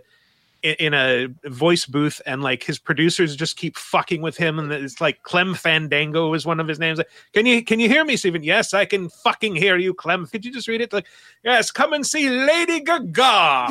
[0.64, 4.72] in, in a voice booth, and like his producers just keep fucking with him, and
[4.72, 6.98] it's like Clem Fandango is one of his names.
[6.98, 8.44] Like, can you can you hear me, Stephen?
[8.44, 10.26] Yes, I can fucking hear you, Clem.
[10.26, 10.91] Could you just read it?
[10.91, 11.07] Like,
[11.44, 13.68] yes, come and see Lady Gaga.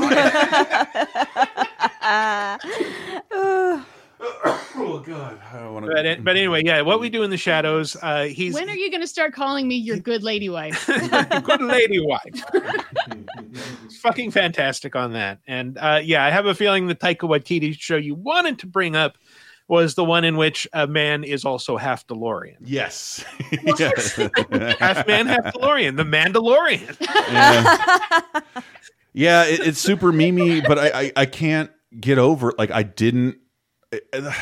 [4.23, 7.37] oh God, I don't want but, it- but anyway, yeah, what we do in the
[7.37, 7.97] shadows.
[8.01, 10.87] Uh, he's When are you going to start calling me your good lady wife?
[11.45, 12.43] good lady wife.
[13.85, 15.41] It's fucking fantastic on that.
[15.47, 18.97] And uh, yeah, I have a feeling the Taika Waititi show you wanted to bring
[18.97, 19.19] up
[19.69, 22.57] was the one in which a man is also half DeLorean.
[22.63, 23.25] Yes.
[24.79, 25.97] half man, half DeLorean.
[25.97, 26.97] The Mandalorian.
[27.33, 28.41] Yeah,
[29.15, 33.37] yeah it, it's super memey, but I, I I can't get over like I didn't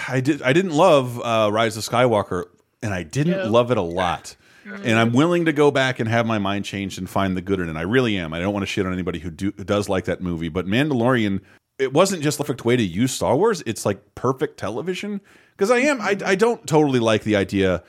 [0.08, 2.44] I did I didn't love uh, Rise of Skywalker,
[2.82, 3.48] and I didn't Yeah.
[3.48, 4.36] love it a lot.
[4.64, 4.82] Mm-hmm.
[4.84, 7.60] And I'm willing to go back and have my mind changed and find the good
[7.60, 7.76] in it.
[7.76, 8.34] I really am.
[8.34, 10.66] I don't want to shit on anybody who, do, who does like that movie, but
[10.66, 11.40] Mandalorian,
[11.78, 13.62] it wasn't just the perfect way to use Star Wars.
[13.64, 15.22] It's like perfect television.
[15.56, 16.28] Because I am, I, mm-hmm.
[16.28, 17.82] I don't totally like the idea.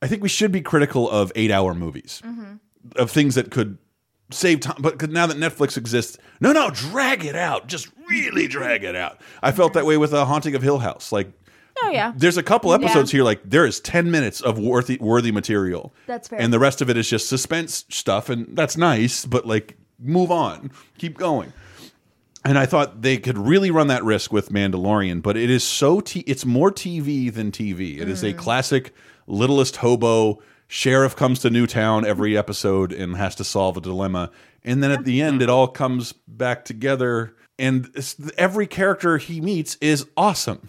[0.00, 2.54] I think we should be critical of eight hour movies, mm-hmm.
[2.96, 3.78] of things that could
[4.32, 4.76] save time.
[4.78, 7.66] But 'cause now that Netflix exists, no, no, drag it out.
[7.66, 9.20] Just really drag it out.
[9.42, 11.12] I felt that way with a Haunting of Hill House.
[11.12, 11.32] Like,
[11.82, 12.12] Oh yeah.
[12.16, 15.92] there's a couple episodes here, like there is 10 minutes of worthy worthy material.
[16.06, 16.40] That's fair.
[16.40, 20.30] And the rest of it is just suspense stuff, and that's nice, but like move
[20.30, 21.52] on, keep going.
[22.44, 26.00] And I thought they could really run that risk with Mandalorian, but it is so
[26.00, 28.00] t it's more TV than TV.
[28.00, 28.36] It is a mm.
[28.36, 28.92] classic
[29.26, 30.42] littlest hobo
[30.72, 34.30] sheriff comes to Newtown every episode and has to solve a dilemma.
[34.64, 37.90] And then at the end it all comes back together and
[38.38, 40.66] every character he meets is awesome.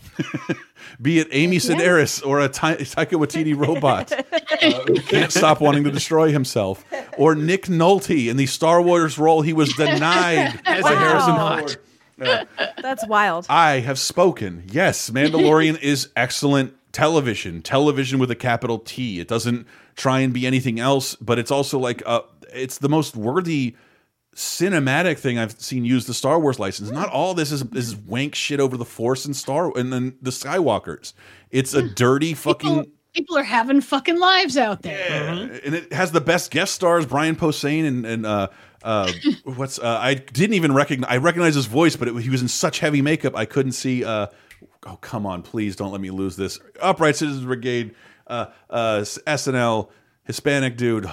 [1.02, 5.86] Be it Amy Sedaris or a Ty Taika Waititi robot uh, who can't stop wanting
[5.86, 6.84] to destroy himself,
[7.18, 11.36] or Nick Nolte in the Star Wars role he was denied As by a Harrison
[11.36, 11.58] Wow.
[11.60, 11.78] Ford.
[12.18, 12.44] Yeah.
[12.82, 13.46] That's wild.
[13.50, 14.64] I have spoken.
[14.68, 17.62] Yes, Mandalorian is excellent television.
[17.62, 19.22] Television with a capital T.
[19.22, 22.22] It doesn't try and be anything else, but it's also like uh
[22.54, 23.76] it's the most worthy
[24.36, 26.90] cinematic thing I've seen use the Star Wars license.
[26.92, 30.32] Not all this is is wank shit over the Force and Star and then the
[30.32, 31.14] Skywalkers.
[31.52, 35.62] It's a dirty fucking People are having fucking lives out there.
[35.64, 38.48] and it has the best guest stars Brian Posehn and and uh
[38.82, 39.12] uh
[39.44, 42.48] what's uh I didn't even recognize I recognize his voice but it, he was in
[42.48, 44.28] such heavy makeup I couldn't see uh
[44.88, 47.94] oh come on please don't let me lose this Upright Citizens Brigade
[48.28, 49.90] uh uh SNL
[50.26, 51.10] Hispanic dude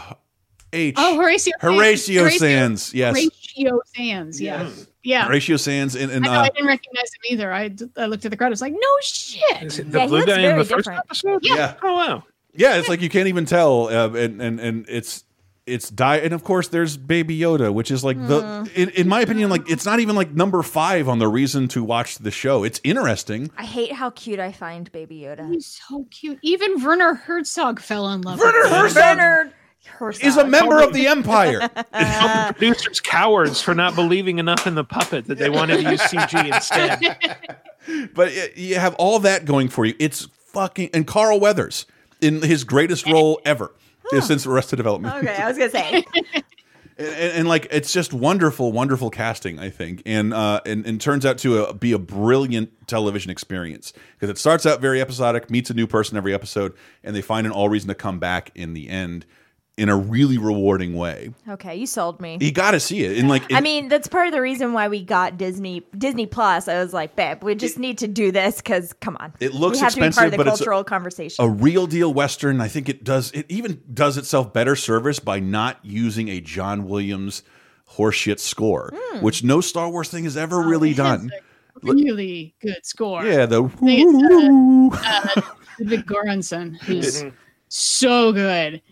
[0.73, 1.53] H Oh, Horatio.
[1.61, 4.41] Horatio Sanz yes Horatio Sanz.
[4.41, 4.71] Yeah.
[5.03, 5.25] Yeah.
[5.27, 6.39] Horatio Sanz and, and I know.
[6.41, 7.53] uh, I didn't recognize him either.
[7.53, 8.49] I, d- I looked at the crowd.
[8.49, 9.63] I was like, no shit.
[9.63, 11.01] Is it Yeah, the blue guy in very the first different.
[11.07, 11.41] episode?
[11.43, 11.75] Yeah.
[11.83, 12.25] Oh wow.
[12.55, 15.25] yeah it's like you can't even tell uh, and and and it's
[15.67, 19.21] it's die and of course there's baby yoda which is like the in, in my
[19.21, 22.65] opinion like it's not even like number five on the reason to watch the show
[22.65, 25.51] it's interesting I hate how cute I find Baby Yoda.
[25.51, 26.39] He's so cute.
[26.43, 28.79] Even Werner Herzog fell in love Werner with him.
[28.79, 29.53] Herzog Bernard
[29.85, 30.25] Herzog.
[30.25, 31.59] is a member of the empire
[31.93, 35.91] Call the producers cowards for not believing enough in the puppet that they wanted to
[35.91, 37.01] use CG instead.
[38.15, 41.87] but it, you have all that going for you it's fucking and carl weathers
[42.21, 43.75] in his greatest role ever
[44.19, 46.05] since arrested development Okay, I was gonna say.
[46.15, 46.27] and,
[46.99, 49.59] and, and, like it's just wonderful, wonderful casting.
[49.59, 53.93] I think, and uh, and, and turns out to uh be a brilliant television experience
[54.15, 57.47] because it starts out very episodic, meets a new person every episode, and they find
[57.47, 59.25] an all reason to come back in the end
[59.81, 61.31] in a really rewarding way.
[61.49, 62.37] Okay, you sold me.
[62.41, 63.17] You got to see it.
[63.19, 66.69] And like, I mean, that's part of the reason why we got Disney Disney Plus.
[66.69, 69.79] I was like, babe, we just need to do this because come on, It looks
[69.79, 71.45] we have to be part expensive, of the but it's a- cultural conversation.
[71.45, 72.61] a real deal western.
[72.61, 73.33] I think it does.
[73.33, 77.43] It even does itself better service by not using a John Williams
[77.97, 79.25] horseshit score, Hmm.
[79.25, 81.31] which no Star Wars thing has Oh, ever really done.
[81.83, 83.25] Really good score.
[83.25, 85.41] Yeah, the think it's, uh,
[85.81, 87.33] Ludwig Göransson, who's Mhm.
[87.69, 88.83] so good.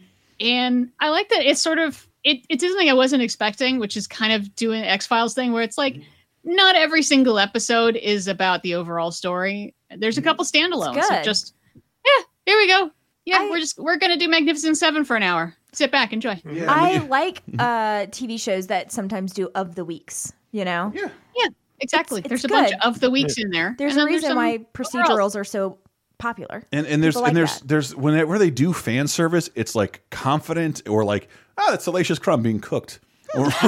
[0.40, 4.06] And I like that it's sort of it, it's something I wasn't expecting, which is
[4.06, 5.96] kind of doing X Files thing where it's like
[6.44, 9.74] not every single episode is about the overall story.
[9.96, 10.96] There's a couple standalones.
[10.96, 11.24] It's of good.
[11.24, 12.90] just yeah, here we go.
[13.24, 15.54] Yeah, we're just we're gonna do Magnificent Seven for an hour.
[15.72, 16.40] Sit back, enjoy.
[16.66, 20.32] I like uh, TV shows that sometimes do of the weeks.
[20.50, 21.48] You know, yeah, yeah,
[21.80, 22.20] exactly.
[22.20, 23.74] It's- There's it's a bunch of the weeks in there.
[23.76, 25.34] There's and a reason some why overalls.
[25.34, 25.78] procedurals are so
[26.18, 26.64] popular.
[26.72, 27.68] And and there's like and there's that.
[27.68, 32.42] there's whenever they do fan service, it's like confident or like ah, that's salacious crumb
[32.42, 33.00] being cooked.
[33.34, 33.48] Or,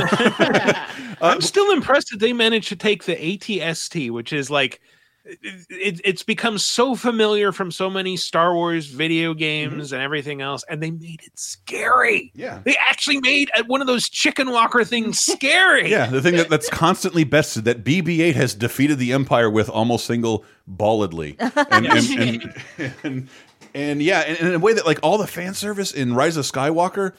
[1.21, 4.81] I'm still impressed that they managed to take the ATST, which is like
[5.25, 10.65] it, it's become so familiar from so many Star Wars video games and everything else,
[10.69, 12.33] and they made it scary.
[12.35, 12.61] Yeah.
[12.65, 15.91] They actually made uh, one of those chicken walker things scary.
[15.91, 20.07] Yeah, the thing that, that's constantly bested that BB-8 has defeated the Empire with almost
[20.07, 21.37] single balledly,
[21.71, 23.29] and and, and, and,
[23.75, 26.37] and yeah, and, and in a way that like all the fan service in Rise
[26.37, 27.15] of Skywalker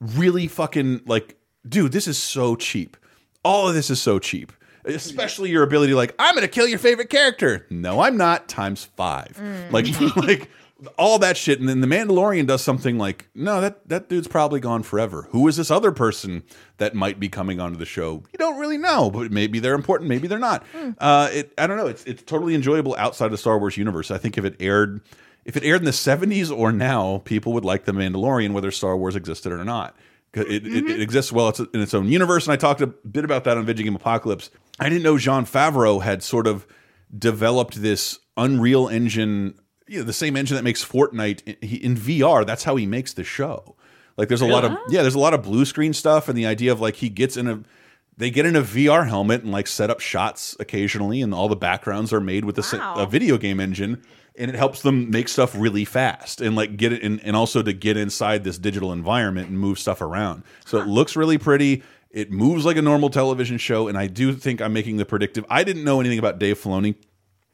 [0.00, 1.36] really fucking like,
[1.68, 2.96] dude, this is so cheap.
[3.44, 4.52] All of this is so cheap.
[4.84, 7.66] Especially your ability, to, like, I'm gonna kill your favorite character.
[7.70, 8.48] No, I'm not.
[8.48, 9.36] Times five.
[9.40, 9.72] Mm.
[9.72, 10.50] Like, like
[10.98, 11.60] all that shit.
[11.60, 15.28] And then the Mandalorian does something like, no, that that dude's probably gone forever.
[15.30, 16.42] Who is this other person
[16.78, 18.22] that might be coming onto the show?
[18.32, 20.64] You don't really know, but maybe they're important, maybe they're not.
[20.68, 20.90] Hmm.
[20.98, 21.86] Uh, it, I don't know.
[21.86, 24.10] It's it's totally enjoyable outside of Star Wars universe.
[24.10, 25.00] I think if it aired,
[25.44, 28.96] if it aired in the '70s or now, people would like the Mandalorian, whether Star
[28.96, 29.96] Wars existed or not
[30.34, 30.88] It, it, mm-hmm.
[30.88, 33.56] it exists well it's in its own universe, and I talked a bit about that
[33.56, 34.50] on Video Game Apocalypse.
[34.80, 36.66] I didn't know Jon Favreau had sort of
[37.16, 39.54] developed this Unreal Engine,
[39.86, 42.44] you know, the same engine that makes Fortnite in, in VR.
[42.44, 43.76] That's how he makes the show.
[44.16, 46.46] Like, there's a lot of yeah, there's a lot of blue screen stuff, and the
[46.46, 47.62] idea of like he gets in a
[48.16, 51.56] they get in a VR helmet and like set up shots occasionally, and all the
[51.56, 52.94] backgrounds are made with a, Wow.
[52.96, 54.02] a video game engine,
[54.36, 57.60] and it helps them make stuff really fast and like get it in, and also
[57.62, 60.44] to get inside this digital environment and move stuff around.
[60.64, 61.82] So it looks really pretty.
[62.14, 65.44] It moves like a normal television show, and I do think I'm making the predictive.
[65.50, 66.94] I didn't know anything about Dave Filoni.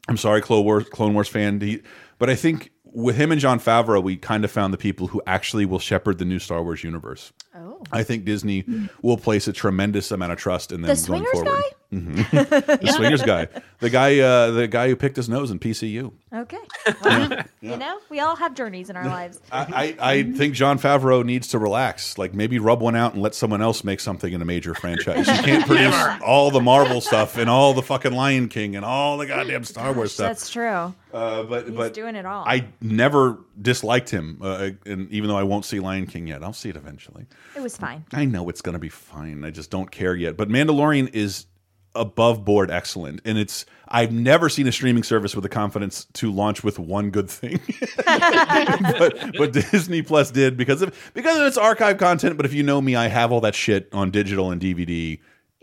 [0.06, 1.82] I'm sorry, Clone Wars, Clone Wars fan, he,
[2.18, 5.22] but I think with him and Jon Favreau, we kind of found the people who
[5.26, 7.32] actually will shepherd the new Star Wars universe.
[7.56, 7.82] Oh.
[7.90, 8.66] I think Disney
[9.00, 12.16] will place a tremendous amount of trust in them The going swingers forward.
[12.16, 12.80] Mhm.
[12.80, 13.48] the swingers guy,
[13.80, 16.12] the guy, uh, the guy who picked his nose in PCU.
[16.32, 16.56] Okay.
[17.04, 19.38] Well, You know, we all have journeys in our lives.
[19.52, 22.16] I, I, I think Jon Favreau needs to relax.
[22.16, 25.26] Like maybe rub one out and let someone else make something in a major franchise.
[25.26, 25.94] You can't produce
[26.24, 29.92] all the Marvel stuff and all the fucking Lion King and all the goddamn Star
[29.92, 30.28] Wars stuff.
[30.28, 30.94] That's true.
[31.12, 32.44] Uh, but He's but doing it all.
[32.46, 36.52] I never disliked him, uh, and even though I won't see Lion King yet, I'll
[36.52, 37.26] see it eventually.
[37.56, 38.04] It was fine.
[38.12, 39.44] I know it's going to be fine.
[39.44, 40.36] I just don't care yet.
[40.36, 41.46] But Mandalorian is
[41.94, 46.30] above board excellent, and it's I've never seen a streaming service with the confidence to
[46.30, 47.60] launch with one good thing.
[48.06, 52.36] but, but Disney Plus did because of because of its archive content.
[52.36, 55.18] But if you know me, I have all that shit on digital and DVD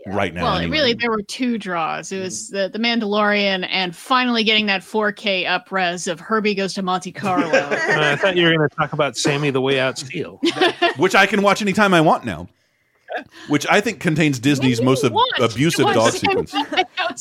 [0.06, 0.44] right now.
[0.44, 0.70] Well, anyway.
[0.70, 2.12] really, there were two draws.
[2.12, 6.82] It was the, the Mandalorian and finally getting that 4K upres of Herbie Goes to
[6.82, 7.48] Monte Carlo.
[7.88, 10.40] Uh, I thought you were going to talk about Sammy the Way Out Seal.
[10.96, 12.46] which I can watch anytime I want now.
[13.48, 16.54] Which I think contains Disney's most ab abusive dog sequence.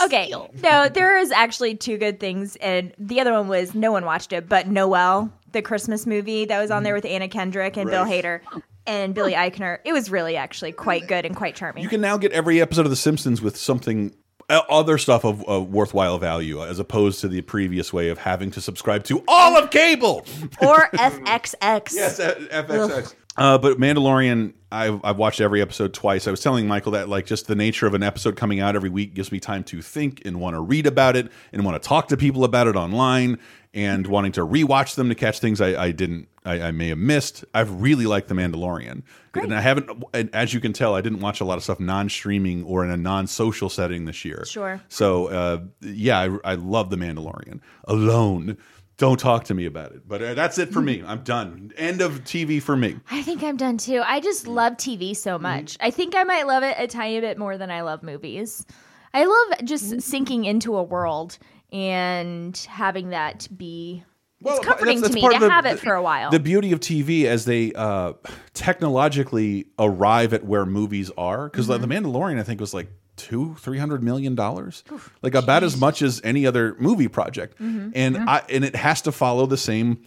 [0.03, 0.31] Okay.
[0.61, 4.31] No, there is actually two good things, and the other one was no one watched
[4.34, 8.05] it, but Noelle, the Christmas movie that was on there with Anna Kendrick and Bill
[8.05, 8.41] Hader
[8.85, 9.80] and Billy Eichner.
[9.85, 11.84] It was really actually quite good and quite charming.
[11.84, 14.14] You can now get every episode of The Simpsons with something
[14.49, 18.51] uh, other stuff of, of worthwhile value, as opposed to the previous way of having
[18.51, 20.26] to subscribe to all of cable.
[20.61, 21.93] or FXX.
[21.93, 23.14] Yes, FXX.
[23.38, 26.27] Uh, but Mandalorian, I've, I've watched every episode twice.
[26.27, 28.89] I was telling Michael that like just the nature of an episode coming out every
[28.89, 31.88] week gives me time to think and want to read about it and want to
[31.88, 33.38] talk to people about it online
[33.73, 36.97] and wanting to rewatch them to catch things I, I didn't I, I may have
[36.97, 37.43] missed.
[37.53, 39.03] I've really liked The Mandalorian,
[39.34, 40.03] and I haven't.
[40.14, 42.89] And as you can tell, I didn't watch a lot of stuff non-streaming or in
[42.89, 44.45] a non-social setting this year.
[44.45, 44.81] Sure.
[44.88, 47.59] So uh, yeah, I, I love The Mandalorian.
[47.85, 48.57] Alone.
[48.98, 50.07] Don't talk to me about it.
[50.07, 51.03] But uh, that's it for me.
[51.06, 51.72] I'm done.
[51.78, 52.99] End of TV for me.
[53.11, 54.02] I think I'm done too.
[54.06, 55.78] I just love TV so much.
[55.80, 58.65] I think I might love it a tiny bit more than I love movies.
[59.14, 61.38] I love just sinking into a world
[61.72, 64.03] and having that be
[64.44, 66.32] it's comforting that's- to that's me to the- have it for a while.
[66.32, 68.14] The beauty of TV as they uh,
[68.53, 71.88] technologically arrive at where movies are, because Mm-hmm.
[71.88, 72.88] The Mandalorian, I think, was like
[73.18, 74.84] two, three hundred million dollars,
[75.22, 77.89] like about as much as any other movie project, Mm-hmm.
[77.95, 80.03] and I and it has to follow the same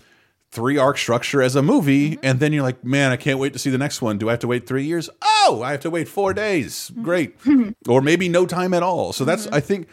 [0.53, 2.21] three arc structure as a movie, Mm-hmm.
[2.27, 4.19] and then you're like, man, I can't wait to see the next one.
[4.19, 5.11] Do I have to wait three years?
[5.23, 6.91] Oh, I have to wait four days.
[6.93, 7.03] Mm-hmm.
[7.03, 7.37] Great,
[7.89, 9.13] or maybe no time at all.
[9.13, 9.89] So that's I think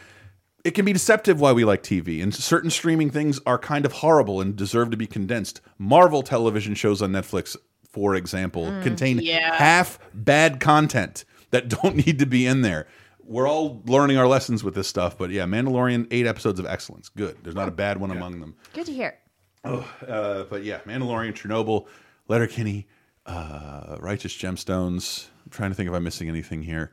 [0.64, 3.92] it can be deceptive why we like TV, and certain streaming things are kind of
[3.94, 5.62] horrible and deserve to be condensed.
[5.78, 7.56] Marvel television shows on Netflix,
[7.90, 9.56] for example, Mm, contain yeah.
[9.56, 12.86] half bad content that don't need to be in there.
[13.28, 17.10] We're all learning our lessons with this stuff, but yeah, Mandalorian, eight episodes of excellence.
[17.10, 17.38] Good.
[17.44, 18.56] There's not a bad one among them.
[18.74, 19.18] Good to hear.
[19.66, 21.88] Uh, but yeah, Mandalorian, Chernobyl,
[22.30, 22.88] Letterkenny,
[23.26, 25.28] uh, Righteous Gemstones.
[25.46, 26.92] I'm trying to think if I'm missing anything here.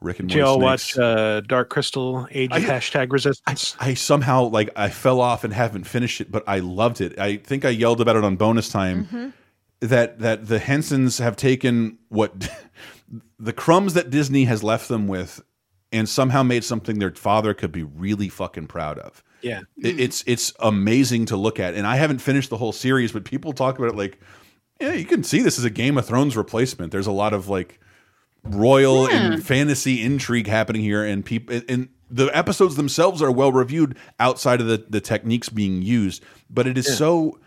[0.00, 3.76] Rick and Did you Morty all watch uh, Dark Crystal Age of I- Hashtag Resistance?
[3.80, 7.18] I somehow like I fell off and haven't finished it, but I loved it.
[7.18, 9.28] I think I yelled about it on bonus time Mm-hmm.
[9.80, 12.50] that that the Hensons have taken what
[13.38, 15.40] the crumbs that Disney has left them with
[15.92, 19.22] and somehow made something their father could be really fucking proud of.
[19.42, 19.60] Yeah.
[19.80, 23.24] It- it's it's amazing to look at, and I haven't finished the whole series, but
[23.24, 24.18] people talk about it like,
[24.80, 26.92] yeah, you can see this is a Game of Thrones replacement.
[26.92, 27.78] There's a lot of like
[28.42, 29.32] royal Yeah.
[29.32, 34.60] and fantasy intrigue happening here, and people and the episodes themselves are well reviewed outside
[34.60, 36.94] of the the techniques being used, but it is Yeah.
[36.94, 37.38] so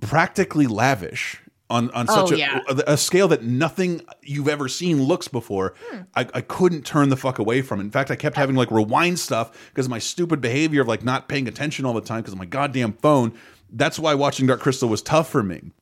[0.00, 2.60] practically lavish on on oh, such Oh, a, yeah.
[2.68, 5.74] a, a scale that nothing you've ever seen looks before.
[5.90, 6.02] Hmm.
[6.14, 7.84] I, I couldn't turn the fuck away from it.
[7.84, 11.04] In fact, I kept having like rewind stuff because of my stupid behavior of like
[11.04, 13.32] not paying attention all the time because of my goddamn phone.
[13.70, 15.72] That's why watching Dark Crystal was tough for me.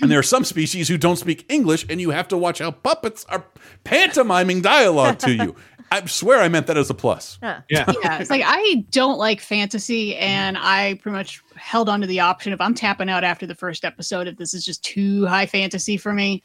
[0.00, 2.70] And there are some species who don't speak English, and you have to watch how
[2.70, 3.44] puppets are
[3.84, 5.54] pantomiming dialogue to you.
[5.92, 7.38] I swear I meant that as a plus.
[7.42, 7.60] Yeah.
[7.68, 12.20] yeah, it's like I don't like fantasy, and I pretty much held on to the
[12.20, 15.44] option of I'm tapping out after the first episode if this is just too high
[15.44, 16.42] fantasy for me.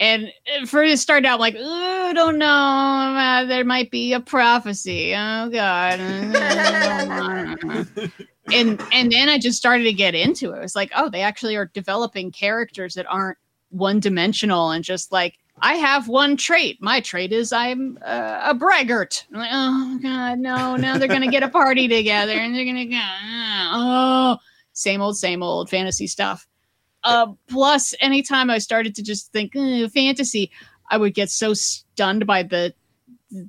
[0.00, 0.30] And
[0.60, 5.14] uh, for it started out like, oh, don't know, uh, there might be a prophecy.
[5.16, 5.98] Oh God.
[8.52, 10.58] and and then I just started to get into it.
[10.58, 13.38] It was like, oh, they actually are developing characters that aren't
[13.70, 16.78] one dimensional and just like I have one trait.
[16.80, 19.24] My trait is I'm uh, a braggart.
[19.32, 20.76] I'm like, oh god, no!
[20.76, 23.00] Now they're gonna get a party together and they're gonna go.
[23.00, 24.38] Oh,
[24.72, 26.46] same old, same old fantasy stuff.
[27.04, 30.50] Uh, plus, anytime I started to just think "Eh, fantasy,
[30.90, 32.74] I would get so stunned by the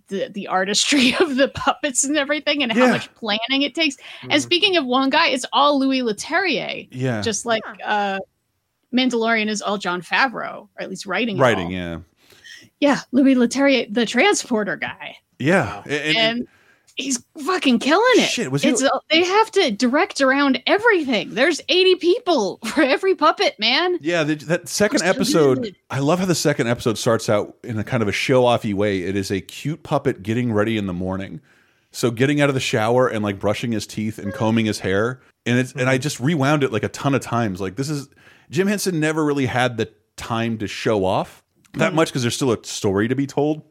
[0.08, 3.98] the, the artistry of the puppets and everything and how much planning it takes.
[4.30, 6.88] And speaking of one guy, it's all Louis Leterrier.
[6.92, 7.22] Yeah.
[7.22, 8.20] Just like uh
[8.96, 11.38] Mandalorian is all Jon Favreau, or at least writing.
[11.38, 11.72] Writing, all.
[11.72, 12.00] yeah.
[12.80, 15.18] Yeah, Louis Leterrier, the transporter guy.
[15.40, 15.82] Yeah.
[15.86, 16.48] And- and- And,
[16.98, 18.30] he's fucking killing it.
[18.30, 21.34] Shit, was he- it's, uh, they have to direct around everything.
[21.34, 23.98] There's 80 people for every puppet, man.
[24.02, 25.62] Yeah, the, that second so episode.
[25.64, 25.76] good.
[25.90, 29.02] I love how the second episode starts out in a kind of a show-offy way.
[29.02, 31.42] It is a cute puppet getting ready in the morning,
[31.92, 35.22] so getting out of the shower and like brushing his teeth and combing his hair.
[35.46, 37.60] And it's and I just rewound it like a ton of times.
[37.62, 38.08] Like this is
[38.50, 41.44] Jim Henson never really had the time to show off
[41.74, 43.64] that much because there's still a story to be told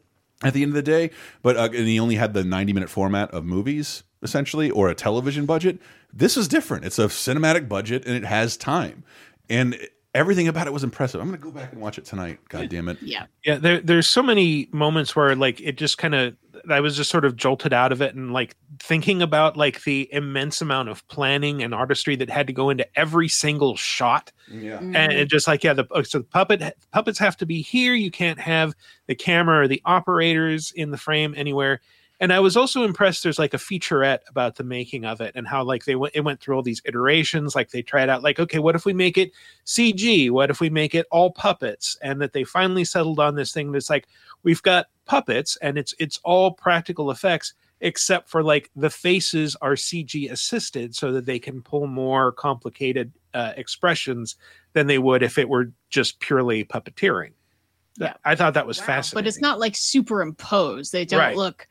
[0.43, 1.11] at the end of the day.
[1.41, 4.95] But uh, and he only had the 90 minute format of movies essentially or a
[4.95, 5.79] television budget.
[6.13, 6.85] This is different.
[6.85, 9.03] It's a cinematic budget and it has time.
[9.49, 9.77] And
[10.13, 11.21] everything about it was impressive.
[11.21, 12.39] I'm going to go back and watch it tonight.
[12.49, 12.97] God damn it.
[13.01, 13.25] Yeah.
[13.43, 16.35] Yeah, there there's so many moments where like it just kind of
[16.69, 20.07] I was just sort of jolted out of it and like thinking about like the
[20.11, 24.31] immense amount of planning and artistry that had to go into every single shot.
[24.49, 24.77] Yeah.
[24.77, 24.95] Mm-hmm.
[24.95, 27.93] And it just like yeah, the oh, so the puppet puppets have to be here.
[27.93, 28.73] You can't have
[29.07, 31.81] the camera or the operators in the frame anywhere.
[32.19, 33.23] And I was also impressed.
[33.23, 36.21] There's like a featurette about the making of it and how like they went it
[36.21, 37.55] went through all these iterations.
[37.55, 39.31] Like they tried out like okay, what if we make it
[39.65, 40.31] CG?
[40.31, 41.97] What if we make it all puppets?
[42.01, 44.07] And that they finally settled on this thing that's like
[44.43, 49.73] we've got puppets and it's it's all practical effects except for like the faces are
[49.73, 54.37] CG assisted so that they can pull more complicated uh, expressions
[54.73, 57.31] than they would if it were just purely puppeteering.
[57.99, 58.13] Yeah.
[58.23, 59.23] I thought that was fascinating.
[59.23, 60.91] But it's not like superimposed.
[60.91, 61.35] They don't Right.
[61.35, 61.67] look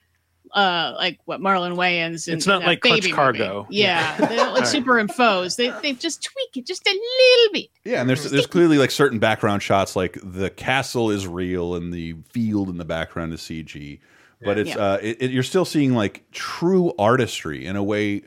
[0.55, 3.65] uh like what Marlon Wayans in, It's not in that like Clutch Cargo.
[3.65, 3.77] movie.
[3.77, 4.27] Yeah, Yeah.
[4.27, 4.69] they don't look Right.
[4.69, 5.57] superimposed.
[5.59, 7.69] They they just tweak it just a little bit.
[7.85, 11.93] Yeah, and there's there's clearly like certain background shots, like the castle is real and
[11.93, 13.99] the field in the background is CG,
[14.43, 14.77] but it's Yeah.
[14.79, 18.23] uh, it, it- you're still seeing like true artistry in a way.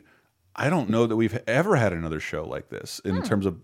[0.60, 3.58] I don't know that we've ever had another show like this in terms of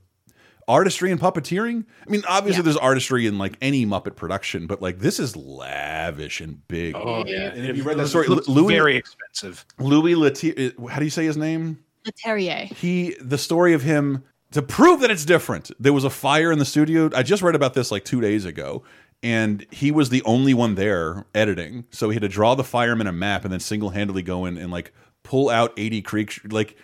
[0.69, 1.85] artistry and puppeteering.
[2.07, 6.41] I mean, obviously there's artistry in like any Muppet production, but like this is lavish
[6.41, 6.95] and big.
[6.97, 9.65] Oh yeah, And if you read that story, Louis very expensive.
[9.78, 11.85] Louis Letier, uh, how do you say his name?
[12.07, 12.66] Leterrier.
[12.74, 16.59] he the story of him to prove that it's different there was a fire in
[16.59, 18.82] the studio i just read about this like two days ago
[19.23, 23.07] and he was the only one there editing so he had to draw the fireman
[23.07, 24.93] a map and then single-handedly go in and like
[25.23, 26.77] pull out 80 creatures like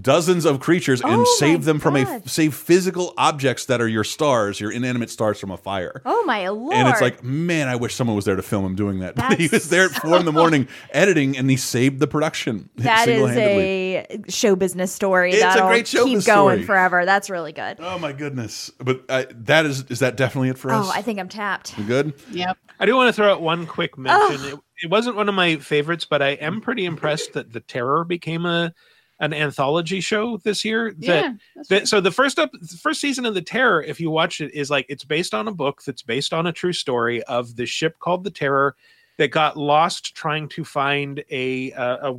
[0.00, 4.04] dozens of creatures and Oh save them from a save physical objects that are your
[4.04, 6.74] stars your inanimate stars from a fire Oh my lord!
[6.74, 9.14] and it's like, man, I wish someone was there to film him doing that.
[9.14, 12.70] But he was there at four in the morning editing, and he saved the production
[12.76, 15.32] that is a show business story.
[15.32, 16.62] It's a that'll great show keep going story.
[16.64, 17.04] forever.
[17.04, 17.76] That's really good.
[17.80, 18.70] Oh my goodness!
[18.78, 20.86] But uh, that is is that definitely it for us?
[20.86, 21.76] Oh, I think I'm tapped.
[21.78, 22.14] We good.
[22.30, 22.58] Yep.
[22.80, 24.44] I do want to throw out one quick mention.
[24.54, 28.04] It, it wasn't one of my favorites, but I am pretty impressed that The Terror
[28.04, 28.74] became a
[29.20, 30.94] an anthology show this year.
[30.98, 34.10] That, Yeah, that so the first up the first season of The Terror, if you
[34.10, 37.22] watch it, is like it's based on a book that's based on a true story
[37.24, 38.76] of the ship called The Terror
[39.18, 42.18] that got lost trying to find a a, a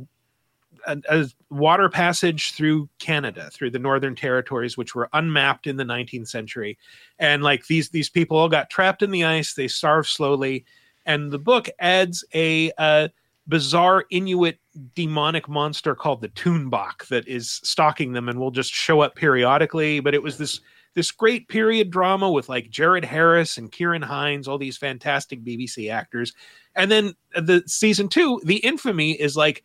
[0.86, 5.84] a, a water passage through Canada, through the Northern Territories, which were unmapped in the
[5.84, 6.78] 19th century,
[7.18, 9.54] and like these these people all got trapped in the ice.
[9.54, 10.64] They starved slowly,
[11.04, 13.08] and the book adds a uh,
[13.48, 14.58] bizarre Inuit
[14.94, 20.00] demonic monster called the Tuunbaq that is stalking them and will just show up periodically.
[20.00, 20.60] But it was this
[20.94, 25.92] this great period drama with like Jared Harris and Ciarán Hinds, all these fantastic BBC
[25.92, 26.32] actors.
[26.74, 29.62] And then the season two, the infamy is like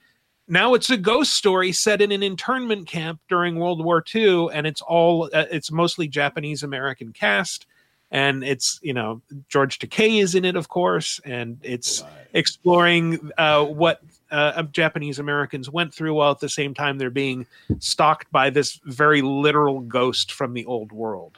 [0.47, 4.67] now it's a ghost story set in an internment camp during World War II, and
[4.67, 7.65] it's all uh, it's mostly Japanese American cast,
[8.11, 13.65] and it's you know George Takei is in it, of course, and it's exploring uh,
[13.65, 14.01] what
[14.31, 17.45] uh, Japanese Americans went through while at the same time they're being
[17.79, 21.37] stalked by this very literal ghost from the old world.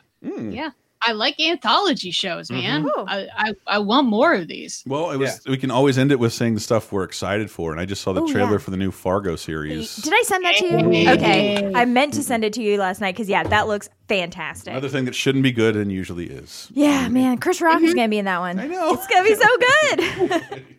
[0.54, 0.72] Yeah.
[1.06, 2.86] I like anthology shows, man.
[2.86, 3.06] Mhm.
[3.08, 4.84] I, I I want more of these.
[4.88, 5.42] Well, it was.
[5.48, 8.02] We can always end it with saying the stuff we're excited for, and I just
[8.02, 8.58] saw the Oh, trailer yeah.
[8.60, 9.96] for the new Fargo series.
[9.98, 11.10] Did I send that to you?
[11.12, 11.72] Okay.
[11.76, 14.72] I meant to send it to you last night because, yeah, that looks fantastic.
[14.72, 16.70] Another thing that shouldn't be good and usually is.
[16.74, 17.38] Yeah, man.
[17.38, 18.60] Chris Rock is going to be in that one.
[18.60, 18.94] I know.
[18.94, 20.64] It's going to be so good.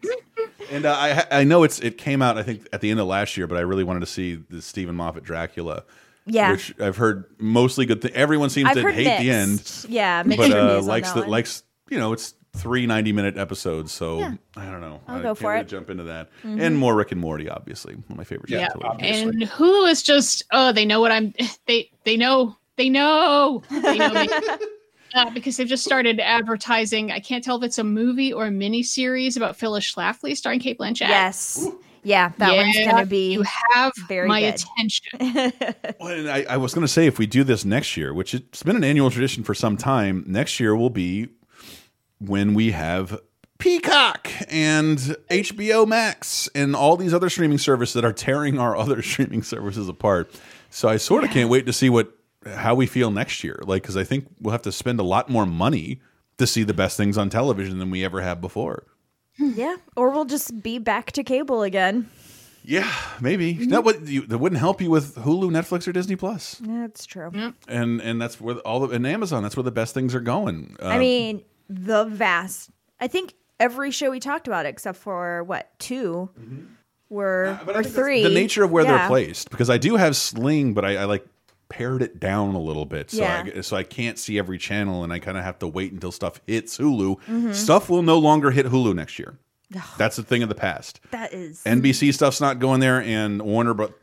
[0.70, 3.06] And uh, I I know it's it came out I think at the end of
[3.06, 5.84] last year, but I really wanted to see the Steven Moffat Dracula.
[6.26, 6.52] Yeah.
[6.52, 8.02] which I've heard mostly good.
[8.02, 9.86] Th everyone seems I've to heard hate the end.
[9.88, 13.90] Yeah, mixed but uh, likes that the likes you know it's three 90 minute episodes,
[13.92, 14.34] so Yeah.
[14.56, 15.01] I don't know.
[15.09, 15.68] I'll I go can't for really it.
[15.68, 16.60] Jump into that Mhm.
[16.62, 18.82] and more Rick and Morty, obviously one of my favorite Yeah, shows.
[19.01, 21.34] and Hulu is just oh they know what I'm
[21.66, 24.28] they they know they know they know me.
[25.16, 27.12] Uh, because they've just started advertising.
[27.12, 30.59] I can't tell if it's a movie or a mini series about Phyllis Schlafly starring
[30.59, 31.02] Cate Blanchett.
[31.09, 31.68] Yes.
[32.05, 34.55] Yeah, that one's going to be you have very my good.
[34.55, 35.52] attention.
[36.01, 38.35] Well, and I, I was going to say if we do this next year, which
[38.35, 41.28] it's been an annual tradition for some time, next year will be
[42.18, 43.18] when we have
[43.59, 44.98] Peacock and
[45.31, 49.89] HBO Max and all these other streaming services that are tearing our other streaming services
[49.89, 50.31] apart.
[50.70, 52.12] So I sort of can't wait to see what
[52.47, 53.60] how we feel next year.
[53.64, 56.01] Like because I think we'll have to spend a lot more money
[56.39, 58.85] to see the best things on television than we ever have before.
[59.39, 59.52] Hmm.
[59.56, 59.77] yeah.
[59.97, 62.09] Or we'll just be back to cable again.
[62.66, 62.90] Yeah,
[63.20, 63.70] maybe mm-hmm.
[63.70, 66.61] that would you, that wouldn't help you with Hulu, Netflix, or Disney Plus.
[66.65, 67.31] That's true.
[67.69, 69.43] and and that's where all the and Amazon.
[69.43, 70.77] That's where the best things are going.
[70.82, 72.70] I Um, mean, the vast.
[73.01, 76.65] I think every show we talked about, except for what, 2 mm-hmm.
[77.11, 78.23] were, or three.
[78.23, 78.97] the nature of where Yeah.
[78.98, 81.27] they're placed because I do have Sling, but I, I like
[81.76, 83.44] pared it down a little bit, so Yeah.
[83.56, 86.12] I, so I can't see every channel, and I kind of have to wait until
[86.12, 87.18] stuff hits Hulu.
[87.28, 87.55] Mhm.
[87.55, 89.38] Stuff will no longer hit Hulu next year.
[89.98, 91.01] That's a thing of the past.
[91.10, 91.60] That is.
[91.66, 93.98] NBC stuff's not going there, and Warner, but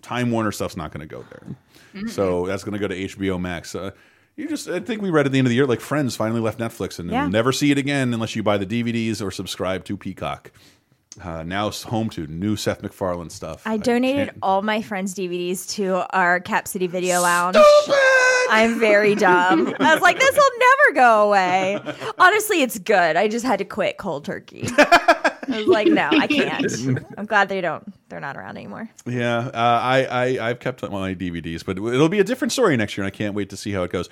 [0.00, 2.08] Time Warner stuff's not going to go there.
[2.08, 3.74] So that's going to go to HBO Max.
[3.74, 3.90] Uh,
[4.36, 6.40] you just, I think we read at the end of the year, like Friends finally
[6.40, 7.22] left Netflix, and Yeah.
[7.22, 10.52] you'll never see it again unless you buy the DVDs or subscribe to Peacock.
[11.22, 13.62] Uh, now home to new Seth MacFarlane stuff.
[13.66, 17.56] I donated can't- all my friends' DVDs to our Cap City Video Lounge.
[18.50, 19.74] I'm very dumb.
[19.80, 21.80] I was like, this will never go away.
[22.18, 23.16] Honestly, it's good.
[23.16, 24.68] I just had to quit cold turkey.
[24.78, 26.66] I was like, no, I can't.
[27.16, 27.92] I'm glad they don't.
[28.08, 28.88] They're not around anymore.
[29.06, 32.96] Yeah, uh, I, I I've kept my DVDs, but it'll be a different story next
[32.96, 34.08] year, and I can't wait to see how it goes.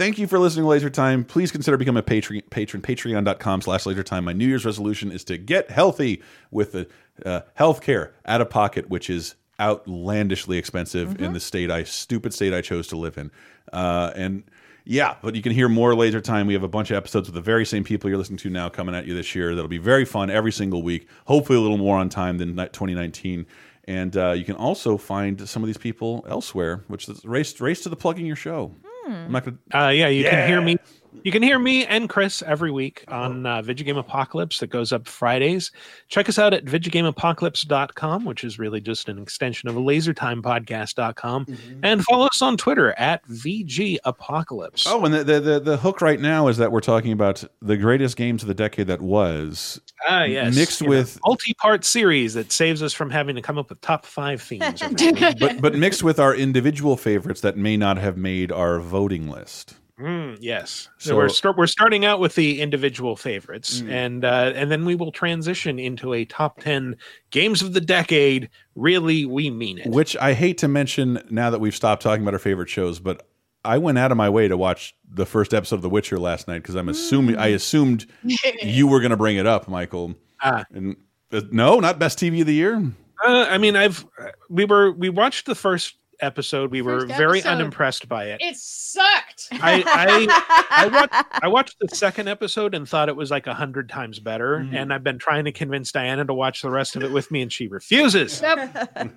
[0.00, 1.24] Thank you for listening to Laser Time.
[1.24, 2.40] Please consider becoming a patron.
[2.48, 4.24] Patron patreon.com slash laser time.
[4.24, 6.88] My New Year's resolution is to get healthy with the
[7.26, 12.32] uh, health care out of pocket, which is outlandishly expensive in the state I stupid
[12.32, 13.30] state I chose to live in.
[13.74, 14.44] Uh, and
[14.86, 16.46] yeah, but you can hear more Laser Time.
[16.46, 18.70] We have a bunch of episodes with the very same people you're listening to now
[18.70, 19.54] coming at you this year.
[19.54, 21.08] That'll be very fun every single week.
[21.26, 23.44] Hopefully, a little more on time than 2019.
[23.84, 27.82] And uh, you can also find some of these people elsewhere, which is race race
[27.82, 28.74] to the plugging your show.
[29.06, 29.58] I'm not gonna.
[29.72, 30.30] Uh, yeah, you Yeah.
[30.30, 30.76] can hear me.
[31.22, 34.92] You can hear me and Chris every week on uh, Video Game Apocalypse that goes
[34.92, 35.70] up Fridays.
[36.08, 41.46] Check us out at VideoGameApocalypse.com, which is really just an extension of LaserTimePodcast.com.
[41.82, 44.86] And follow us on Twitter at VG Apocalypse.
[44.86, 47.76] Oh, and the, the the the hook right now is that we're talking about the
[47.76, 49.80] greatest games of the decade that was.
[50.08, 50.54] Ah, yes.
[50.54, 54.06] Mixed You with multi-part series that saves us from having to come up with top
[54.06, 54.80] five themes.
[55.38, 59.74] but but mixed with our individual favorites that may not have made our voting list.
[60.00, 60.88] Mm, yes.
[60.98, 63.90] So, So- we're start, we're starting out with the individual favorites, Mm.
[63.90, 66.96] and uh, and then we will transition into a top ten
[67.30, 68.48] games of the decade.
[68.74, 69.88] Really, we mean it.
[69.88, 73.26] Which I hate to mention now that we've stopped talking about our favorite shows, but
[73.64, 76.48] I went out of my way to watch the first episode of The Witcher last
[76.48, 78.06] night because I'm assuming I assumed
[78.62, 80.14] you were going to bring it up, Michael.
[80.42, 80.64] Ah.
[80.72, 80.96] And
[81.30, 82.76] uh, no, not best TV of the year.
[83.22, 84.06] Uh, I mean, I've
[84.48, 86.70] we were we watched the first episode.
[86.70, 87.52] We were very episode.
[87.54, 88.40] unimpressed by it.
[88.42, 89.48] It sucked.
[89.52, 91.14] I I, I watched
[91.44, 94.58] I watched the second episode and thought it was like a hundred times better.
[94.58, 94.74] Mm-hmm.
[94.74, 97.42] And I've been trying to convince Diana to watch the rest of it with me,
[97.42, 98.40] and she refuses.
[98.42, 98.70] Nope.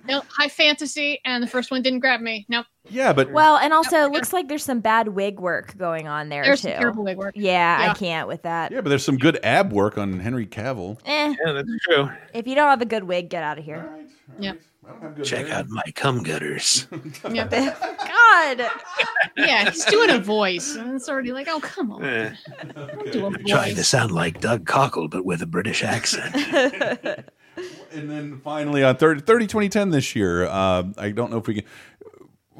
[0.08, 2.46] no, high fantasy, and the first one didn't grab me.
[2.48, 2.66] Nope.
[2.90, 6.28] Yeah, but Well, and also it looks like there's some bad wig work going on
[6.28, 6.68] there There's too.
[6.68, 7.32] some terrible wig work.
[7.34, 7.90] Yeah, Yeah.
[7.90, 8.72] I can't with that.
[8.72, 10.98] yeah, but there's some good ab work on Henry Cavill.
[11.06, 12.10] Eh, Yeah, that's true.
[12.34, 13.90] if you don't have a good wig, get out of here.
[14.38, 14.58] Yep.
[14.86, 15.56] I don't have good Check hair.
[15.58, 16.86] out my cum gutters.
[17.30, 17.50] Yep.
[17.50, 18.70] God,
[19.36, 22.34] yeah, he's doing a voice, and it's already like, oh come on, Eh,
[23.12, 23.86] do a voice.
[23.88, 26.34] sound like Doug Cockle, but with a British accent.
[27.92, 31.54] And then finally on 30, 30 2010 this year, uh, I don't know if we
[31.54, 31.64] can.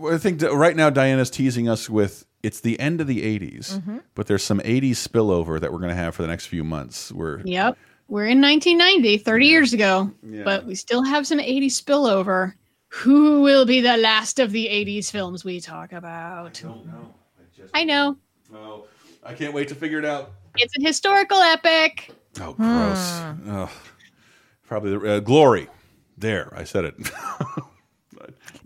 [0.08, 3.72] I think that right now Diana's teasing us with it's the end of the 80s,
[3.80, 3.98] Mm-hmm.
[4.14, 7.10] but there's some 80s spillover that we're going to have for the next few months.
[7.10, 7.76] We're Yep.
[8.14, 10.44] We're in 1990, 30 years ago, Yeah.
[10.44, 12.54] but we still have some 80s spillover.
[12.90, 16.60] Who will be the last of the 80s films we talk about?
[16.60, 17.12] I don't know.
[17.36, 18.16] I just I know.
[18.54, 18.84] oh,
[19.24, 20.30] I can't wait to figure it out.
[20.56, 22.12] It's an historical epic.
[22.40, 23.20] Oh, gross.
[23.48, 23.70] Ugh.
[24.64, 25.66] Probably the, uh, glory.
[26.16, 26.94] There, I said it.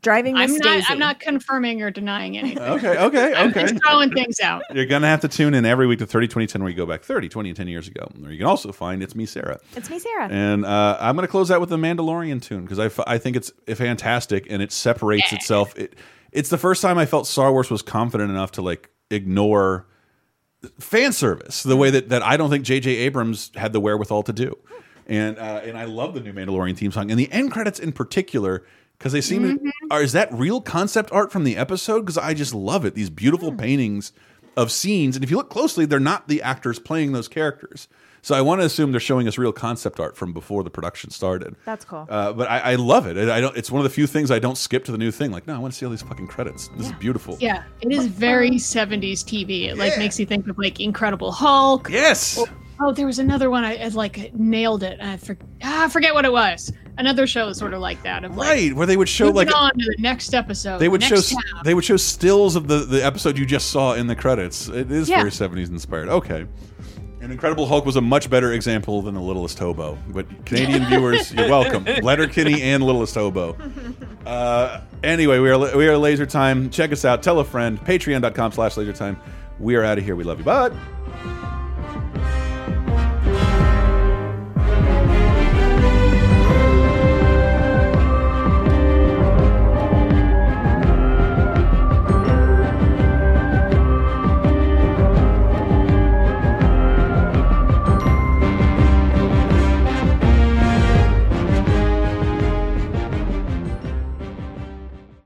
[0.01, 0.87] driving Miss I'm not Daisy.
[0.89, 2.59] I'm not confirming or denying anything.
[2.59, 3.35] okay, okay, okay.
[3.35, 3.63] I'm okay.
[3.63, 4.63] just throwing things out.
[4.73, 6.77] You're going to have to tune in every week to 30 20 10 where you
[6.77, 8.09] go back 30, 20, and 10 years ago.
[8.25, 9.59] Or you can also find It's Me, Sarah.
[9.77, 10.29] It's me, Sarah.
[10.31, 13.19] And uh, I'm going to close out with the Mandalorian tune because I, f- I
[13.19, 15.77] think it's fantastic and it separates itself.
[15.77, 15.97] It,
[16.33, 19.87] it's the first time I felt Star Wars was confident enough to like ignore
[20.79, 22.91] fan service the way that, that I don't think J.J.
[22.91, 24.57] Abrams had the wherewithal to do.
[25.07, 27.93] And uh, and I love the new Mandalorian theme song and the end credits in
[27.93, 28.67] particular
[28.99, 29.69] because they seem to mm-hmm.
[29.91, 32.01] are is that real concept art from the episode?
[32.01, 33.57] Because I just love it these beautiful hmm.
[33.57, 34.13] paintings
[34.57, 37.89] of scenes and if you look closely they're not the actors playing those characters.
[38.21, 41.11] So I want to assume they're showing us real concept art from before the production
[41.11, 41.55] started.
[41.65, 42.07] That's cool.
[42.11, 43.17] uh, but I, I love it.
[43.17, 45.13] I I don't it's one of the few things I don't skip to the new
[45.13, 46.69] thing like no I want to see all these fucking credits.
[46.77, 47.37] This is beautiful.
[47.41, 49.69] Yeah, it is very um, 70s TV.
[49.69, 51.89] It like makes you think of like Incredible Hulk.
[51.89, 52.39] yes
[52.81, 55.01] Oh, there was another one I, I like nailed it.
[55.01, 56.73] I, for, ah, I forget what it was.
[56.97, 58.25] Another show sort of like that.
[58.25, 60.79] Of like, right where they would show like on to the next episode.
[60.79, 61.65] they would show tab.
[61.65, 64.69] they would show stills of the the episode you just saw in the credits.
[64.69, 65.19] It is Yeah.
[65.19, 66.09] very 70s inspired.
[66.09, 66.47] Okay.
[67.21, 69.99] An Incredible Hulk was a much better example than The Littlest Hobo.
[70.11, 71.85] But Canadian viewers, you're welcome.
[72.03, 73.57] Letterkenny and Littlest Hobo.
[74.27, 76.69] Uh, anyway, we are we are Laser Time.
[76.69, 77.23] Check us out.
[77.23, 77.81] Tell a friend.
[77.81, 79.19] Patreon.com slash Laser Time.
[79.59, 80.17] We are out of here.
[80.17, 80.45] We love you.
[80.45, 81.58] Bye.